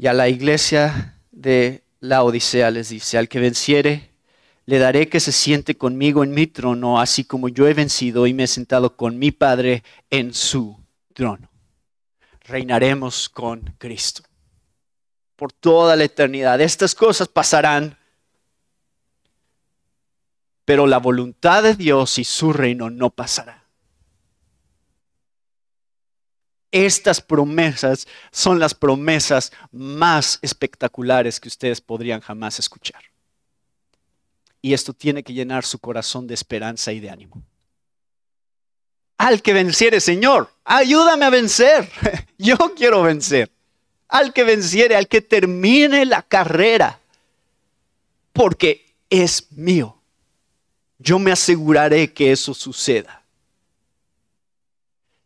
Y 0.00 0.06
a 0.06 0.14
la 0.14 0.30
iglesia 0.30 1.20
de 1.30 1.84
la 2.00 2.22
Odisea 2.22 2.70
les 2.70 2.88
dice, 2.88 3.18
al 3.18 3.28
que 3.28 3.38
venciere, 3.38 4.12
le 4.64 4.78
daré 4.78 5.10
que 5.10 5.20
se 5.20 5.30
siente 5.30 5.76
conmigo 5.76 6.24
en 6.24 6.30
mi 6.30 6.46
trono, 6.46 6.98
así 6.98 7.24
como 7.24 7.50
yo 7.50 7.68
he 7.68 7.74
vencido 7.74 8.26
y 8.26 8.32
me 8.32 8.44
he 8.44 8.46
sentado 8.46 8.96
con 8.96 9.18
mi 9.18 9.30
Padre 9.30 9.84
en 10.08 10.32
su 10.32 10.80
trono. 11.12 11.50
Reinaremos 12.44 13.28
con 13.28 13.74
Cristo 13.76 14.22
por 15.36 15.52
toda 15.52 15.96
la 15.96 16.04
eternidad. 16.04 16.62
Estas 16.62 16.94
cosas 16.94 17.28
pasarán, 17.28 17.98
pero 20.64 20.86
la 20.86 20.96
voluntad 20.96 21.62
de 21.62 21.74
Dios 21.74 22.16
y 22.16 22.24
su 22.24 22.54
reino 22.54 22.88
no 22.88 23.10
pasará. 23.10 23.59
Estas 26.72 27.20
promesas 27.20 28.06
son 28.30 28.58
las 28.58 28.74
promesas 28.74 29.52
más 29.72 30.38
espectaculares 30.42 31.40
que 31.40 31.48
ustedes 31.48 31.80
podrían 31.80 32.20
jamás 32.20 32.58
escuchar. 32.58 33.02
Y 34.62 34.74
esto 34.74 34.92
tiene 34.92 35.22
que 35.22 35.32
llenar 35.32 35.64
su 35.64 35.78
corazón 35.78 36.26
de 36.26 36.34
esperanza 36.34 36.92
y 36.92 37.00
de 37.00 37.10
ánimo. 37.10 37.42
Al 39.16 39.42
que 39.42 39.52
venciere, 39.52 40.00
Señor, 40.00 40.50
ayúdame 40.64 41.24
a 41.24 41.30
vencer. 41.30 41.90
Yo 42.38 42.56
quiero 42.76 43.02
vencer. 43.02 43.50
Al 44.08 44.32
que 44.32 44.44
venciere, 44.44 44.96
al 44.96 45.08
que 45.08 45.20
termine 45.20 46.04
la 46.04 46.22
carrera, 46.22 47.00
porque 48.32 48.94
es 49.08 49.50
mío. 49.52 50.00
Yo 50.98 51.18
me 51.18 51.32
aseguraré 51.32 52.12
que 52.12 52.32
eso 52.32 52.54
suceda. 52.54 53.19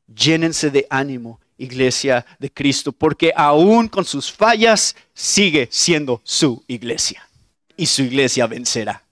Llénense 0.07 0.71
de 0.71 0.87
ánimo, 0.91 1.41
iglesia 1.57 2.27
de 2.39 2.51
Cristo, 2.51 2.93
porque 2.93 3.33
aún 3.35 3.89
con 3.89 4.05
sus 4.05 4.31
fallas 4.31 4.95
sigue 5.13 5.69
siendo 5.71 6.21
su 6.25 6.63
iglesia 6.67 7.29
y 7.77 7.87
su 7.87 8.03
iglesia 8.03 8.47
vencerá. 8.47 9.03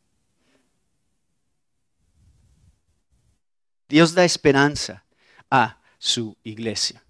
Dios 3.88 4.14
da 4.14 4.24
esperanza 4.24 5.04
a 5.50 5.78
su 5.98 6.36
iglesia. 6.42 7.02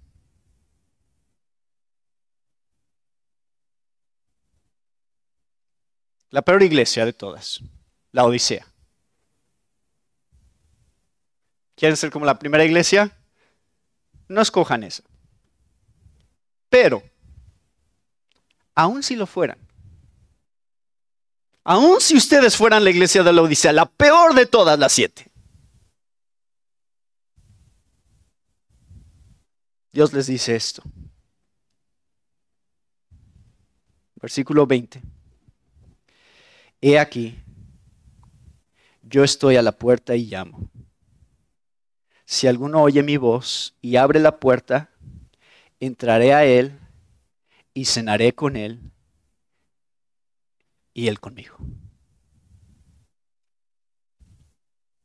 La 6.30 6.42
peor 6.42 6.62
iglesia 6.62 7.04
de 7.04 7.12
todas, 7.12 7.60
la 8.10 8.24
Odisea. 8.24 8.66
¿Quieren 11.76 11.96
ser 11.96 12.10
como 12.10 12.24
la 12.24 12.38
primera 12.38 12.64
iglesia? 12.64 13.14
No 14.28 14.40
escojan 14.40 14.84
esa. 14.84 15.02
Pero, 16.68 17.02
aun 18.74 19.02
si 19.02 19.16
lo 19.16 19.26
fueran, 19.26 19.58
aun 21.64 22.00
si 22.00 22.16
ustedes 22.16 22.56
fueran 22.56 22.84
la 22.84 22.90
iglesia 22.90 23.22
de 23.22 23.32
la 23.32 23.42
Odisea, 23.42 23.72
la 23.72 23.86
peor 23.86 24.34
de 24.34 24.46
todas 24.46 24.78
las 24.78 24.92
siete, 24.92 25.30
Dios 29.92 30.12
les 30.14 30.26
dice 30.26 30.56
esto. 30.56 30.82
Versículo 34.16 34.66
20. 34.66 35.02
He 36.80 36.98
aquí, 36.98 37.38
yo 39.02 39.22
estoy 39.22 39.56
a 39.56 39.62
la 39.62 39.72
puerta 39.72 40.16
y 40.16 40.26
llamo. 40.26 40.70
Si 42.32 42.46
alguno 42.46 42.80
oye 42.80 43.02
mi 43.02 43.18
voz 43.18 43.76
y 43.82 43.96
abre 43.96 44.18
la 44.18 44.40
puerta, 44.40 44.88
entraré 45.80 46.32
a 46.32 46.46
él 46.46 46.80
y 47.74 47.84
cenaré 47.84 48.34
con 48.34 48.56
él 48.56 48.80
y 50.94 51.08
él 51.08 51.20
conmigo. 51.20 51.58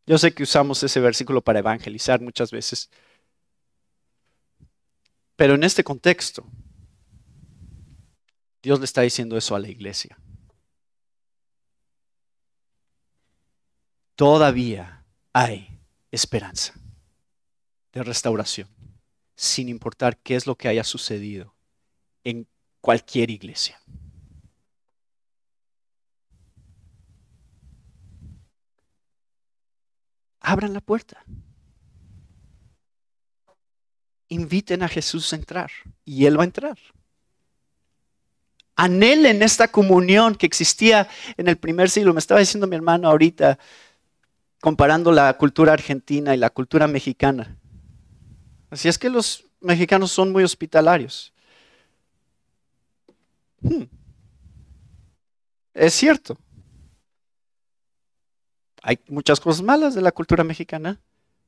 Yo 0.06 0.18
sé 0.18 0.34
que 0.34 0.44
usamos 0.44 0.82
ese 0.84 1.02
versículo 1.02 1.42
para 1.42 1.60
evangelizar 1.60 2.22
muchas 2.22 2.50
veces, 2.50 2.90
pero 5.36 5.56
en 5.56 5.66
este 5.66 5.84
contexto, 5.84 6.46
Dios 8.64 8.80
le 8.80 8.86
está 8.86 9.02
diciendo 9.02 9.36
eso 9.36 9.54
a 9.54 9.60
la 9.60 9.68
iglesia. 9.68 10.18
Todavía 14.16 15.04
hay 15.34 15.78
esperanza 16.10 16.74
de 17.98 18.04
restauración, 18.04 18.68
sin 19.36 19.70
importar 19.70 20.18
qué 20.18 20.36
es 20.36 20.48
lo 20.48 20.56
que 20.56 20.68
haya 20.68 20.84
sucedido 20.84 21.54
en 22.24 22.48
cualquier 22.82 23.30
iglesia. 23.30 23.80
Abran 30.40 30.74
la 30.74 30.82
puerta 30.82 31.26
inviten 34.30 34.84
a 34.84 34.88
Jesús 34.88 35.32
a 35.34 35.36
entrar 35.36 35.72
y 36.06 36.26
Él 36.26 36.38
va 36.38 36.44
a 36.44 36.46
entrar. 36.46 36.78
Anhelen 38.76 39.42
esta 39.42 39.70
comunión 39.70 40.36
que 40.36 40.46
existía 40.46 41.08
en 41.36 41.48
el 41.48 41.58
primer 41.58 41.90
siglo. 41.90 42.14
Me 42.14 42.20
estaba 42.20 42.40
diciendo 42.40 42.68
mi 42.68 42.76
hermano 42.76 43.10
ahorita, 43.10 43.58
comparando 44.62 45.12
la 45.12 45.36
cultura 45.36 45.74
argentina 45.74 46.36
y 46.36 46.38
la 46.38 46.52
cultura 46.52 46.88
mexicana. 46.88 47.58
Así 48.70 48.88
es 48.88 48.98
que 48.98 49.10
los 49.10 49.46
mexicanos 49.62 50.12
son 50.12 50.32
muy 50.32 50.44
hospitalarios. 50.44 51.34
Hmm. 53.62 53.84
Es 55.74 55.94
cierto. 55.94 56.38
Hay 58.82 59.00
muchas 59.08 59.40
cosas 59.40 59.62
malas 59.62 59.96
de 59.96 60.02
la 60.02 60.12
cultura 60.12 60.44
mexicana, 60.44 61.00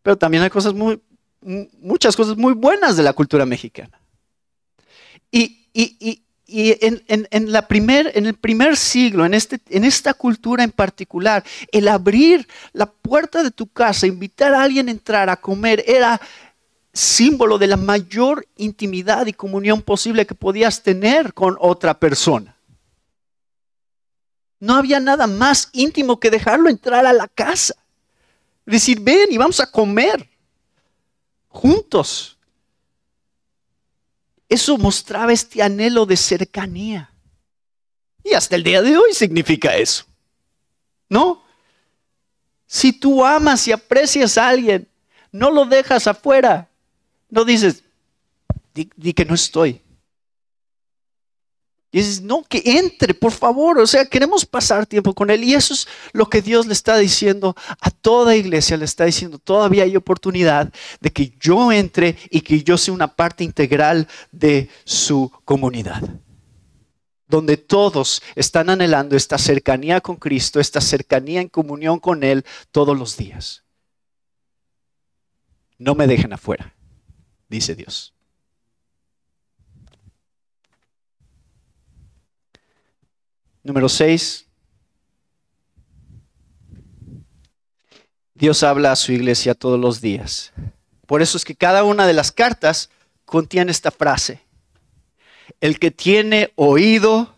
pero 0.02 0.18
también 0.18 0.44
hay 0.44 0.50
cosas 0.50 0.74
muy 0.74 1.02
muchas 1.42 2.16
cosas 2.16 2.38
muy 2.38 2.54
buenas 2.54 2.98
de 2.98 3.04
la 3.04 3.14
cultura 3.14 3.46
mexicana. 3.46 4.00
Y, 5.32 6.24
en, 6.52 7.52
la 7.52 7.68
primer, 7.68 8.12
en 8.16 8.26
el 8.26 8.34
primer 8.34 8.76
siglo, 8.76 9.26
en, 9.26 9.36
este, 9.36 9.60
en 9.70 9.84
esta 9.84 10.16
cultura 10.16 10.64
en 10.64 10.72
particular, 10.72 11.44
el 11.72 11.88
abrir 11.88 12.48
la 12.74 12.88
puerta 12.88 13.44
de 13.44 13.52
tu 13.52 13.68
casa, 13.68 14.08
invitar 14.08 14.54
a 14.54 14.64
alguien 14.64 14.88
a 14.88 14.92
entrar 14.92 15.30
a 15.30 15.38
comer, 15.38 15.84
era 15.88 16.20
símbolo 16.94 17.58
de 17.58 17.68
la 17.68 17.78
mayor 17.78 18.48
intimidad 18.58 19.28
y 19.28 19.34
comunión 19.34 19.82
posible 19.82 20.26
que 20.26 20.36
podías 20.36 20.84
tener 20.84 21.34
con 21.34 21.58
otra 21.60 22.00
persona. 22.00 22.56
No 24.60 24.76
había 24.76 25.00
nada 25.00 25.28
más 25.28 25.70
íntimo 25.72 26.20
que 26.20 26.30
dejarlo 26.30 26.70
entrar 26.70 27.06
a 27.06 27.14
la 27.14 27.28
casa. 27.28 27.76
Decir, 28.66 29.00
ven 29.00 29.32
y 29.32 29.38
vamos 29.38 29.60
a 29.60 29.72
comer 29.72 30.28
juntos. 31.48 32.38
Eso 34.48 34.78
mostraba 34.78 35.32
este 35.32 35.62
anhelo 35.62 36.06
de 36.06 36.18
cercanía. 36.18 37.12
Y 38.24 38.34
hasta 38.34 38.56
el 38.56 38.64
día 38.64 38.82
de 38.82 38.98
hoy 38.98 39.14
significa 39.14 39.76
eso. 39.76 40.06
¿No? 41.08 41.44
Si 42.68 42.94
tú 42.94 43.26
amas 43.26 43.68
y 43.68 43.72
aprecias 43.72 44.38
a 44.38 44.50
alguien, 44.50 44.88
no 45.32 45.50
lo 45.50 45.66
dejas 45.66 46.06
afuera. 46.06 46.69
No 47.30 47.46
dices, 47.46 47.84
di, 48.74 49.14
que 49.14 49.26
no 49.26 49.36
estoy. 49.36 49.82
Dices, 51.92 52.22
no, 52.22 52.44
que 52.44 52.62
entre, 52.66 53.14
por 53.14 53.32
favor. 53.32 53.80
O 53.80 53.88
sea, 53.88 54.06
queremos 54.06 54.46
pasar 54.46 54.86
tiempo 54.86 55.14
con 55.14 55.30
Él. 55.30 55.44
Y 55.44 55.54
eso 55.54 55.74
es 55.74 55.88
lo 56.12 56.28
que 56.28 56.42
Dios 56.42 56.68
le 56.68 56.74
está 56.74 56.98
diciendo 56.98 57.56
a 57.82 57.90
toda 57.90 58.36
iglesia. 58.36 58.78
Le 58.78 58.86
está 58.86 59.06
diciendo, 59.06 59.40
todavía 59.40 59.84
hay 59.84 59.96
oportunidad 59.96 60.72
de 61.00 61.12
que 61.12 61.34
yo 61.40 61.72
entre 61.72 62.16
y 62.30 62.42
que 62.42 62.64
yo 62.64 62.78
sea 62.78 62.94
una 62.94 63.16
parte 63.16 63.44
integral 63.44 64.08
de 64.32 64.70
su 64.84 65.32
comunidad. 65.46 66.04
Donde 67.28 67.58
todos 67.58 68.24
están 68.36 68.72
anhelando 68.72 69.16
esta 69.16 69.38
cercanía 69.38 70.02
con 70.02 70.16
Cristo, 70.16 70.60
esta 70.60 70.82
cercanía 70.82 71.42
en 71.42 71.50
comunión 71.50 72.00
con 72.00 72.24
Él 72.24 72.44
todos 72.72 72.98
los 72.98 73.18
días. 73.18 73.64
No 75.78 75.96
me 75.96 76.08
dejen 76.08 76.34
afuera, 76.34 76.74
dice 77.50 77.76
Dios. 77.76 78.14
Número 83.64 83.90
6. 83.90 84.46
Dios 88.34 88.64
habla 88.64 88.94
a 88.94 88.96
su 88.96 89.12
iglesia 89.12 89.54
todos 89.54 89.80
los 89.80 90.00
días. 90.00 90.54
Por 91.06 91.22
eso 91.22 91.38
es 91.38 91.44
que 91.44 91.56
cada 91.56 91.84
una 91.84 92.08
de 92.08 92.14
las 92.14 92.32
cartas 92.32 92.90
contiene 93.26 93.72
esta 93.72 93.92
frase. 93.92 94.42
El 95.60 95.78
que 95.78 95.92
tiene 95.92 96.54
oído, 96.56 97.36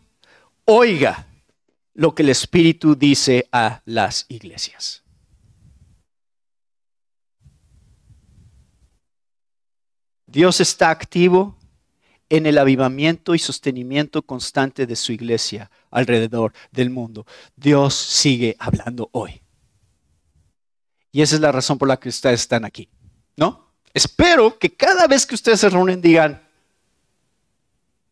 oiga 0.65 1.25
lo 1.93 2.13
que 2.13 2.21
el 2.21 2.29
Espíritu 2.29 2.95
dice 2.95 3.47
a 3.51 3.81
las 3.85 4.25
iglesias. 4.29 5.00
Dios 10.31 10.61
está 10.61 10.89
activo 10.89 11.57
en 12.29 12.45
el 12.45 12.57
avivamiento 12.57 13.35
y 13.35 13.39
sostenimiento 13.39 14.21
constante 14.21 14.87
de 14.87 14.95
su 14.95 15.11
iglesia 15.11 15.69
alrededor 15.89 16.53
del 16.71 16.89
mundo. 16.89 17.25
Dios 17.57 17.93
sigue 17.93 18.55
hablando 18.57 19.09
hoy. 19.11 19.41
Y 21.11 21.21
esa 21.21 21.35
es 21.35 21.41
la 21.41 21.51
razón 21.51 21.77
por 21.77 21.89
la 21.89 21.99
que 21.99 22.07
ustedes 22.07 22.39
están 22.39 22.63
aquí, 22.63 22.87
¿no? 23.35 23.73
Espero 23.93 24.57
que 24.57 24.73
cada 24.73 25.05
vez 25.07 25.25
que 25.25 25.35
ustedes 25.35 25.59
se 25.59 25.69
reúnen 25.69 26.01
digan, 26.01 26.41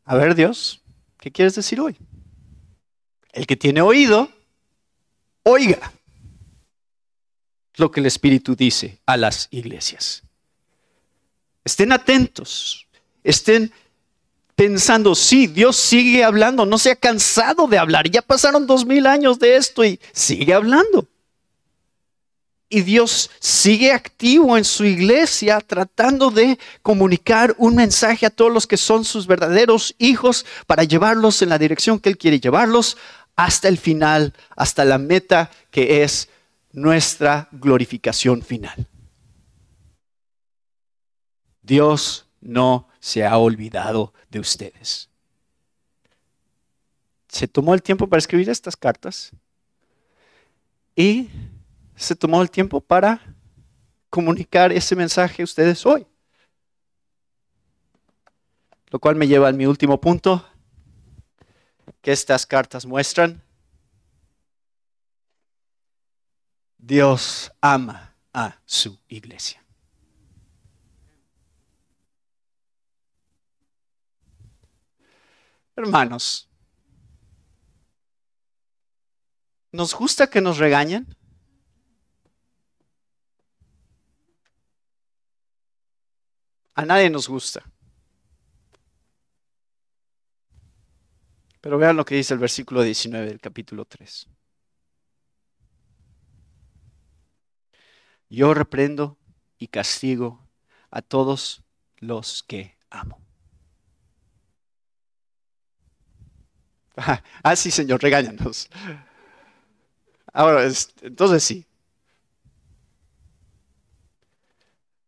a 0.04 0.16
ver 0.16 0.36
Dios, 0.36 0.82
¿qué 1.20 1.32
quieres 1.32 1.56
decir 1.56 1.80
hoy? 1.80 1.96
El 3.32 3.48
que 3.48 3.56
tiene 3.56 3.82
oído, 3.82 4.30
oiga 5.44 5.94
lo 7.76 7.90
que 7.90 8.02
el 8.02 8.08
Espíritu 8.08 8.58
dice 8.58 9.00
a 9.06 9.16
las 9.16 9.48
iglesias. 9.52 10.24
Estén 11.64 11.92
atentos, 11.92 12.88
estén 13.24 13.72
pensando, 14.56 15.16
sí, 15.16 15.48
Dios 15.48 15.78
sigue 15.78 16.24
hablando, 16.24 16.66
no 16.66 16.78
se 16.78 16.92
ha 16.92 16.96
cansado 16.96 17.68
de 17.68 17.78
hablar. 17.78 18.10
Ya 18.10 18.22
pasaron 18.22 18.68
dos 18.68 18.86
mil 18.86 19.08
años 19.08 19.40
de 19.40 19.56
esto 19.56 19.86
y 19.86 20.00
sigue 20.12 20.54
hablando. 20.54 21.08
Y 22.68 22.82
Dios 22.82 23.32
sigue 23.40 23.94
activo 23.94 24.58
en 24.58 24.64
su 24.64 24.86
iglesia 24.86 25.60
tratando 25.60 26.30
de 26.30 26.60
comunicar 26.82 27.56
un 27.58 27.76
mensaje 27.76 28.26
a 28.26 28.30
todos 28.30 28.52
los 28.52 28.68
que 28.68 28.78
son 28.78 29.06
sus 29.06 29.26
verdaderos 29.26 29.96
hijos 29.98 30.46
para 30.68 30.84
llevarlos 30.84 31.42
en 31.42 31.50
la 31.50 31.58
dirección 31.58 32.00
que 32.00 32.10
Él 32.10 32.18
quiere 32.18 32.40
llevarlos 32.40 32.98
hasta 33.36 33.70
el 33.70 33.78
final, 33.78 34.34
hasta 34.58 34.84
la 34.84 34.98
meta 34.98 35.50
que 35.72 36.04
es 36.04 36.28
nuestra 36.74 37.48
glorificación 37.54 38.44
final. 38.44 38.88
Dios 41.70 42.26
no 42.42 42.88
se 43.00 43.24
ha 43.24 43.38
olvidado 43.38 44.12
de 44.32 44.40
ustedes. 44.40 45.08
Se 47.28 47.48
tomó 47.48 47.76
el 47.76 47.84
tiempo 47.84 48.08
para 48.10 48.18
escribir 48.18 48.50
estas 48.50 48.76
cartas 48.76 49.32
y 50.96 51.30
se 51.96 52.16
tomó 52.16 52.42
el 52.42 52.50
tiempo 52.50 52.82
para 52.82 53.22
comunicar 54.10 54.72
ese 54.72 54.96
mensaje 54.96 55.44
a 55.44 55.46
ustedes 55.46 55.86
hoy. 55.86 56.08
Lo 58.88 58.98
cual 58.98 59.16
me 59.16 59.28
lleva 59.28 59.50
a 59.50 59.52
mi 59.52 59.68
último 59.68 60.02
punto, 60.02 60.44
que 62.02 62.12
estas 62.12 62.48
cartas 62.48 62.84
muestran. 62.88 63.44
Dios 66.80 67.52
ama 67.62 68.16
a 68.34 68.58
su 68.66 68.98
iglesia. 69.08 69.64
Hermanos, 75.80 76.50
¿nos 79.72 79.96
gusta 79.96 80.30
que 80.30 80.42
nos 80.42 80.58
regañen? 80.58 81.08
A 86.74 86.84
nadie 86.84 87.10
nos 87.10 87.30
gusta. 87.30 87.64
Pero 91.62 91.78
vean 91.78 91.96
lo 91.96 92.04
que 92.04 92.16
dice 92.16 92.34
el 92.34 92.42
versículo 92.42 92.82
19 92.82 93.28
del 93.28 93.40
capítulo 93.40 93.86
3. 93.86 94.28
Yo 98.28 98.54
reprendo 98.54 99.18
y 99.58 99.68
castigo 99.68 100.46
a 100.92 101.02
todos 101.02 101.64
los 102.00 102.44
que 102.44 102.78
amo. 102.90 103.29
Ah, 107.44 107.56
sí, 107.56 107.72
Señor, 107.72 108.02
regáñanos. 108.02 108.70
Ahora, 110.34 110.70
entonces 111.02 111.44
sí. 111.44 111.66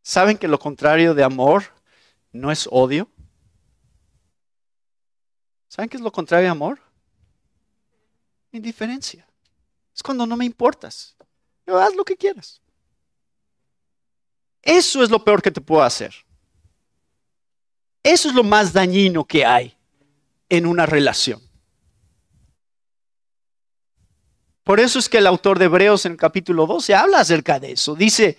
¿Saben 0.01 0.37
que 0.37 0.47
lo 0.47 0.59
contrario 0.59 1.13
de 1.13 1.23
amor 1.23 1.63
no 2.31 2.51
es 2.51 2.67
odio? 2.71 3.09
¿Saben 5.67 5.89
qué 5.89 5.97
es 5.97 6.03
lo 6.03 6.11
contrario 6.11 6.45
de 6.45 6.51
amor? 6.51 6.79
Indiferencia. 8.51 9.25
Es 9.95 10.01
cuando 10.03 10.25
no 10.25 10.35
me 10.35 10.45
importas. 10.45 11.15
Haz 11.67 11.95
lo 11.95 12.03
que 12.03 12.17
quieras. 12.17 12.61
Eso 14.61 15.03
es 15.03 15.09
lo 15.09 15.23
peor 15.23 15.41
que 15.41 15.51
te 15.51 15.61
puedo 15.61 15.83
hacer. 15.83 16.13
Eso 18.03 18.29
es 18.29 18.35
lo 18.35 18.43
más 18.43 18.73
dañino 18.73 19.23
que 19.23 19.45
hay 19.45 19.77
en 20.49 20.65
una 20.65 20.85
relación. 20.85 21.50
Por 24.63 24.79
eso 24.79 24.99
es 24.99 25.09
que 25.09 25.17
el 25.17 25.27
autor 25.27 25.57
de 25.57 25.65
Hebreos 25.65 26.05
en 26.05 26.13
el 26.13 26.17
capítulo 26.17 26.67
12 26.67 26.93
habla 26.93 27.19
acerca 27.19 27.59
de 27.59 27.71
eso. 27.71 27.95
Dice, 27.95 28.37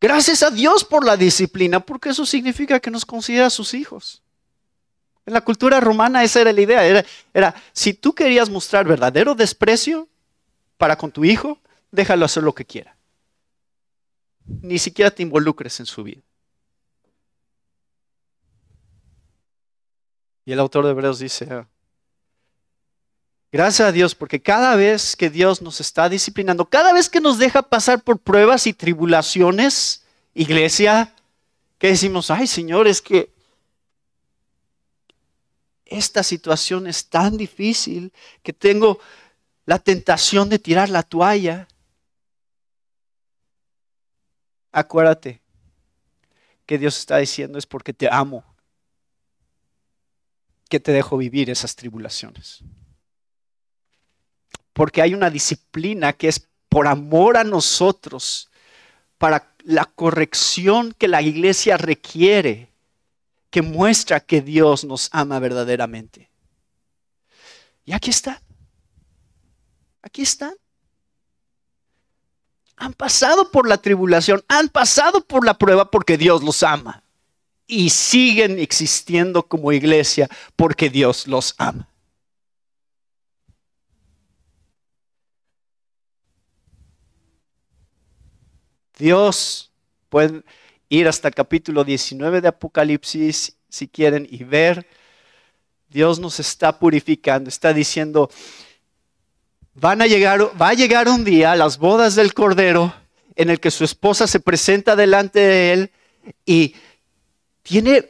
gracias 0.00 0.42
a 0.42 0.50
Dios 0.50 0.84
por 0.84 1.04
la 1.04 1.16
disciplina, 1.16 1.80
porque 1.80 2.10
eso 2.10 2.26
significa 2.26 2.80
que 2.80 2.90
nos 2.90 3.06
considera 3.06 3.48
sus 3.50 3.74
hijos. 3.74 4.22
En 5.24 5.34
la 5.34 5.40
cultura 5.42 5.78
romana 5.78 6.24
esa 6.24 6.40
era 6.40 6.52
la 6.52 6.60
idea. 6.60 6.84
Era, 6.84 7.04
era, 7.32 7.54
si 7.72 7.94
tú 7.94 8.14
querías 8.14 8.50
mostrar 8.50 8.86
verdadero 8.86 9.34
desprecio 9.34 10.08
para 10.76 10.96
con 10.96 11.12
tu 11.12 11.24
hijo, 11.24 11.60
déjalo 11.92 12.24
hacer 12.24 12.42
lo 12.42 12.54
que 12.54 12.64
quiera. 12.64 12.96
Ni 14.46 14.78
siquiera 14.78 15.10
te 15.10 15.22
involucres 15.22 15.78
en 15.78 15.86
su 15.86 16.02
vida. 16.02 16.22
Y 20.46 20.52
el 20.52 20.60
autor 20.60 20.86
de 20.86 20.92
Hebreos 20.92 21.18
dice, 21.18 21.66
gracias 23.52 23.88
a 23.88 23.92
Dios, 23.92 24.14
porque 24.14 24.40
cada 24.40 24.76
vez 24.76 25.16
que 25.16 25.30
Dios 25.30 25.62
nos 25.62 25.80
está 25.80 26.08
disciplinando, 26.08 26.66
cada 26.66 26.92
vez 26.92 27.08
que 27.08 27.20
nos 27.20 27.38
deja 27.38 27.62
pasar 27.62 28.02
por 28.02 28.18
pruebas 28.18 28.66
y 28.66 28.72
tribulaciones, 28.72 30.04
iglesia, 30.34 31.14
que 31.78 31.88
decimos, 31.88 32.30
ay 32.30 32.46
Señor, 32.46 32.88
es 32.88 33.02
que 33.02 33.32
esta 35.84 36.22
situación 36.22 36.86
es 36.86 37.06
tan 37.06 37.36
difícil 37.36 38.12
que 38.42 38.52
tengo 38.52 38.98
la 39.64 39.78
tentación 39.78 40.48
de 40.48 40.58
tirar 40.58 40.90
la 40.90 41.02
toalla 41.02 41.68
acuérdate 44.72 45.40
que 46.66 46.78
Dios 46.78 46.98
está 46.98 47.18
diciendo 47.18 47.58
es 47.58 47.66
porque 47.66 47.92
te 47.92 48.08
amo, 48.10 48.44
que 50.68 50.80
te 50.80 50.92
dejo 50.92 51.16
vivir 51.16 51.48
esas 51.50 51.74
tribulaciones. 51.74 52.62
Porque 54.72 55.02
hay 55.02 55.14
una 55.14 55.30
disciplina 55.30 56.12
que 56.12 56.28
es 56.28 56.46
por 56.68 56.86
amor 56.86 57.36
a 57.36 57.44
nosotros, 57.44 58.50
para 59.16 59.52
la 59.64 59.84
corrección 59.84 60.94
que 60.96 61.08
la 61.08 61.22
iglesia 61.22 61.76
requiere, 61.76 62.70
que 63.50 63.62
muestra 63.62 64.20
que 64.20 64.40
Dios 64.40 64.84
nos 64.84 65.08
ama 65.12 65.38
verdaderamente. 65.38 66.30
Y 67.84 67.92
aquí 67.92 68.10
está. 68.10 68.40
Aquí 70.02 70.22
están 70.22 70.54
han 72.78 72.92
pasado 72.94 73.50
por 73.50 73.68
la 73.68 73.78
tribulación, 73.78 74.42
han 74.48 74.68
pasado 74.68 75.20
por 75.20 75.44
la 75.44 75.54
prueba 75.54 75.90
porque 75.90 76.16
Dios 76.16 76.42
los 76.42 76.62
ama. 76.62 77.02
Y 77.66 77.90
siguen 77.90 78.58
existiendo 78.58 79.42
como 79.42 79.72
iglesia 79.72 80.28
porque 80.56 80.88
Dios 80.88 81.26
los 81.26 81.54
ama. 81.58 81.87
Dios, 88.98 89.70
pueden 90.08 90.44
ir 90.88 91.08
hasta 91.08 91.28
el 91.28 91.34
capítulo 91.34 91.84
19 91.84 92.40
de 92.40 92.48
Apocalipsis 92.48 93.56
si 93.68 93.88
quieren 93.88 94.26
y 94.28 94.44
ver, 94.44 94.86
Dios 95.88 96.18
nos 96.18 96.40
está 96.40 96.78
purificando, 96.78 97.48
está 97.48 97.72
diciendo, 97.72 98.30
Van 99.80 100.02
a 100.02 100.06
llegar, 100.06 100.60
va 100.60 100.70
a 100.70 100.74
llegar 100.74 101.08
un 101.08 101.22
día 101.22 101.54
las 101.54 101.78
bodas 101.78 102.16
del 102.16 102.34
Cordero 102.34 102.92
en 103.36 103.48
el 103.48 103.60
que 103.60 103.70
su 103.70 103.84
esposa 103.84 104.26
se 104.26 104.40
presenta 104.40 104.96
delante 104.96 105.38
de 105.38 105.72
él 105.72 105.90
y 106.44 106.74
tiene 107.62 108.06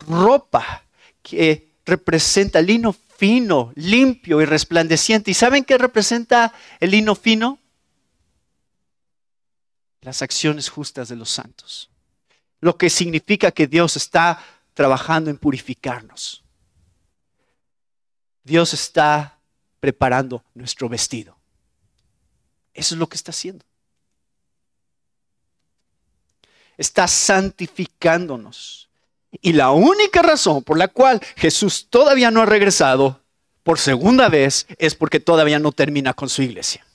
ropa 0.00 0.82
que 1.22 1.68
representa 1.86 2.60
lino 2.60 2.92
fino, 3.16 3.70
limpio 3.76 4.40
y 4.40 4.46
resplandeciente. 4.46 5.30
¿Y 5.30 5.34
saben 5.34 5.64
qué 5.64 5.78
representa 5.78 6.52
el 6.80 6.90
lino 6.90 7.14
fino? 7.14 7.60
Las 10.08 10.22
acciones 10.22 10.70
justas 10.70 11.10
de 11.10 11.16
los 11.16 11.28
santos. 11.28 11.90
Lo 12.60 12.78
que 12.78 12.88
significa 12.88 13.50
que 13.50 13.66
Dios 13.66 13.94
está 13.94 14.42
trabajando 14.72 15.28
en 15.28 15.36
purificarnos. 15.36 16.42
Dios 18.42 18.72
está 18.72 19.38
preparando 19.80 20.42
nuestro 20.54 20.88
vestido. 20.88 21.36
Eso 22.72 22.94
es 22.94 22.98
lo 22.98 23.06
que 23.06 23.16
está 23.16 23.32
haciendo. 23.32 23.66
Está 26.78 27.06
santificándonos. 27.06 28.88
Y 29.42 29.52
la 29.52 29.72
única 29.72 30.22
razón 30.22 30.64
por 30.64 30.78
la 30.78 30.88
cual 30.88 31.20
Jesús 31.36 31.86
todavía 31.90 32.30
no 32.30 32.40
ha 32.40 32.46
regresado 32.46 33.20
por 33.62 33.78
segunda 33.78 34.30
vez 34.30 34.66
es 34.78 34.94
porque 34.94 35.20
todavía 35.20 35.58
no 35.58 35.70
termina 35.72 36.14
con 36.14 36.30
su 36.30 36.40
iglesia. 36.40 36.87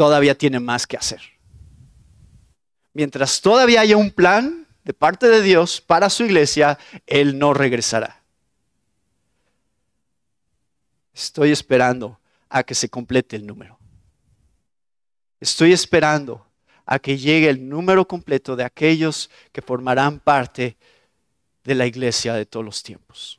Todavía 0.00 0.34
tiene 0.34 0.58
más 0.60 0.86
que 0.86 0.96
hacer. 0.96 1.20
Mientras 2.94 3.38
todavía 3.42 3.82
haya 3.82 3.98
un 3.98 4.10
plan 4.10 4.66
de 4.82 4.94
parte 4.94 5.28
de 5.28 5.42
Dios 5.42 5.78
para 5.78 6.08
su 6.08 6.24
iglesia, 6.24 6.78
Él 7.06 7.38
no 7.38 7.52
regresará. 7.52 8.22
Estoy 11.12 11.50
esperando 11.50 12.18
a 12.48 12.62
que 12.62 12.74
se 12.74 12.88
complete 12.88 13.36
el 13.36 13.46
número. 13.46 13.78
Estoy 15.38 15.74
esperando 15.74 16.46
a 16.86 16.98
que 16.98 17.18
llegue 17.18 17.50
el 17.50 17.68
número 17.68 18.08
completo 18.08 18.56
de 18.56 18.64
aquellos 18.64 19.28
que 19.52 19.60
formarán 19.60 20.18
parte 20.18 20.78
de 21.62 21.74
la 21.74 21.84
iglesia 21.84 22.32
de 22.32 22.46
todos 22.46 22.64
los 22.64 22.82
tiempos. 22.82 23.38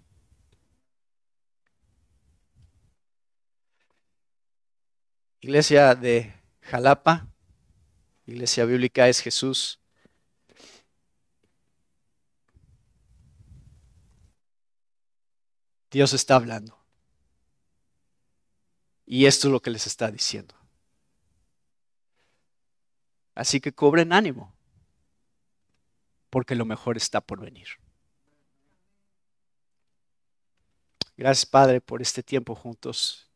Iglesia 5.39 5.95
de 5.95 6.39
Jalapa, 6.71 7.27
Iglesia 8.25 8.63
Bíblica 8.63 9.09
es 9.09 9.19
Jesús. 9.19 9.81
Dios 15.91 16.13
está 16.13 16.37
hablando. 16.37 16.79
Y 19.05 19.25
esto 19.25 19.49
es 19.49 19.51
lo 19.51 19.61
que 19.61 19.69
les 19.69 19.85
está 19.85 20.09
diciendo. 20.11 20.55
Así 23.35 23.59
que 23.59 23.73
cobren 23.73 24.13
ánimo, 24.13 24.55
porque 26.29 26.55
lo 26.55 26.63
mejor 26.63 26.95
está 26.95 27.19
por 27.19 27.41
venir. 27.41 27.67
Gracias 31.17 31.45
Padre 31.45 31.81
por 31.81 32.01
este 32.01 32.23
tiempo 32.23 32.55
juntos. 32.55 33.27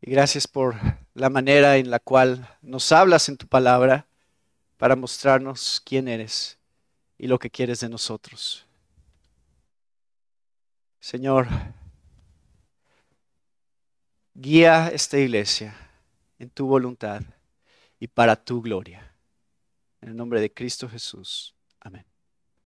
Y 0.00 0.10
gracias 0.10 0.48
por 0.48 0.74
la 1.14 1.30
manera 1.30 1.76
en 1.76 1.90
la 1.90 1.98
cual 1.98 2.48
nos 2.62 2.92
hablas 2.92 3.28
en 3.28 3.36
tu 3.36 3.46
palabra 3.46 4.06
para 4.76 4.96
mostrarnos 4.96 5.82
quién 5.84 6.08
eres 6.08 6.58
y 7.18 7.26
lo 7.26 7.38
que 7.38 7.50
quieres 7.50 7.80
de 7.80 7.88
nosotros. 7.88 8.66
Señor, 11.00 11.48
Guía 14.42 14.88
esta 14.88 15.18
iglesia 15.18 15.76
en 16.38 16.48
tu 16.48 16.66
voluntad 16.66 17.20
y 17.98 18.06
para 18.06 18.42
tu 18.42 18.62
gloria. 18.62 19.12
En 20.00 20.08
el 20.08 20.16
nombre 20.16 20.40
de 20.40 20.50
Cristo 20.50 20.88
Jesús. 20.88 21.54